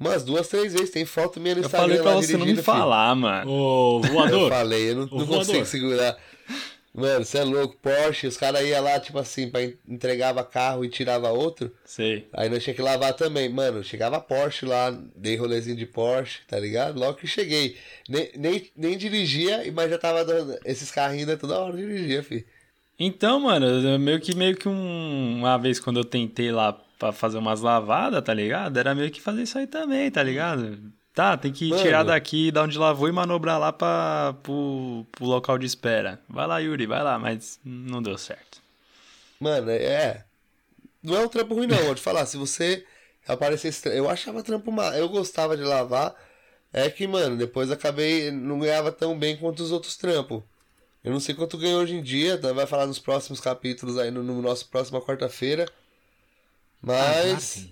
Umas 0.00 0.24
duas, 0.24 0.48
três 0.48 0.72
vezes. 0.72 0.90
Tem 0.90 1.04
foto 1.04 1.38
minha 1.38 1.54
no 1.54 1.60
Eu 1.60 1.66
Instagram. 1.66 1.88
falei 1.88 2.02
pra 2.02 2.14
você 2.14 2.32
não 2.38 2.46
me 2.46 2.52
filho. 2.52 2.62
falar, 2.64 3.14
mano. 3.14 3.50
Ô, 3.50 4.00
Eu 4.02 4.10
voador. 4.12 4.48
falei, 4.50 4.90
eu 4.90 4.96
não, 4.96 5.04
O 5.04 5.18
não 5.18 5.26
consigo 5.26 5.64
segurar. 5.66 6.16
Mano, 6.92 7.24
você 7.24 7.38
é 7.38 7.44
louco. 7.44 7.76
Porsche, 7.80 8.26
os 8.26 8.36
caras 8.36 8.66
iam 8.66 8.82
lá, 8.82 8.98
tipo 8.98 9.16
assim, 9.18 9.48
pra 9.48 9.62
en- 9.62 9.74
entregava 9.88 10.42
carro 10.42 10.84
e 10.84 10.88
tirava 10.88 11.30
outro. 11.30 11.70
Sei. 11.84 12.26
Aí 12.32 12.48
nós 12.48 12.64
tinha 12.64 12.74
que 12.74 12.82
lavar 12.82 13.12
também. 13.14 13.48
Mano, 13.48 13.84
chegava 13.84 14.18
Porsche 14.20 14.66
lá, 14.66 14.90
dei 15.14 15.36
rolezinho 15.36 15.76
de 15.76 15.86
Porsche, 15.86 16.40
tá 16.48 16.58
ligado? 16.58 16.98
Logo 16.98 17.14
que 17.18 17.28
cheguei. 17.28 17.76
Nem, 18.08 18.30
nem, 18.36 18.70
nem 18.76 18.98
dirigia, 18.98 19.62
mas 19.72 19.88
já 19.88 19.98
tava 19.98 20.24
dando. 20.24 20.58
Esses 20.64 20.90
carrinhos 20.90 21.28
ainda 21.28 21.36
toda 21.40 21.60
hora 21.60 21.76
dirigia, 21.76 22.24
fi. 22.24 22.44
Então, 22.98 23.38
mano, 23.40 23.66
eu 23.66 23.98
meio 23.98 24.20
que 24.20 24.34
meio 24.34 24.56
que 24.56 24.68
um, 24.68 25.36
uma 25.38 25.56
vez 25.58 25.78
quando 25.78 26.00
eu 26.00 26.04
tentei 26.04 26.50
lá 26.50 26.76
pra 27.00 27.10
fazer 27.12 27.38
umas 27.38 27.60
lavadas, 27.62 28.22
tá 28.22 28.32
ligado? 28.32 28.76
Era 28.78 28.94
meio 28.94 29.10
que 29.10 29.20
fazer 29.20 29.42
isso 29.42 29.58
aí 29.58 29.66
também, 29.66 30.08
tá 30.10 30.22
ligado? 30.22 30.78
Tá, 31.12 31.36
tem 31.36 31.50
que 31.52 31.70
Mano. 31.70 31.82
tirar 31.82 32.04
daqui, 32.04 32.52
dar 32.52 32.62
onde 32.62 32.78
lavou 32.78 33.08
e 33.08 33.12
manobrar 33.12 33.58
lá 33.58 33.72
pra, 33.72 34.34
pro, 34.44 35.04
pro 35.10 35.24
local 35.26 35.58
de 35.58 35.66
espera. 35.66 36.20
Vai 36.28 36.46
lá, 36.46 36.58
Yuri, 36.58 36.86
vai 36.86 37.02
lá, 37.02 37.18
mas 37.18 37.58
não 37.64 38.00
deu 38.00 38.16
certo. 38.16 38.60
Mano, 39.40 39.70
é. 39.70 40.24
Não 41.02 41.16
é 41.16 41.24
um 41.24 41.28
trampo 41.28 41.54
ruim, 41.54 41.66
não, 41.66 41.78
vou 41.78 41.94
te 41.94 42.00
falar. 42.02 42.26
Se 42.26 42.36
você 42.36 42.84
aparecesse. 43.26 43.82
tra- 43.82 43.94
Eu 43.94 44.08
achava 44.08 44.42
trampo 44.42 44.70
mal. 44.70 44.92
Eu 44.92 45.08
gostava 45.08 45.56
de 45.56 45.62
lavar. 45.64 46.14
É 46.72 46.88
que, 46.90 47.06
mano, 47.06 47.36
depois 47.36 47.70
acabei. 47.70 48.30
Não 48.30 48.60
ganhava 48.60 48.92
tão 48.92 49.18
bem 49.18 49.36
quanto 49.36 49.62
os 49.62 49.72
outros 49.72 49.96
trampos. 49.96 50.42
Eu 51.02 51.10
não 51.10 51.18
sei 51.20 51.34
quanto 51.34 51.56
ganho 51.58 51.78
hoje 51.78 51.94
em 51.94 52.02
dia. 52.02 52.36
Tá? 52.38 52.52
Vai 52.52 52.66
falar 52.66 52.86
nos 52.86 52.98
próximos 52.98 53.40
capítulos 53.40 53.98
aí, 53.98 54.10
no, 54.10 54.22
no 54.22 54.40
nosso 54.42 54.68
próxima 54.68 55.00
quarta-feira. 55.00 55.66
Mas. 56.82 57.68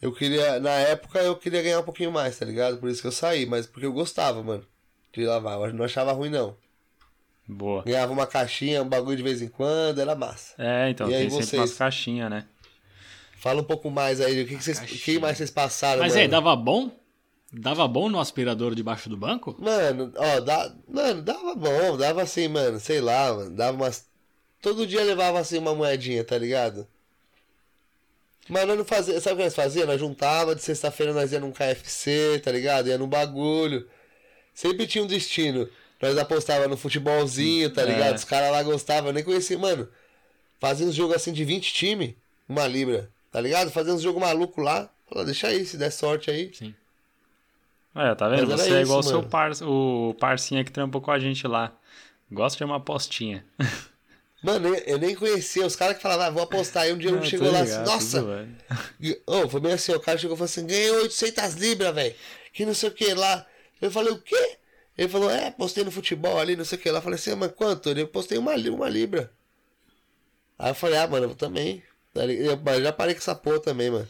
Eu 0.00 0.12
queria. 0.12 0.60
Na 0.60 0.70
época 0.70 1.18
eu 1.20 1.36
queria 1.36 1.62
ganhar 1.62 1.80
um 1.80 1.84
pouquinho 1.84 2.12
mais, 2.12 2.38
tá 2.38 2.44
ligado? 2.44 2.78
Por 2.78 2.88
isso 2.88 3.00
que 3.00 3.08
eu 3.08 3.12
saí. 3.12 3.46
Mas 3.46 3.66
porque 3.66 3.86
eu 3.86 3.92
gostava, 3.92 4.42
mano. 4.42 4.64
De 5.12 5.24
lavar. 5.24 5.58
Eu 5.60 5.72
não 5.74 5.84
achava 5.84 6.12
ruim, 6.12 6.30
não. 6.30 6.56
Boa. 7.48 7.82
Ganhava 7.84 8.12
uma 8.12 8.26
caixinha, 8.26 8.82
um 8.82 8.88
bagulho 8.88 9.16
de 9.16 9.22
vez 9.22 9.40
em 9.40 9.48
quando. 9.48 10.00
Era 10.00 10.14
massa. 10.14 10.54
É, 10.58 10.90
então, 10.90 11.08
E 11.10 11.14
aí 11.14 11.22
tem 11.22 11.30
sempre 11.30 11.46
vocês? 11.46 11.60
umas 11.62 11.74
caixinhas, 11.74 12.30
né? 12.30 12.44
Fala 13.38 13.60
um 13.60 13.64
pouco 13.64 13.90
mais 13.90 14.20
aí, 14.20 14.42
o 14.42 14.46
que, 14.46 14.56
que, 14.56 14.64
vocês, 14.64 14.78
o 14.80 14.84
que 14.84 15.18
mais 15.18 15.36
vocês 15.38 15.50
passaram, 15.50 16.00
Mas 16.02 16.12
mano? 16.12 16.22
aí, 16.22 16.28
dava 16.28 16.56
bom? 16.56 16.90
Dava 17.52 17.86
bom 17.86 18.08
no 18.08 18.18
aspirador 18.18 18.74
debaixo 18.74 19.08
do 19.08 19.16
banco? 19.16 19.54
Mano, 19.58 20.12
ó, 20.16 20.40
dá, 20.40 20.74
mano, 20.88 21.22
dava 21.22 21.54
bom, 21.54 21.96
dava 21.96 22.22
assim, 22.22 22.48
mano, 22.48 22.80
sei 22.80 23.00
lá, 23.00 23.32
mano, 23.32 23.50
dava 23.54 23.76
umas... 23.76 24.06
Todo 24.60 24.86
dia 24.86 25.04
levava 25.04 25.38
assim 25.38 25.58
uma 25.58 25.74
moedinha, 25.74 26.24
tá 26.24 26.36
ligado? 26.36 26.88
Mas 28.48 28.66
nós 28.66 28.78
não 28.78 28.84
fazia, 28.84 29.20
sabe 29.20 29.34
o 29.34 29.36
que 29.38 29.44
nós 29.44 29.54
fazíamos? 29.54 29.88
Nós 29.90 30.00
juntava, 30.00 30.54
de 30.54 30.62
sexta-feira 30.62 31.12
nós 31.12 31.32
ia 31.32 31.40
num 31.40 31.50
KFC, 31.52 32.40
tá 32.44 32.52
ligado? 32.52 32.88
Ia 32.88 32.96
num 32.98 33.08
bagulho. 33.08 33.88
Sempre 34.54 34.86
tinha 34.86 35.02
um 35.02 35.06
destino. 35.06 35.68
Nós 36.00 36.16
apostava 36.16 36.68
no 36.68 36.76
futebolzinho, 36.76 37.70
tá 37.72 37.82
É. 37.82 37.86
ligado? 37.86 38.16
Os 38.16 38.24
caras 38.24 38.52
lá 38.52 38.62
gostavam, 38.62 39.10
eu 39.10 39.14
nem 39.14 39.24
conhecia, 39.24 39.58
mano. 39.58 39.88
Fazia 40.60 40.86
uns 40.86 40.94
jogos 40.94 41.16
assim 41.16 41.32
de 41.32 41.44
20 41.44 41.72
times, 41.72 42.14
uma 42.48 42.66
libra, 42.66 43.10
tá 43.32 43.40
ligado? 43.40 43.70
Fazia 43.70 43.92
uns 43.92 44.02
jogos 44.02 44.20
malucos 44.20 44.62
lá. 44.64 44.88
Falou, 45.08 45.24
deixa 45.24 45.48
aí, 45.48 45.64
se 45.64 45.76
der 45.76 45.90
sorte 45.90 46.30
aí. 46.30 46.50
Sim. 46.54 46.74
É, 47.94 48.14
tá 48.14 48.28
vendo? 48.28 48.46
Você 48.46 48.62
é 48.64 48.66
isso, 48.66 48.76
igual 48.82 48.98
o 49.00 49.02
seu 49.02 49.22
parça, 49.22 49.66
o 49.66 50.14
parcinha 50.20 50.62
que 50.64 50.70
trampou 50.70 51.00
com 51.00 51.10
a 51.10 51.18
gente 51.18 51.46
lá. 51.46 51.72
Gosta 52.30 52.58
de 52.58 52.64
uma 52.64 52.76
apostinha. 52.76 53.44
Mano, 54.46 54.68
eu, 54.86 54.96
nem 54.96 55.12
conhecia. 55.12 55.66
Os 55.66 55.74
caras 55.74 55.96
que 55.96 56.02
falavam, 56.02 56.26
ah, 56.26 56.30
vou 56.30 56.42
apostar. 56.44 56.84
Aí 56.84 56.92
um 56.92 56.96
dia 56.96 57.12
um 57.12 57.20
chegou 57.20 57.50
lá 57.50 57.62
ligado, 57.62 57.90
assim, 57.90 58.20
nossa. 58.20 58.48
Ô, 59.26 59.48
foi 59.48 59.60
bem 59.60 59.72
assim, 59.72 59.92
o 59.92 59.98
cara 59.98 60.16
chegou 60.16 60.36
e 60.36 60.38
falou 60.38 60.48
assim, 60.48 60.64
ganhei 60.64 60.88
800 60.88 61.54
libras, 61.54 61.92
velho. 61.92 62.14
Que 62.52 62.64
não 62.64 62.72
sei 62.72 62.88
o 62.88 62.92
que 62.92 63.12
lá. 63.12 63.44
Eu 63.82 63.90
falei, 63.90 64.12
o 64.12 64.18
quê? 64.18 64.56
Ele 64.96 65.08
falou, 65.08 65.28
é, 65.28 65.50
postei 65.50 65.82
no 65.82 65.90
futebol 65.90 66.38
ali, 66.38 66.54
não 66.54 66.64
sei 66.64 66.78
o 66.78 66.80
que 66.80 66.88
lá. 66.88 66.98
Eu 66.98 67.02
falei 67.02 67.18
assim, 67.18 67.32
ah, 67.32 67.36
mas 67.36 67.50
quanto? 67.56 67.90
Ele 67.90 68.06
postei 68.06 68.38
uma, 68.38 68.54
uma 68.54 68.88
libra. 68.88 69.32
Aí 70.56 70.70
eu 70.70 70.76
falei, 70.76 70.96
ah, 70.96 71.08
mano, 71.08 71.26
eu 71.26 71.34
também. 71.34 71.82
Eu 72.14 72.56
já 72.84 72.92
parei 72.92 73.14
com 73.14 73.20
essa 73.20 73.34
porra 73.34 73.58
também, 73.58 73.90
mano. 73.90 74.08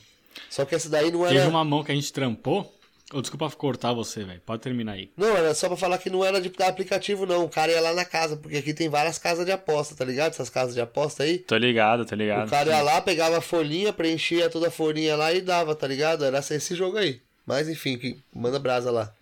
Só 0.50 0.66
que 0.66 0.74
essa 0.74 0.90
daí 0.90 1.10
não 1.10 1.24
era. 1.24 1.34
Teve 1.34 1.48
uma 1.48 1.64
mão 1.64 1.82
que 1.82 1.92
a 1.92 1.94
gente 1.94 2.12
trampou. 2.12 2.75
Ô, 3.12 3.20
desculpa 3.20 3.48
cortar 3.52 3.92
você, 3.92 4.24
velho. 4.24 4.40
Pode 4.44 4.62
terminar 4.62 4.92
aí. 4.92 5.10
Não, 5.16 5.28
era 5.36 5.54
só 5.54 5.68
pra 5.68 5.76
falar 5.76 5.98
que 5.98 6.10
não 6.10 6.24
era 6.24 6.40
de 6.40 6.50
aplicativo, 6.62 7.24
não. 7.24 7.44
O 7.44 7.48
cara 7.48 7.70
ia 7.70 7.80
lá 7.80 7.94
na 7.94 8.04
casa, 8.04 8.36
porque 8.36 8.56
aqui 8.56 8.74
tem 8.74 8.88
várias 8.88 9.16
casas 9.16 9.46
de 9.46 9.52
aposta, 9.52 9.94
tá 9.94 10.04
ligado? 10.04 10.32
Essas 10.32 10.50
casas 10.50 10.74
de 10.74 10.80
aposta 10.80 11.22
aí. 11.22 11.38
Tô 11.38 11.56
ligado, 11.56 12.04
tô 12.04 12.16
O 12.16 12.18
ligado. 12.18 12.50
cara 12.50 12.70
ia 12.70 12.82
lá, 12.82 13.00
pegava 13.00 13.38
a 13.38 13.40
folhinha, 13.40 13.92
preenchia 13.92 14.50
toda 14.50 14.68
a 14.68 14.72
folhinha 14.72 15.14
lá 15.14 15.32
e 15.32 15.40
dava, 15.40 15.74
tá 15.76 15.86
ligado? 15.86 16.24
Era 16.24 16.38
esse 16.40 16.74
jogo 16.74 16.96
aí. 16.96 17.20
Mas 17.46 17.68
enfim, 17.68 17.96
que 17.96 18.18
manda 18.34 18.58
brasa 18.58 18.90
lá. 18.90 19.12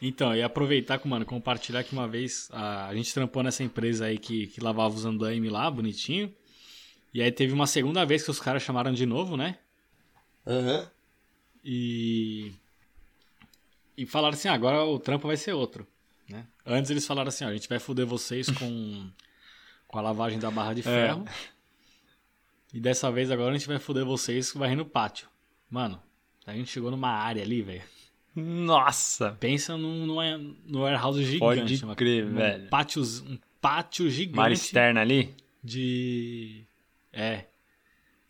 Então, 0.00 0.34
e 0.34 0.42
aproveitar, 0.42 0.98
mano, 1.04 1.24
compartilhar 1.26 1.82
que 1.84 1.92
uma 1.92 2.08
vez 2.08 2.48
a, 2.52 2.88
a 2.88 2.94
gente 2.94 3.12
trampou 3.12 3.42
nessa 3.42 3.62
empresa 3.62 4.06
aí 4.06 4.18
que, 4.18 4.46
que 4.46 4.60
lavava 4.62 4.94
os 4.94 5.04
andaime 5.04 5.48
lá, 5.50 5.70
bonitinho. 5.70 6.32
E 7.12 7.20
aí 7.22 7.30
teve 7.30 7.52
uma 7.52 7.66
segunda 7.66 8.04
vez 8.04 8.22
que 8.22 8.30
os 8.30 8.40
caras 8.40 8.62
chamaram 8.62 8.92
de 8.92 9.04
novo, 9.04 9.36
né? 9.36 9.58
Aham. 10.46 10.90
E. 11.68 12.52
E 13.98 14.06
falaram 14.06 14.34
assim: 14.34 14.46
ah, 14.46 14.54
agora 14.54 14.84
o 14.84 15.00
trampo 15.00 15.26
vai 15.26 15.36
ser 15.36 15.52
outro. 15.52 15.84
Né? 16.28 16.46
Antes 16.64 16.92
eles 16.92 17.04
falaram 17.04 17.28
assim: 17.28 17.44
ó, 17.44 17.48
a 17.48 17.52
gente 17.52 17.68
vai 17.68 17.80
foder 17.80 18.06
vocês 18.06 18.48
com, 18.48 19.10
com 19.88 19.98
a 19.98 20.02
lavagem 20.02 20.38
da 20.38 20.48
barra 20.48 20.74
de 20.74 20.82
ferro. 20.82 21.26
E 22.72 22.78
dessa 22.78 23.10
vez 23.10 23.30
agora 23.32 23.50
a 23.50 23.58
gente 23.58 23.66
vai 23.66 23.80
foder 23.80 24.04
vocês 24.04 24.52
varrendo 24.54 24.82
o 24.82 24.86
pátio. 24.86 25.28
Mano, 25.68 26.00
a 26.46 26.54
gente 26.54 26.70
chegou 26.70 26.90
numa 26.90 27.10
área 27.10 27.42
ali, 27.42 27.62
velho. 27.62 27.82
Nossa! 28.34 29.32
Pensa 29.40 29.76
num, 29.76 30.06
num, 30.06 30.56
num 30.66 30.80
warehouse 30.82 31.24
gigante. 31.24 31.38
Pode 31.40 31.84
uma- 31.84 31.96
crer, 31.96 32.26
um 32.26 32.34
velho. 32.34 32.68
Pátios, 32.68 33.20
um 33.22 33.38
pátio 33.60 34.08
gigante 34.08 34.36
Mar 34.36 34.52
externa 34.52 35.00
ali? 35.00 35.34
de. 35.64 36.64
É. 37.12 37.46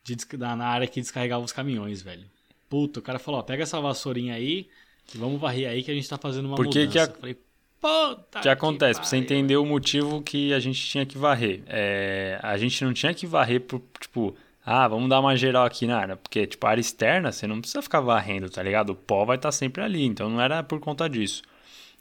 De, 0.02 0.16
na 0.38 0.66
área 0.66 0.86
que 0.86 1.00
descarregava 1.00 1.44
os 1.44 1.52
caminhões, 1.52 2.00
velho. 2.00 2.24
Puta, 2.68 3.00
o 3.00 3.02
cara 3.02 3.18
falou: 3.18 3.40
ó, 3.40 3.42
pega 3.42 3.62
essa 3.62 3.80
vassourinha 3.80 4.34
aí 4.34 4.68
e 5.14 5.18
vamos 5.18 5.40
varrer 5.40 5.68
aí 5.68 5.82
que 5.82 5.90
a 5.90 5.94
gente 5.94 6.08
tá 6.08 6.18
fazendo 6.18 6.46
uma 6.46 6.56
Por 6.56 6.68
que 6.68 6.80
mudança. 6.86 6.92
que 6.92 6.98
a- 6.98 7.14
Eu 7.14 7.20
falei, 7.20 7.34
puta. 7.80 8.38
O 8.38 8.42
que 8.42 8.48
acontece? 8.48 9.00
Pra 9.00 9.08
você 9.08 9.16
entender 9.16 9.56
o 9.56 9.64
motivo 9.64 10.20
que 10.22 10.52
a 10.52 10.58
gente 10.58 10.80
tinha 10.84 11.06
que 11.06 11.16
varrer. 11.16 11.62
É, 11.66 12.38
a 12.42 12.56
gente 12.56 12.84
não 12.84 12.92
tinha 12.92 13.14
que 13.14 13.26
varrer 13.26 13.60
por, 13.60 13.80
tipo, 14.00 14.36
ah, 14.64 14.88
vamos 14.88 15.08
dar 15.08 15.20
uma 15.20 15.36
geral 15.36 15.64
aqui 15.64 15.86
na 15.86 15.96
área. 15.98 16.16
Porque, 16.16 16.46
tipo, 16.46 16.66
a 16.66 16.70
área 16.70 16.80
externa, 16.80 17.30
você 17.30 17.46
não 17.46 17.60
precisa 17.60 17.80
ficar 17.82 18.00
varrendo, 18.00 18.50
tá 18.50 18.62
ligado? 18.62 18.90
O 18.90 18.96
pó 18.96 19.24
vai 19.24 19.36
estar 19.36 19.52
sempre 19.52 19.82
ali. 19.82 20.04
Então 20.04 20.28
não 20.28 20.40
era 20.40 20.62
por 20.62 20.80
conta 20.80 21.08
disso. 21.08 21.42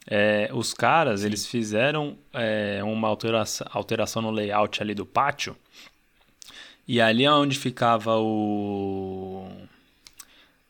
É, 0.07 0.49
os 0.53 0.73
caras, 0.73 1.23
eles 1.23 1.45
fizeram 1.47 2.17
é, 2.33 2.79
uma 2.83 3.07
alteração, 3.07 3.67
alteração 3.71 4.21
no 4.21 4.31
layout 4.31 4.81
ali 4.81 4.93
do 4.95 5.05
pátio. 5.05 5.55
E 6.87 7.01
ali 7.01 7.23
é 7.25 7.31
onde 7.31 7.57
ficava 7.57 8.15
o 8.17 9.47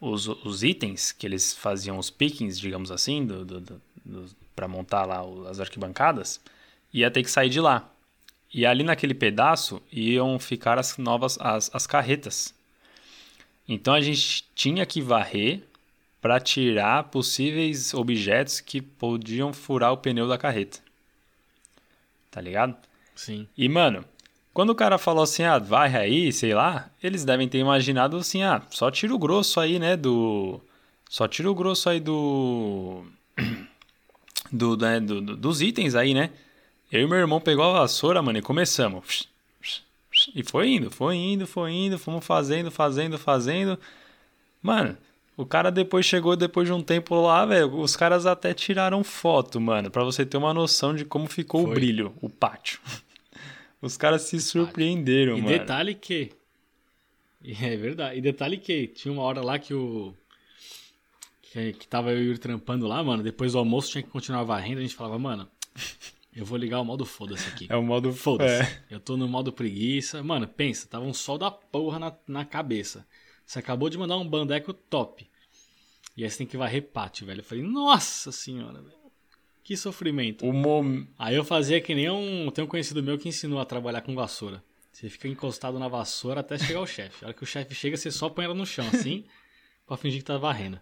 os, 0.10 0.28
os 0.28 0.64
itens 0.64 1.12
que 1.12 1.26
eles 1.26 1.54
faziam 1.54 1.98
os 1.98 2.10
pickings, 2.10 2.60
digamos 2.60 2.92
assim, 2.92 3.26
do, 3.26 3.44
do, 3.44 3.82
do, 4.06 4.26
para 4.56 4.68
montar 4.68 5.06
lá 5.06 5.22
as 5.50 5.60
arquibancadas, 5.60 6.40
ia 6.94 7.10
ter 7.10 7.24
que 7.24 7.32
sair 7.32 7.50
de 7.50 7.60
lá. 7.60 7.90
E 8.54 8.66
ali 8.66 8.84
naquele 8.84 9.14
pedaço 9.14 9.82
iam 9.92 10.38
ficar 10.40 10.78
as 10.78 10.98
novas 10.98 11.38
as, 11.42 11.70
as 11.74 11.88
carretas. 11.88 12.54
Então 13.68 13.94
a 13.94 14.02
gente 14.02 14.46
tinha 14.54 14.86
que 14.86 15.02
varrer 15.02 15.64
para 16.22 16.40
tirar 16.40 17.06
possíveis 17.06 17.94
objetos 17.94 18.60
que 18.60 18.82
podiam 18.82 19.52
furar 19.52 19.92
o 19.92 19.98
pneu 19.98 20.28
da 20.28 20.38
carreta. 20.38 20.80
Tá 22.30 22.40
ligado? 22.42 22.76
Sim. 23.16 23.48
E, 23.58 23.68
mano, 23.70 24.06
quando 24.56 24.70
o 24.70 24.76
cara 24.76 24.98
falou 24.98 25.22
assim, 25.26 25.44
ah, 25.44 25.60
varre 25.60 25.98
aí, 25.98 26.32
sei 26.32 26.54
lá, 26.54 26.90
eles 27.04 27.26
devem 27.26 27.46
ter 27.46 27.58
imaginado 27.58 28.16
assim, 28.16 28.42
ah, 28.42 28.62
só 28.70 28.90
tira 28.90 29.14
o 29.14 29.20
grosso 29.20 29.60
aí, 29.60 29.78
né, 29.78 29.98
do... 29.98 30.62
Só 31.10 31.28
tira 31.28 31.52
o 31.52 31.54
grosso 31.54 31.90
aí 31.90 32.00
do... 32.00 33.04
do, 34.50 34.78
né, 34.78 35.02
do- 35.02 35.20
do- 35.20 35.36
dos 35.36 35.62
itens 35.62 35.94
aí, 35.94 36.14
né? 36.14 36.30
Eu 36.90 37.02
e 37.02 37.06
meu 37.06 37.18
irmão 37.18 37.42
pegou 37.42 37.66
a 37.66 37.80
vassoura, 37.82 38.22
mano, 38.22 38.38
e 38.38 38.42
começamos. 38.42 39.28
E 40.34 40.42
foi 40.42 40.70
indo, 40.70 40.90
foi 40.90 41.18
indo, 41.18 41.46
foi 41.46 41.74
indo, 41.74 42.00
fomos 42.00 42.26
fazendo, 42.26 42.72
fazendo, 42.72 43.18
fazendo. 43.18 43.78
Mano, 44.64 44.98
o 45.36 45.46
cara 45.46 45.70
depois 45.70 46.06
chegou, 46.06 46.34
depois 46.38 46.66
de 46.66 46.72
um 46.74 46.82
tempo 46.82 47.14
lá, 47.20 47.46
velho, 47.46 47.78
os 47.78 47.98
caras 47.98 48.26
até 48.26 48.54
tiraram 48.54 49.04
foto, 49.04 49.60
mano, 49.60 49.92
pra 49.92 50.06
você 50.06 50.26
ter 50.26 50.38
uma 50.38 50.54
noção 50.54 50.96
de 50.96 51.04
como 51.04 51.28
ficou 51.28 51.64
o 51.64 51.66
Foi. 51.66 51.76
brilho, 51.76 52.14
o 52.22 52.30
pátio. 52.30 52.80
Os 53.82 53.98
caras 53.98 54.24
se 54.24 54.40
surpreenderam, 54.42 55.38
E 55.38 55.42
mano. 55.42 55.58
detalhe 55.58 55.94
que. 55.96 56.32
É 57.62 57.78
verdade. 57.78 58.18
E 58.18 58.22
detalhe 58.22 58.58
que 58.58 58.88
tinha 58.88 59.12
uma 59.12 59.22
hora 59.22 59.42
lá 59.42 59.60
que 59.60 59.72
o. 59.74 60.16
Que, 61.44 61.74
que 61.74 61.88
tava 61.88 62.12
eu 62.12 62.24
e 62.24 62.30
o 62.32 62.38
trampando 62.40 62.88
lá, 62.88 63.04
mano. 63.04 63.22
Depois 63.22 63.52
do 63.52 63.60
almoço 63.60 63.92
tinha 63.92 64.02
que 64.02 64.10
continuar 64.10 64.44
varrendo. 64.44 64.80
A 64.80 64.82
gente 64.82 64.96
falava, 64.96 65.20
mano, 65.20 65.48
eu 66.36 66.44
vou 66.44 66.58
ligar 66.58 66.80
o 66.82 66.84
modo 66.86 67.06
foda-se 67.06 67.48
aqui. 67.50 67.68
É 67.72 67.76
o 67.76 67.84
modo 67.84 68.12
Foda-se. 68.12 68.64
É. 68.64 68.84
Eu 68.90 69.00
tô 69.00 69.16
no 69.16 69.28
modo 69.28 69.54
preguiça. 69.54 70.24
Mano, 70.24 70.48
pensa, 70.48 70.88
tava 70.88 71.06
um 71.06 71.14
sol 71.14 71.38
da 71.38 71.52
porra 71.52 72.00
na, 72.00 72.14
na 72.28 72.46
cabeça. 72.46 73.06
Você 73.46 73.60
acabou 73.60 73.90
de 73.92 73.98
mandar 73.98 74.18
um 74.18 74.28
bandeco 74.28 74.74
top. 74.74 75.30
E 76.18 76.24
aí 76.24 76.30
você 76.30 76.40
tem 76.40 76.48
que 76.48 76.58
varrer 76.58 76.82
pátio, 76.82 77.28
velho. 77.28 77.42
Eu 77.42 77.44
falei, 77.44 77.64
nossa 77.64 78.32
senhora, 78.32 78.82
velho. 78.82 79.05
Que 79.66 79.76
sofrimento. 79.76 80.46
O 80.48 80.54
mom... 80.54 81.04
Aí 81.20 81.36
eu 81.36 81.44
fazia 81.44 81.82
que 81.82 81.94
nem 81.96 82.10
um. 82.10 82.50
Tem 82.52 82.64
um 82.64 82.68
conhecido 82.68 83.02
meu 83.04 83.18
que 83.18 83.28
ensinou 83.28 83.60
a 83.60 83.66
trabalhar 83.66 84.00
com 84.02 84.14
vassoura. 84.16 84.64
Você 84.94 85.10
fica 85.10 85.28
encostado 85.28 85.78
na 85.80 85.88
vassoura 85.90 86.40
até 86.40 86.58
chegar 86.58 86.80
o 86.82 86.88
chefe. 86.88 87.26
A 87.26 87.28
hora 87.30 87.34
que 87.34 87.44
o 87.44 87.48
chefe 87.48 87.76
chega, 87.76 87.98
você 87.98 88.10
só 88.12 88.30
põe 88.30 88.46
ela 88.46 88.54
no 88.54 88.66
chão, 88.66 88.86
assim, 88.94 89.26
pra 89.88 89.98
fingir 89.98 90.20
que 90.20 90.26
tá 90.26 90.38
varrendo. 90.38 90.80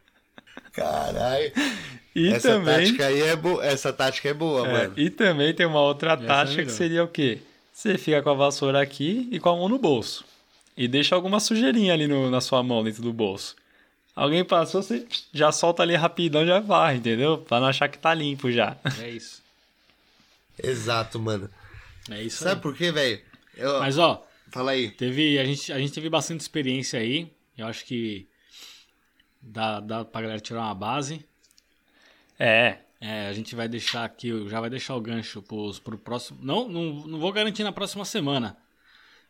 Caralho. 0.71 1.51
E 2.15 2.27
Essa 2.27 2.49
também... 2.49 2.75
tática 2.85 3.07
aí 3.07 3.21
é 3.21 3.35
boa. 3.35 3.65
Essa 3.65 3.91
tática 3.93 4.29
é 4.29 4.33
boa, 4.33 4.67
É, 4.67 4.71
mano. 4.71 4.93
e 4.97 5.09
também 5.09 5.53
tem 5.53 5.65
uma 5.65 5.81
outra 5.81 6.13
é 6.13 6.17
tática 6.17 6.57
que 6.57 6.65
melhor. 6.65 6.77
seria 6.77 7.03
o 7.03 7.07
quê? 7.07 7.39
Você 7.73 7.97
fica 7.97 8.21
com 8.21 8.29
a 8.29 8.33
vassoura 8.35 8.79
aqui 8.81 9.27
e 9.31 9.39
com 9.39 9.49
a 9.49 9.55
mão 9.55 9.67
no 9.69 9.79
bolso. 9.79 10.23
E 10.77 10.87
deixa 10.87 11.15
alguma 11.15 11.39
sujeirinha 11.39 11.93
ali 11.93 12.07
no- 12.07 12.29
na 12.29 12.41
sua 12.41 12.61
mão, 12.61 12.83
dentro 12.83 13.01
do 13.01 13.11
bolso. 13.13 13.55
Alguém 14.15 14.43
passou, 14.45 14.81
você 14.83 15.07
já 15.33 15.51
solta 15.51 15.81
ali 15.81 15.95
rapidão, 15.95 16.45
já 16.45 16.59
varre, 16.59 16.97
entendeu? 16.97 17.39
Pra 17.39 17.59
não 17.59 17.67
achar 17.67 17.87
que 17.87 17.97
tá 17.97 18.13
limpo 18.13 18.51
já. 18.51 18.77
É 19.01 19.09
isso. 19.09 19.41
Exato, 20.61 21.19
mano. 21.19 21.49
É 22.11 22.21
isso 22.21 22.43
Sabe 22.43 22.55
aí. 22.55 22.61
por 22.61 22.75
quê, 22.75 22.91
velho? 22.91 23.19
Eu- 23.55 23.79
Mas 23.79 23.97
ó, 23.97 24.23
Fala 24.51 24.71
aí. 24.71 24.91
teve, 24.91 25.39
a, 25.39 25.45
gente, 25.45 25.73
a 25.73 25.79
gente 25.79 25.93
teve 25.93 26.09
bastante 26.09 26.41
experiência 26.41 26.99
aí. 26.99 27.31
Eu 27.57 27.65
acho 27.65 27.85
que 27.85 28.27
dá, 29.41 29.79
dá 29.79 30.05
pra 30.05 30.21
galera 30.21 30.39
tirar 30.39 30.61
uma 30.61 30.75
base. 30.75 31.25
É, 32.39 32.77
É, 33.01 33.27
a 33.27 33.33
gente 33.33 33.53
vai 33.53 33.67
deixar 33.67 34.05
aqui, 34.05 34.29
já 34.47 34.61
vai 34.61 34.69
deixar 34.69 34.95
o 34.95 35.01
gancho 35.01 35.41
pros, 35.41 35.77
pro 35.77 35.97
próximo. 35.97 36.39
Não, 36.41 36.69
não, 36.69 36.93
não 37.07 37.19
vou 37.19 37.33
garantir 37.33 37.63
na 37.63 37.71
próxima 37.71 38.05
semana. 38.05 38.55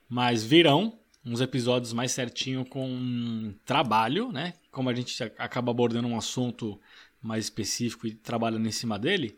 Mas 0.07 0.43
virão 0.43 0.99
uns 1.25 1.41
episódios 1.41 1.91
mais 1.93 2.11
certinho 2.11 2.63
com 2.65 3.51
trabalho, 3.65 4.31
né? 4.31 4.53
Como 4.73 4.89
a 4.89 4.93
gente 4.93 5.23
acaba 5.37 5.71
abordando 5.71 6.07
um 6.07 6.17
assunto 6.17 6.77
mais 7.21 7.45
específico 7.45 8.05
e 8.07 8.13
trabalhando 8.13 8.67
em 8.67 8.71
cima 8.71 8.99
dele. 8.99 9.37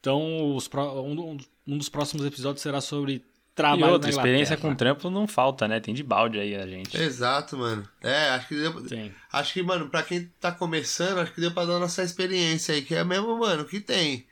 Então, 0.00 0.54
os 0.56 0.70
um, 0.72 1.36
um 1.66 1.76
dos 1.76 1.90
próximos 1.90 2.24
episódios 2.24 2.62
será 2.62 2.80
sobre 2.80 3.12
e 3.16 3.22
trabalho 3.54 3.92
outra, 3.92 4.10
na 4.10 4.16
experiência 4.16 4.56
com 4.56 4.74
trampo 4.74 5.10
não 5.10 5.26
falta, 5.26 5.68
né? 5.68 5.80
Tem 5.80 5.92
de 5.92 6.02
balde 6.02 6.38
aí 6.38 6.54
a 6.54 6.66
gente. 6.66 6.96
Exato, 6.96 7.58
mano. 7.58 7.86
É, 8.00 8.30
acho 8.30 8.48
que 8.48 8.54
deu, 8.54 8.86
Tem. 8.86 9.12
acho 9.30 9.52
que, 9.52 9.62
mano, 9.62 9.90
pra 9.90 10.02
quem 10.02 10.30
tá 10.40 10.50
começando, 10.50 11.18
acho 11.18 11.34
que 11.34 11.40
deu 11.42 11.50
pra 11.52 11.66
dar 11.66 11.78
nossa 11.78 12.02
experiência 12.02 12.74
aí, 12.74 12.80
que 12.80 12.94
é 12.94 13.04
mesmo, 13.04 13.36
mano, 13.38 13.66
que 13.66 13.80
tem. 13.80 14.26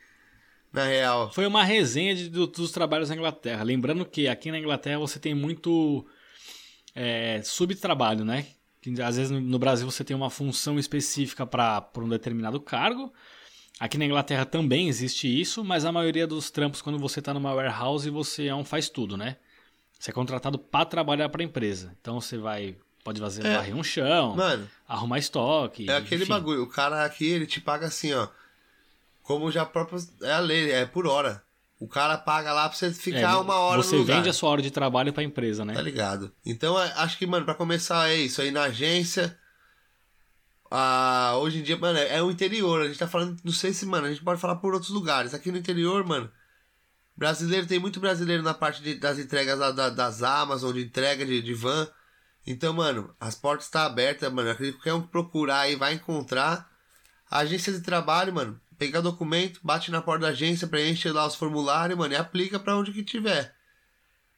Na 0.71 0.85
real. 0.85 1.31
Foi 1.31 1.45
uma 1.45 1.63
resenha 1.63 2.15
de- 2.15 2.29
do- 2.29 2.47
dos 2.47 2.71
trabalhos 2.71 3.09
na 3.09 3.15
Inglaterra. 3.15 3.61
Lembrando 3.63 4.05
que 4.05 4.27
aqui 4.27 4.49
na 4.51 4.57
Inglaterra 4.59 4.97
você 4.99 5.19
tem 5.19 5.35
muito 5.35 6.05
é, 6.95 7.41
subtrabalho, 7.43 8.23
né? 8.25 8.47
Às 9.03 9.17
vezes 9.17 9.31
no- 9.31 9.41
no 9.41 9.59
Brasil 9.59 9.89
você 9.89 10.03
tem 10.03 10.15
uma 10.15 10.29
função 10.29 10.77
específica 10.79 11.45
para 11.45 11.89
um 11.97 12.09
determinado 12.09 12.59
cargo. 12.59 13.11
Aqui 13.79 13.97
na 13.97 14.05
Inglaterra 14.05 14.45
também 14.45 14.89
existe 14.89 15.27
isso, 15.27 15.63
mas 15.63 15.85
a 15.85 15.91
maioria 15.91 16.27
dos 16.27 16.49
trampos, 16.51 16.81
quando 16.81 16.99
você 16.99 17.19
está 17.19 17.33
numa 17.33 17.53
warehouse, 17.53 18.09
você 18.09 18.47
é 18.47 18.55
um 18.55 18.65
faz 18.65 18.89
tudo, 18.89 19.15
né? 19.15 19.37
Você 19.97 20.11
é 20.11 20.13
contratado 20.13 20.57
para 20.59 20.85
trabalhar 20.85 21.29
para 21.29 21.41
a 21.41 21.45
empresa. 21.45 21.95
Então 22.01 22.19
você 22.19 22.37
vai. 22.37 22.75
Pode 23.03 23.19
fazer 23.21 23.45
É. 23.45 23.55
varrer 23.55 23.75
um 23.75 23.83
chão, 23.83 24.35
Mano, 24.35 24.69
arrumar 24.87 25.17
estoque. 25.19 25.89
é 25.89 25.95
aquele 25.95 26.23
enfim. 26.23 26.33
bagulho. 26.33 26.63
O 26.63 26.67
cara 26.67 27.05
aqui, 27.05 27.25
ele 27.25 27.45
te 27.45 27.61
paga 27.61 27.87
assim, 27.87 28.13
ó. 28.13 28.27
Como 29.23 29.49
já 29.51 29.65
próprio. 29.65 29.99
É 30.21 30.33
a 30.33 30.39
lei, 30.39 30.71
é 30.71 30.85
por 30.85 31.07
hora. 31.07 31.41
O 31.79 31.87
cara 31.87 32.17
paga 32.17 32.51
lá 32.51 32.67
pra 32.67 32.77
você 32.77 32.87
É, 32.87 32.91
ficar 32.91 33.39
uma 33.39 33.55
hora 33.55 33.81
Você 33.81 34.03
vende 34.03 34.27
a 34.27 34.33
sua 34.33 34.49
hora 34.49 34.61
de 34.61 34.69
trabalho 34.69 35.13
para 35.13 35.21
a 35.21 35.25
empresa, 35.25 35.63
né? 35.63 35.73
Tá 35.73 35.81
ligado? 35.81 36.35
Então, 36.45 36.77
é- 36.77 36.91
acho 36.97 37.17
que, 37.17 37.25
mano, 37.25 37.45
pra 37.45 37.55
começar 37.55 38.09
é 38.09 38.15
isso 38.15 38.41
aí 38.41 38.51
na 38.51 38.63
agência. 38.63 39.37
Ah, 40.71 41.33
hoje 41.37 41.59
em 41.59 41.63
dia, 41.63 41.77
mano, 41.77 41.97
é, 41.97 42.17
é 42.17 42.21
o 42.21 42.29
interior. 42.29 42.81
A 42.81 42.87
gente 42.87 42.99
tá 42.99 43.07
falando, 43.07 43.37
não 43.43 43.51
sei 43.51 43.73
se, 43.73 43.85
mano, 43.85 44.05
a 44.07 44.09
gente 44.09 44.23
pode 44.23 44.39
falar 44.39 44.57
por 44.57 44.73
outros 44.73 44.91
lugares. 44.91 45.33
Aqui 45.33 45.51
no 45.51 45.57
interior, 45.57 46.05
mano, 46.05 46.29
brasileiro, 47.15 47.65
tem 47.65 47.79
muito 47.79 47.99
brasileiro 47.99 48.43
na 48.43 48.53
parte 48.53 48.81
de- 48.83 48.95
das 48.95 49.17
entregas 49.17 49.57
da- 49.57 49.71
da- 49.71 49.89
das 49.89 50.21
Amazon, 50.21 50.73
de 50.73 50.83
entrega 50.83 51.25
de, 51.25 51.41
de 51.41 51.53
van. 51.53 51.87
Então, 52.45 52.73
mano, 52.73 53.15
as 53.19 53.35
portas 53.35 53.65
estão 53.65 53.81
abertas, 53.81 54.31
mano. 54.31 54.49
Acredito 54.51 54.75
que 54.75 54.79
qualquer 54.83 54.93
um 54.93 55.01
que 55.01 55.07
procurar 55.11 55.61
aí 55.61 55.75
vai 55.75 55.93
encontrar. 55.93 56.69
A 57.31 57.39
agência 57.39 57.71
de 57.71 57.81
trabalho, 57.81 58.33
mano, 58.33 58.59
pegar 58.79 59.01
documento, 59.01 59.59
bate 59.61 59.91
na 59.91 60.01
porta 60.01 60.25
da 60.25 60.31
agência, 60.31 60.67
preenche 60.67 61.11
lá 61.11 61.27
os 61.27 61.35
formulários, 61.35 61.99
mano, 61.99 62.13
e 62.13 62.17
aplica 62.17 62.57
pra 62.57 62.77
onde 62.77 62.93
que 62.93 63.03
tiver. 63.03 63.53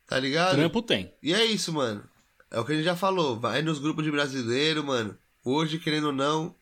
Tá 0.08 0.20
ligado? 0.20 0.56
Trampo 0.56 0.82
tem. 0.82 1.14
E 1.22 1.34
é 1.34 1.46
isso, 1.46 1.72
mano. 1.72 2.04
É 2.50 2.60
o 2.60 2.66
que 2.66 2.74
a 2.74 2.76
gente 2.76 2.84
já 2.84 2.96
falou. 2.96 3.40
Vai 3.40 3.62
nos 3.62 3.80
grupos 3.80 4.04
de 4.04 4.12
brasileiro, 4.12 4.84
mano. 4.84 5.18
Hoje, 5.46 5.80
querendo 5.80 6.08
ou 6.08 6.14
não, 6.14 6.54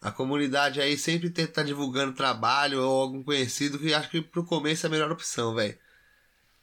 a 0.00 0.10
comunidade 0.10 0.80
aí 0.80 0.96
sempre 0.96 1.30
tenta 1.30 1.52
tá 1.52 1.62
divulgando 1.62 2.14
trabalho 2.14 2.82
ou 2.82 3.02
algum 3.02 3.22
conhecido 3.22 3.78
que 3.78 3.92
acho 3.92 4.10
que 4.10 4.22
pro 4.22 4.44
começo 4.44 4.86
é 4.86 4.88
a 4.88 4.90
melhor 4.90 5.12
opção, 5.12 5.54
velho. 5.54 5.78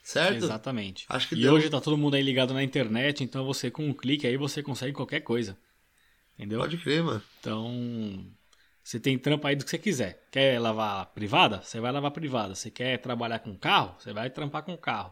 Certo? 0.03 0.43
Exatamente. 0.43 1.05
Acho 1.07 1.30
que 1.30 1.36
e 1.36 1.41
deu. 1.41 1.53
hoje 1.53 1.70
tá 1.70 1.80
todo 1.80 1.97
mundo 1.97 2.16
aí 2.16 2.22
ligado 2.22 2.53
na 2.53 2.63
internet, 2.63 3.24
então 3.24 3.45
você 3.45 3.72
com 3.72 3.88
um 3.88 3.93
clique 3.93 4.28
aí 4.28 4.38
você 4.38 4.61
consegue 4.61 4.93
qualquer 4.93 5.22
coisa. 5.22 5.57
Entendeu? 6.38 6.59
Pode 6.59 6.78
crer, 6.78 7.01
mano. 7.01 7.24
Então, 7.39 8.26
você 8.86 9.00
tem 9.00 9.18
trampo 9.18 9.48
aí 9.48 9.56
do 9.56 9.64
que 9.66 9.72
você 9.72 9.80
quiser. 9.80 10.28
Quer 10.32 10.60
lavar 10.62 11.08
privada? 11.08 11.60
Você 11.64 11.80
vai 11.80 11.92
lavar 11.92 12.12
privada. 12.12 12.54
Você 12.54 12.70
quer 12.70 13.00
trabalhar 13.00 13.40
com 13.40 13.58
carro? 13.58 13.96
Você 13.98 14.14
vai 14.14 14.30
trampar 14.30 14.62
com 14.62 14.78
carro. 14.78 15.12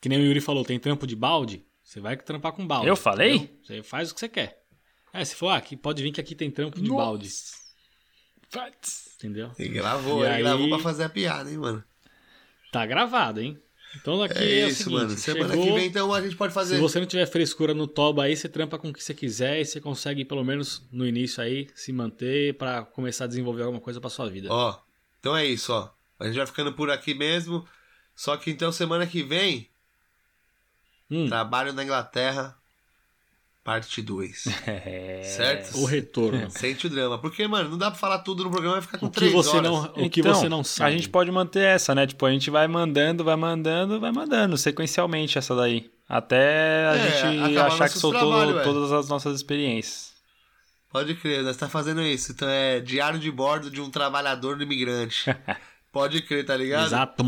Que 0.00 0.08
nem 0.08 0.18
o 0.18 0.22
Yuri 0.24 0.40
falou, 0.40 0.64
tem 0.64 0.76
trampo 0.78 1.06
de 1.06 1.14
balde? 1.14 1.64
Você 1.84 2.00
vai 2.00 2.16
trampar 2.16 2.50
com 2.52 2.66
balde. 2.66 2.88
Eu 2.88 2.96
falei? 2.96 3.34
entendeu? 3.36 3.58
Você 3.62 3.82
faz 3.84 4.10
o 4.10 4.14
que 4.14 4.18
você 4.20 4.28
quer. 4.28 4.64
É, 5.12 5.24
se 5.24 5.36
for, 5.36 5.50
ah, 5.50 5.56
aqui, 5.56 5.76
pode 5.76 6.02
vir 6.02 6.10
que 6.10 6.20
aqui 6.20 6.34
tem 6.34 6.50
trampo 6.50 6.80
de 6.80 6.88
balde. 6.88 7.28
Entendeu? 9.16 9.52
E 9.58 9.68
gravou, 9.68 10.22
E 10.24 10.26
ele 10.26 10.34
aí- 10.34 10.42
gravou 10.42 10.68
pra 10.68 10.78
fazer 10.80 11.04
a 11.04 11.08
piada, 11.08 11.48
hein, 11.50 11.58
mano. 11.58 11.84
Tá 12.72 12.84
gravado, 12.86 13.40
hein? 13.40 13.56
Então 13.96 14.18
daqui 14.18 14.38
É 14.38 14.60
é, 14.60 14.68
isso, 14.68 14.84
seguinte, 14.84 14.92
mano. 15.02 15.10
Semana 15.10 15.48
chegou- 15.48 15.66
que 15.66 15.72
vem, 15.72 15.86
então, 15.86 16.12
a 16.12 16.22
gente 16.22 16.36
pode 16.36 16.54
fazer. 16.54 16.76
Se 16.76 16.80
você 16.80 17.00
não 17.00 17.06
tiver 17.06 17.26
frescura 17.26 17.74
no 17.74 17.86
toba 17.88 18.24
aí, 18.24 18.36
você 18.36 18.48
trampa 18.48 18.78
com 18.78 18.88
o 18.90 18.92
que 18.92 19.02
você 19.02 19.12
quiser 19.12 19.60
e 19.60 19.64
você 19.64 19.80
consegue, 19.80 20.24
pelo 20.24 20.44
menos 20.44 20.86
no 20.92 21.06
início 21.06 21.42
aí, 21.42 21.68
se 21.74 21.92
manter 21.92 22.54
pra 22.56 22.82
começar 22.84 23.24
a 23.24 23.26
desenvolver 23.26 23.62
alguma 23.62 23.80
coisa 23.80 24.00
pra 24.00 24.08
sua 24.08 24.28
vida. 24.30 24.48
Ó, 24.50 24.78
então 25.18 25.36
é 25.36 25.44
isso, 25.44 25.72
ó. 25.72 25.90
A 26.18 26.26
gente 26.26 26.36
vai 26.36 26.46
ficando 26.46 26.72
por 26.72 26.90
aqui 26.90 27.14
mesmo. 27.14 27.66
Só 28.14 28.36
que 28.36 28.50
então 28.50 28.70
semana 28.70 29.06
que 29.06 29.22
vem, 29.22 29.68
Hum, 31.10 31.26
trabalho 31.28 31.72
na 31.72 31.82
Inglaterra, 31.82 32.56
parte 33.64 34.00
2. 34.02 34.44
É. 34.66 35.22
Certo? 35.24 35.78
o 35.78 35.84
retorno. 35.84 36.48
Sente 36.50 36.86
o 36.86 36.90
drama. 36.90 37.18
Porque, 37.18 37.46
mano, 37.46 37.70
não 37.70 37.78
dá 37.78 37.90
pra 37.90 37.98
falar 38.00 38.18
tudo 38.20 38.44
no 38.44 38.50
programa, 38.50 38.74
vai 38.76 38.82
ficar 38.82 38.98
com 38.98 39.06
O 39.06 39.10
que 39.10 39.16
três 39.20 39.32
você 39.32 39.56
horas. 39.56 39.62
não, 39.70 39.82
o 40.04 40.10
que 40.10 40.20
Então, 40.20 40.34
você 40.34 40.48
não 40.48 40.64
sabe. 40.64 40.90
A 40.90 40.96
gente 40.96 41.08
pode 41.08 41.30
manter 41.30 41.60
essa, 41.62 41.94
né? 41.94 42.06
Tipo, 42.06 42.26
a 42.26 42.30
gente 42.30 42.50
vai 42.50 42.66
mandando, 42.66 43.22
vai 43.24 43.36
mandando, 43.36 44.00
vai 44.00 44.12
mandando 44.12 44.56
sequencialmente 44.56 45.38
essa 45.38 45.54
daí. 45.54 45.90
Até 46.08 46.88
a 46.88 46.96
É, 46.96 47.32
gente 47.44 47.58
achar 47.58 47.88
que 47.88 47.98
soltou 47.98 48.30
trabalho, 48.30 48.58
é. 48.58 48.62
todas 48.64 48.90
as 48.92 49.08
nossas 49.08 49.36
experiências. 49.36 50.10
Pode 50.92 51.14
crer, 51.14 51.44
nós 51.44 51.56
tá 51.56 51.68
fazendo 51.68 52.02
isso. 52.02 52.32
Então 52.32 52.48
é 52.48 52.80
diário 52.80 53.18
de 53.20 53.30
bordo 53.30 53.70
de 53.70 53.80
um 53.80 53.88
trabalhador 53.88 54.56
do 54.56 54.64
imigrante. 54.64 55.24
Pode 55.92 56.22
crer, 56.22 56.46
tá 56.46 56.56
ligado? 56.56 56.86
Exato. 56.86 57.24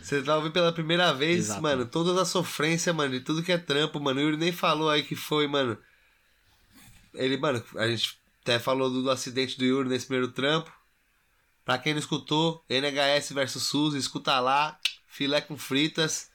Você 0.00 0.20
vai 0.20 0.36
ouvir 0.36 0.52
pela 0.52 0.72
primeira 0.72 1.12
vez, 1.12 1.46
Exato. 1.46 1.62
mano, 1.62 1.84
toda 1.84 2.20
a 2.22 2.24
sofrência, 2.24 2.92
mano, 2.92 3.12
de 3.12 3.20
tudo 3.20 3.42
que 3.42 3.50
é 3.50 3.58
trampo, 3.58 3.98
mano. 3.98 4.20
O 4.20 4.22
Yuri 4.22 4.36
nem 4.36 4.52
falou 4.52 4.88
aí 4.88 5.02
que 5.02 5.16
foi, 5.16 5.48
mano. 5.48 5.76
Ele, 7.14 7.36
mano, 7.36 7.62
a 7.76 7.88
gente 7.88 8.16
até 8.42 8.58
falou 8.58 8.88
do, 8.88 9.02
do 9.02 9.10
acidente 9.10 9.58
do 9.58 9.64
Yuri 9.64 9.88
nesse 9.88 10.06
primeiro 10.06 10.30
trampo. 10.30 10.72
Pra 11.64 11.78
quem 11.78 11.92
não 11.92 11.98
escutou, 12.00 12.62
NHS 12.68 13.32
versus 13.32 13.62
SUS, 13.64 13.94
escuta 13.94 14.38
lá, 14.38 14.78
filé 15.08 15.40
com 15.40 15.56
fritas. 15.56 16.30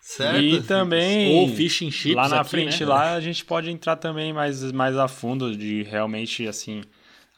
Certo? 0.00 0.38
E 0.40 0.62
também, 0.62 1.34
Ou 1.34 1.48
fish 1.48 1.82
and 1.82 1.90
chips 1.90 2.14
lá 2.16 2.28
na 2.28 2.40
aqui, 2.40 2.50
frente, 2.50 2.80
né? 2.80 2.86
lá 2.86 3.14
a 3.14 3.20
gente 3.20 3.44
pode 3.44 3.70
entrar 3.70 3.96
também 3.96 4.32
mais, 4.32 4.70
mais 4.70 4.96
a 4.96 5.08
fundo 5.08 5.56
de 5.56 5.82
realmente, 5.82 6.46
assim, 6.46 6.82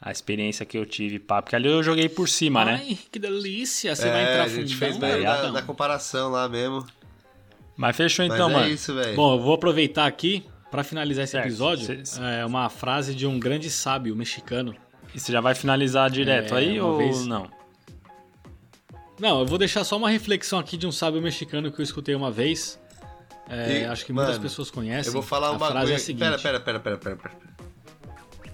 a 0.01 0.11
experiência 0.11 0.65
que 0.65 0.77
eu 0.77 0.85
tive, 0.85 1.19
pá. 1.19 1.41
Porque 1.41 1.55
ali 1.55 1.67
eu 1.67 1.83
joguei 1.83 2.07
por 2.09 2.27
cima, 2.29 2.63
né? 2.65 2.81
Ai, 2.87 2.97
que 3.11 3.19
delícia. 3.19 3.95
Você 3.95 4.07
É, 4.07 4.11
vai 4.11 4.21
entrar 4.23 4.43
a 4.43 4.47
gente 4.47 4.73
fundão, 4.73 4.87
fez 4.87 4.97
né, 4.99 5.11
da, 5.11 5.17
gatão? 5.19 5.53
da 5.53 5.61
comparação 5.61 6.29
lá 6.31 6.47
mesmo. 6.47 6.85
Mas 7.75 7.95
fechou 7.95 8.25
Mas 8.27 8.35
então, 8.35 8.49
é 8.49 8.53
mano. 8.53 8.67
isso, 8.69 8.93
velho. 8.93 9.15
Bom, 9.15 9.35
eu 9.35 9.41
vou 9.41 9.53
aproveitar 9.55 10.05
aqui 10.05 10.43
pra 10.69 10.83
finalizar 10.83 11.23
esse 11.23 11.31
Certo. 11.31 11.45
episódio. 11.45 11.85
Cê- 11.85 12.05
cê- 12.05 12.21
É 12.21 12.45
uma 12.45 12.69
frase 12.69 13.15
de 13.15 13.25
um 13.25 13.39
grande 13.39 13.69
sábio 13.69 14.15
mexicano. 14.15 14.75
E 15.15 15.19
você 15.19 15.31
já 15.31 15.41
vai 15.41 15.55
finalizar 15.55 16.09
direto 16.09 16.53
É, 16.55 16.59
aí 16.59 16.79
uma 16.79 16.89
ou 16.91 16.97
vez- 16.97 17.25
não? 17.25 17.49
Não, 19.19 19.39
eu 19.41 19.45
vou 19.45 19.57
deixar 19.57 19.83
só 19.83 19.97
uma 19.97 20.09
reflexão 20.09 20.59
aqui 20.59 20.77
de 20.77 20.87
um 20.87 20.91
sábio 20.91 21.21
mexicano 21.21 21.71
que 21.71 21.79
eu 21.79 21.83
escutei 21.83 22.15
uma 22.15 22.31
vez. 22.31 22.79
É, 23.49 23.81
E, 23.81 23.85
acho 23.85 24.05
que 24.05 24.13
muitas 24.13 24.35
mano, 24.35 24.43
pessoas 24.43 24.69
conhecem. 24.69 25.09
Eu 25.09 25.13
vou 25.13 25.21
falar 25.23 25.47
a 25.47 25.51
um 25.51 25.57
bagulho. 25.57 25.71
frase 25.79 25.91
é 25.91 25.95
a 25.95 25.99
seguinte. 25.99 26.19
Pera, 26.23 26.37
pera, 26.39 26.59
pera, 26.59 26.79
pera, 26.79 26.97
pera, 26.97 27.15
pera. 27.17 27.35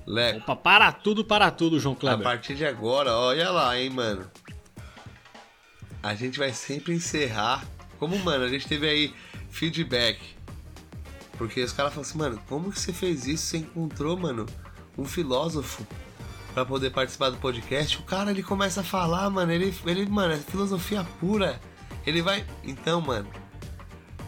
Leco, 0.05 0.39
Opa, 0.39 0.55
para 0.55 0.91
tudo, 0.91 1.25
para 1.25 1.49
tudo, 1.49 1.79
João 1.79 1.95
a 1.95 1.97
Kleber. 1.99 2.23
partir 2.23 2.55
de 2.55 2.65
agora, 2.65 3.13
olha 3.15 3.49
lá, 3.49 3.79
hein, 3.79 3.89
mano. 3.89 4.29
A 6.03 6.13
gente 6.13 6.37
vai 6.37 6.53
sempre 6.53 6.93
encerrar. 6.93 7.65
Como, 7.97 8.17
mano, 8.19 8.43
a 8.43 8.47
gente 8.47 8.67
teve 8.67 8.87
aí 8.87 9.13
feedback. 9.49 10.19
Porque 11.37 11.61
os 11.61 11.71
caras 11.73 11.93
falam 11.93 12.07
assim, 12.07 12.17
mano, 12.17 12.39
como 12.47 12.71
que 12.71 12.79
você 12.79 12.93
fez 12.93 13.25
isso? 13.25 13.45
Você 13.47 13.57
encontrou, 13.57 14.15
mano, 14.15 14.45
um 14.97 15.05
filósofo 15.05 15.85
pra 16.53 16.63
poder 16.63 16.91
participar 16.91 17.29
do 17.31 17.37
podcast? 17.37 17.97
O 17.97 18.03
cara, 18.03 18.31
ele 18.31 18.43
começa 18.43 18.81
a 18.81 18.83
falar, 18.83 19.29
mano, 19.29 19.51
ele, 19.51 19.73
ele 19.85 20.05
mano, 20.05 20.33
é 20.33 20.37
filosofia 20.37 21.03
pura. 21.19 21.59
Ele 22.05 22.21
vai. 22.21 22.45
Então, 22.63 23.01
mano. 23.01 23.27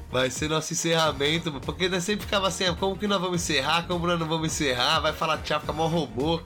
Vai 0.10 0.30
ser 0.30 0.50
nosso 0.50 0.72
encerramento, 0.72 1.52
porque 1.62 1.90
nós 1.90 2.04
sempre 2.04 2.26
ficava 2.26 2.48
assim, 2.48 2.66
ah, 2.66 2.74
como 2.74 2.98
que 2.98 3.08
nós 3.08 3.20
vamos 3.20 3.42
encerrar, 3.42 3.84
como 3.88 4.08
nós 4.08 4.18
não 4.18 4.28
vamos 4.28 4.48
encerrar, 4.48 5.02
vai 5.02 5.12
falar 5.12 5.38
tchau, 5.40 5.60
fica 5.60 5.74
mó 5.74 5.88
robô. 5.88 6.42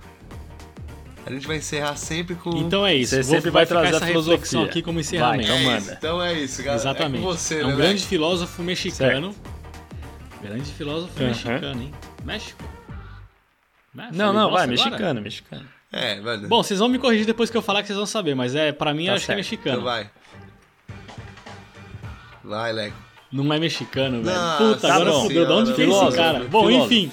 A 1.23 1.31
gente 1.31 1.45
vai 1.45 1.57
encerrar 1.57 1.95
sempre 1.95 2.33
com. 2.33 2.49
Então 2.57 2.83
é 2.85 2.95
isso. 2.95 3.15
Você 3.15 3.21
vou, 3.21 3.35
sempre 3.35 3.51
vai 3.51 3.65
trazer 3.67 3.89
essa 3.89 4.03
a 4.03 4.07
filosofia. 4.07 4.37
reflexão 4.37 4.63
aqui 4.63 4.81
como 4.81 4.99
encerramento. 4.99 5.47
Vai, 5.47 5.57
então 5.57 5.69
é 5.69 5.73
manda. 5.75 5.77
Isso, 5.79 5.91
então 5.93 6.23
é 6.23 6.33
isso, 6.33 6.63
galera. 6.63 6.81
Exatamente. 6.81 7.21
É 7.23 7.25
você, 7.27 7.55
é 7.55 7.57
né, 7.59 7.65
um 7.65 7.75
grande 7.77 7.93
Leco? 7.93 8.07
filósofo 8.07 8.63
mexicano. 8.63 9.35
Grande 10.41 10.71
filósofo 10.71 11.13
Aham. 11.19 11.27
mexicano, 11.27 11.81
hein? 11.83 11.91
México? 12.25 12.63
Né? 13.93 14.09
Não, 14.11 14.33
não, 14.33 14.49
vai, 14.49 14.63
agora? 14.63 14.67
mexicano, 14.67 15.21
mexicano. 15.21 15.67
É, 15.91 16.19
mano. 16.19 16.47
Bom, 16.47 16.63
vocês 16.63 16.79
vão 16.79 16.89
me 16.89 16.97
corrigir 16.97 17.27
depois 17.27 17.51
que 17.51 17.57
eu 17.57 17.61
falar 17.61 17.81
que 17.81 17.87
vocês 17.87 17.97
vão 17.97 18.07
saber, 18.07 18.33
mas 18.33 18.55
é 18.55 18.71
para 18.71 18.91
mim 18.91 19.05
Tá 19.05 19.11
eu 19.11 19.15
acho 19.15 19.25
que 19.27 19.31
é 19.31 19.35
certo. 19.35 19.37
mexicano. 19.37 19.77
então 19.77 19.83
vai. 19.83 20.09
Vai, 22.43 22.73
Leco. 22.73 23.10
Não 23.31 23.51
é 23.53 23.59
mexicano, 23.59 24.21
velho. 24.23 24.35
Nossa, 24.35 24.63
Puta, 24.75 24.93
agora 24.93 25.11
bom. 25.11 25.21
fudeu. 25.23 25.45
De 25.45 25.51
onde 25.53 25.81
é 25.81 25.85
esse 25.87 26.15
cara? 26.17 26.39
Bom, 26.49 26.67
filósofo. 26.67 26.93
enfim. 26.93 27.11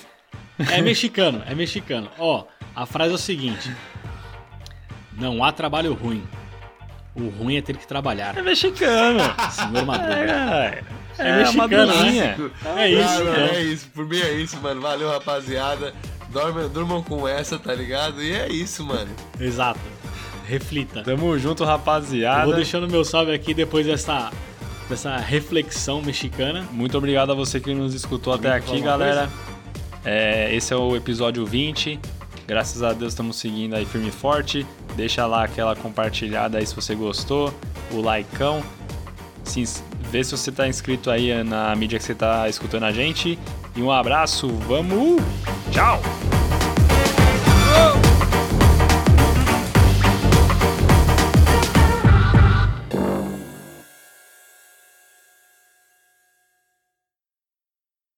É 0.71 0.83
mexicano, 0.83 1.43
é 1.47 1.55
mexicano. 1.55 2.11
Ó, 2.19 2.45
a 2.75 2.85
frase 2.87 3.13
é 3.13 3.15
o 3.15 3.19
seguinte: 3.19 3.71
Não 5.17 5.43
há 5.45 5.53
trabalho 5.53 5.95
ruim. 5.95 6.23
O 7.15 7.29
ruim 7.29 7.57
é 7.57 7.63
ter 7.63 7.77
que 7.77 7.87
trabalhar. 7.87 8.37
É 8.37 8.43
mexicano. 8.43 9.21
Senhor 9.51 9.85
Maduro. 9.85 10.13
É, 10.13 10.83
é, 11.19 11.29
É 11.29 11.37
mexicano, 11.39 11.87
madurinha. 11.87 12.37
É 12.77 12.89
isso, 12.89 13.09
mano, 13.25 13.31
então. 13.31 13.45
É 13.57 13.63
isso, 13.63 13.89
por 13.91 14.07
mim 14.07 14.19
é 14.21 14.33
isso, 14.35 14.57
mano. 14.61 14.81
Valeu, 14.81 15.09
rapaziada. 15.11 15.95
Dormam, 16.31 16.69
durmam 16.69 17.03
com 17.03 17.27
essa, 17.27 17.59
tá 17.59 17.75
ligado? 17.75 18.23
E 18.23 18.33
é 18.33 18.49
isso, 18.49 18.85
mano. 18.85 19.11
Exato. 19.41 19.81
Reflita. 20.47 21.03
Tamo 21.03 21.37
junto, 21.39 21.63
Eu 21.63 21.67
rapaziada. 21.67 22.45
vou 22.45 22.55
deixando 22.55 22.89
meu 22.89 23.05
salve 23.05 23.33
aqui 23.33 23.53
depois 23.53 23.85
dessa, 23.87 24.31
dessa 24.89 25.17
reflexão 25.17 26.03
mexicana. 26.03 26.67
Muito 26.73 26.97
obrigado 26.97 27.33
a 27.33 27.35
você 27.35 27.61
que 27.61 27.75
nos 27.75 27.95
escutou 27.95 28.33
até 28.33 28.53
aqui, 28.53 28.81
galera. 28.81 29.29
É, 30.05 30.55
esse 30.55 30.73
é 30.73 30.77
o 30.77 30.97
episódio 30.97 31.45
20. 31.45 31.99
Graças 32.47 32.83
a 32.83 32.93
Deus 32.93 33.13
estamos 33.13 33.37
seguindo 33.37 33.77
aí 33.77 33.85
firme 33.85 34.09
e 34.09 34.13
forte. 34.13 34.67
Deixa 34.97 35.27
lá 35.27 35.45
aquela 35.45 35.77
compartilhada 35.77 36.59
aí 36.59 36.67
se 36.67 36.75
você 36.75 36.95
gostou, 36.95 37.53
o 37.93 38.01
likeão. 38.01 38.63
Se, 39.45 39.65
vê 40.11 40.25
se 40.25 40.31
você 40.31 40.51
tá 40.51 40.67
inscrito 40.67 41.11
aí 41.11 41.45
na 41.45 41.75
mídia 41.77 41.99
que 41.99 42.05
você 42.05 42.15
tá 42.15 42.49
escutando 42.49 42.85
a 42.85 42.93
gente. 42.93 43.39
E 43.77 43.83
um 43.83 43.93
abraço, 43.93 44.49
vamos! 44.49 45.23
Tchau! 45.71 46.01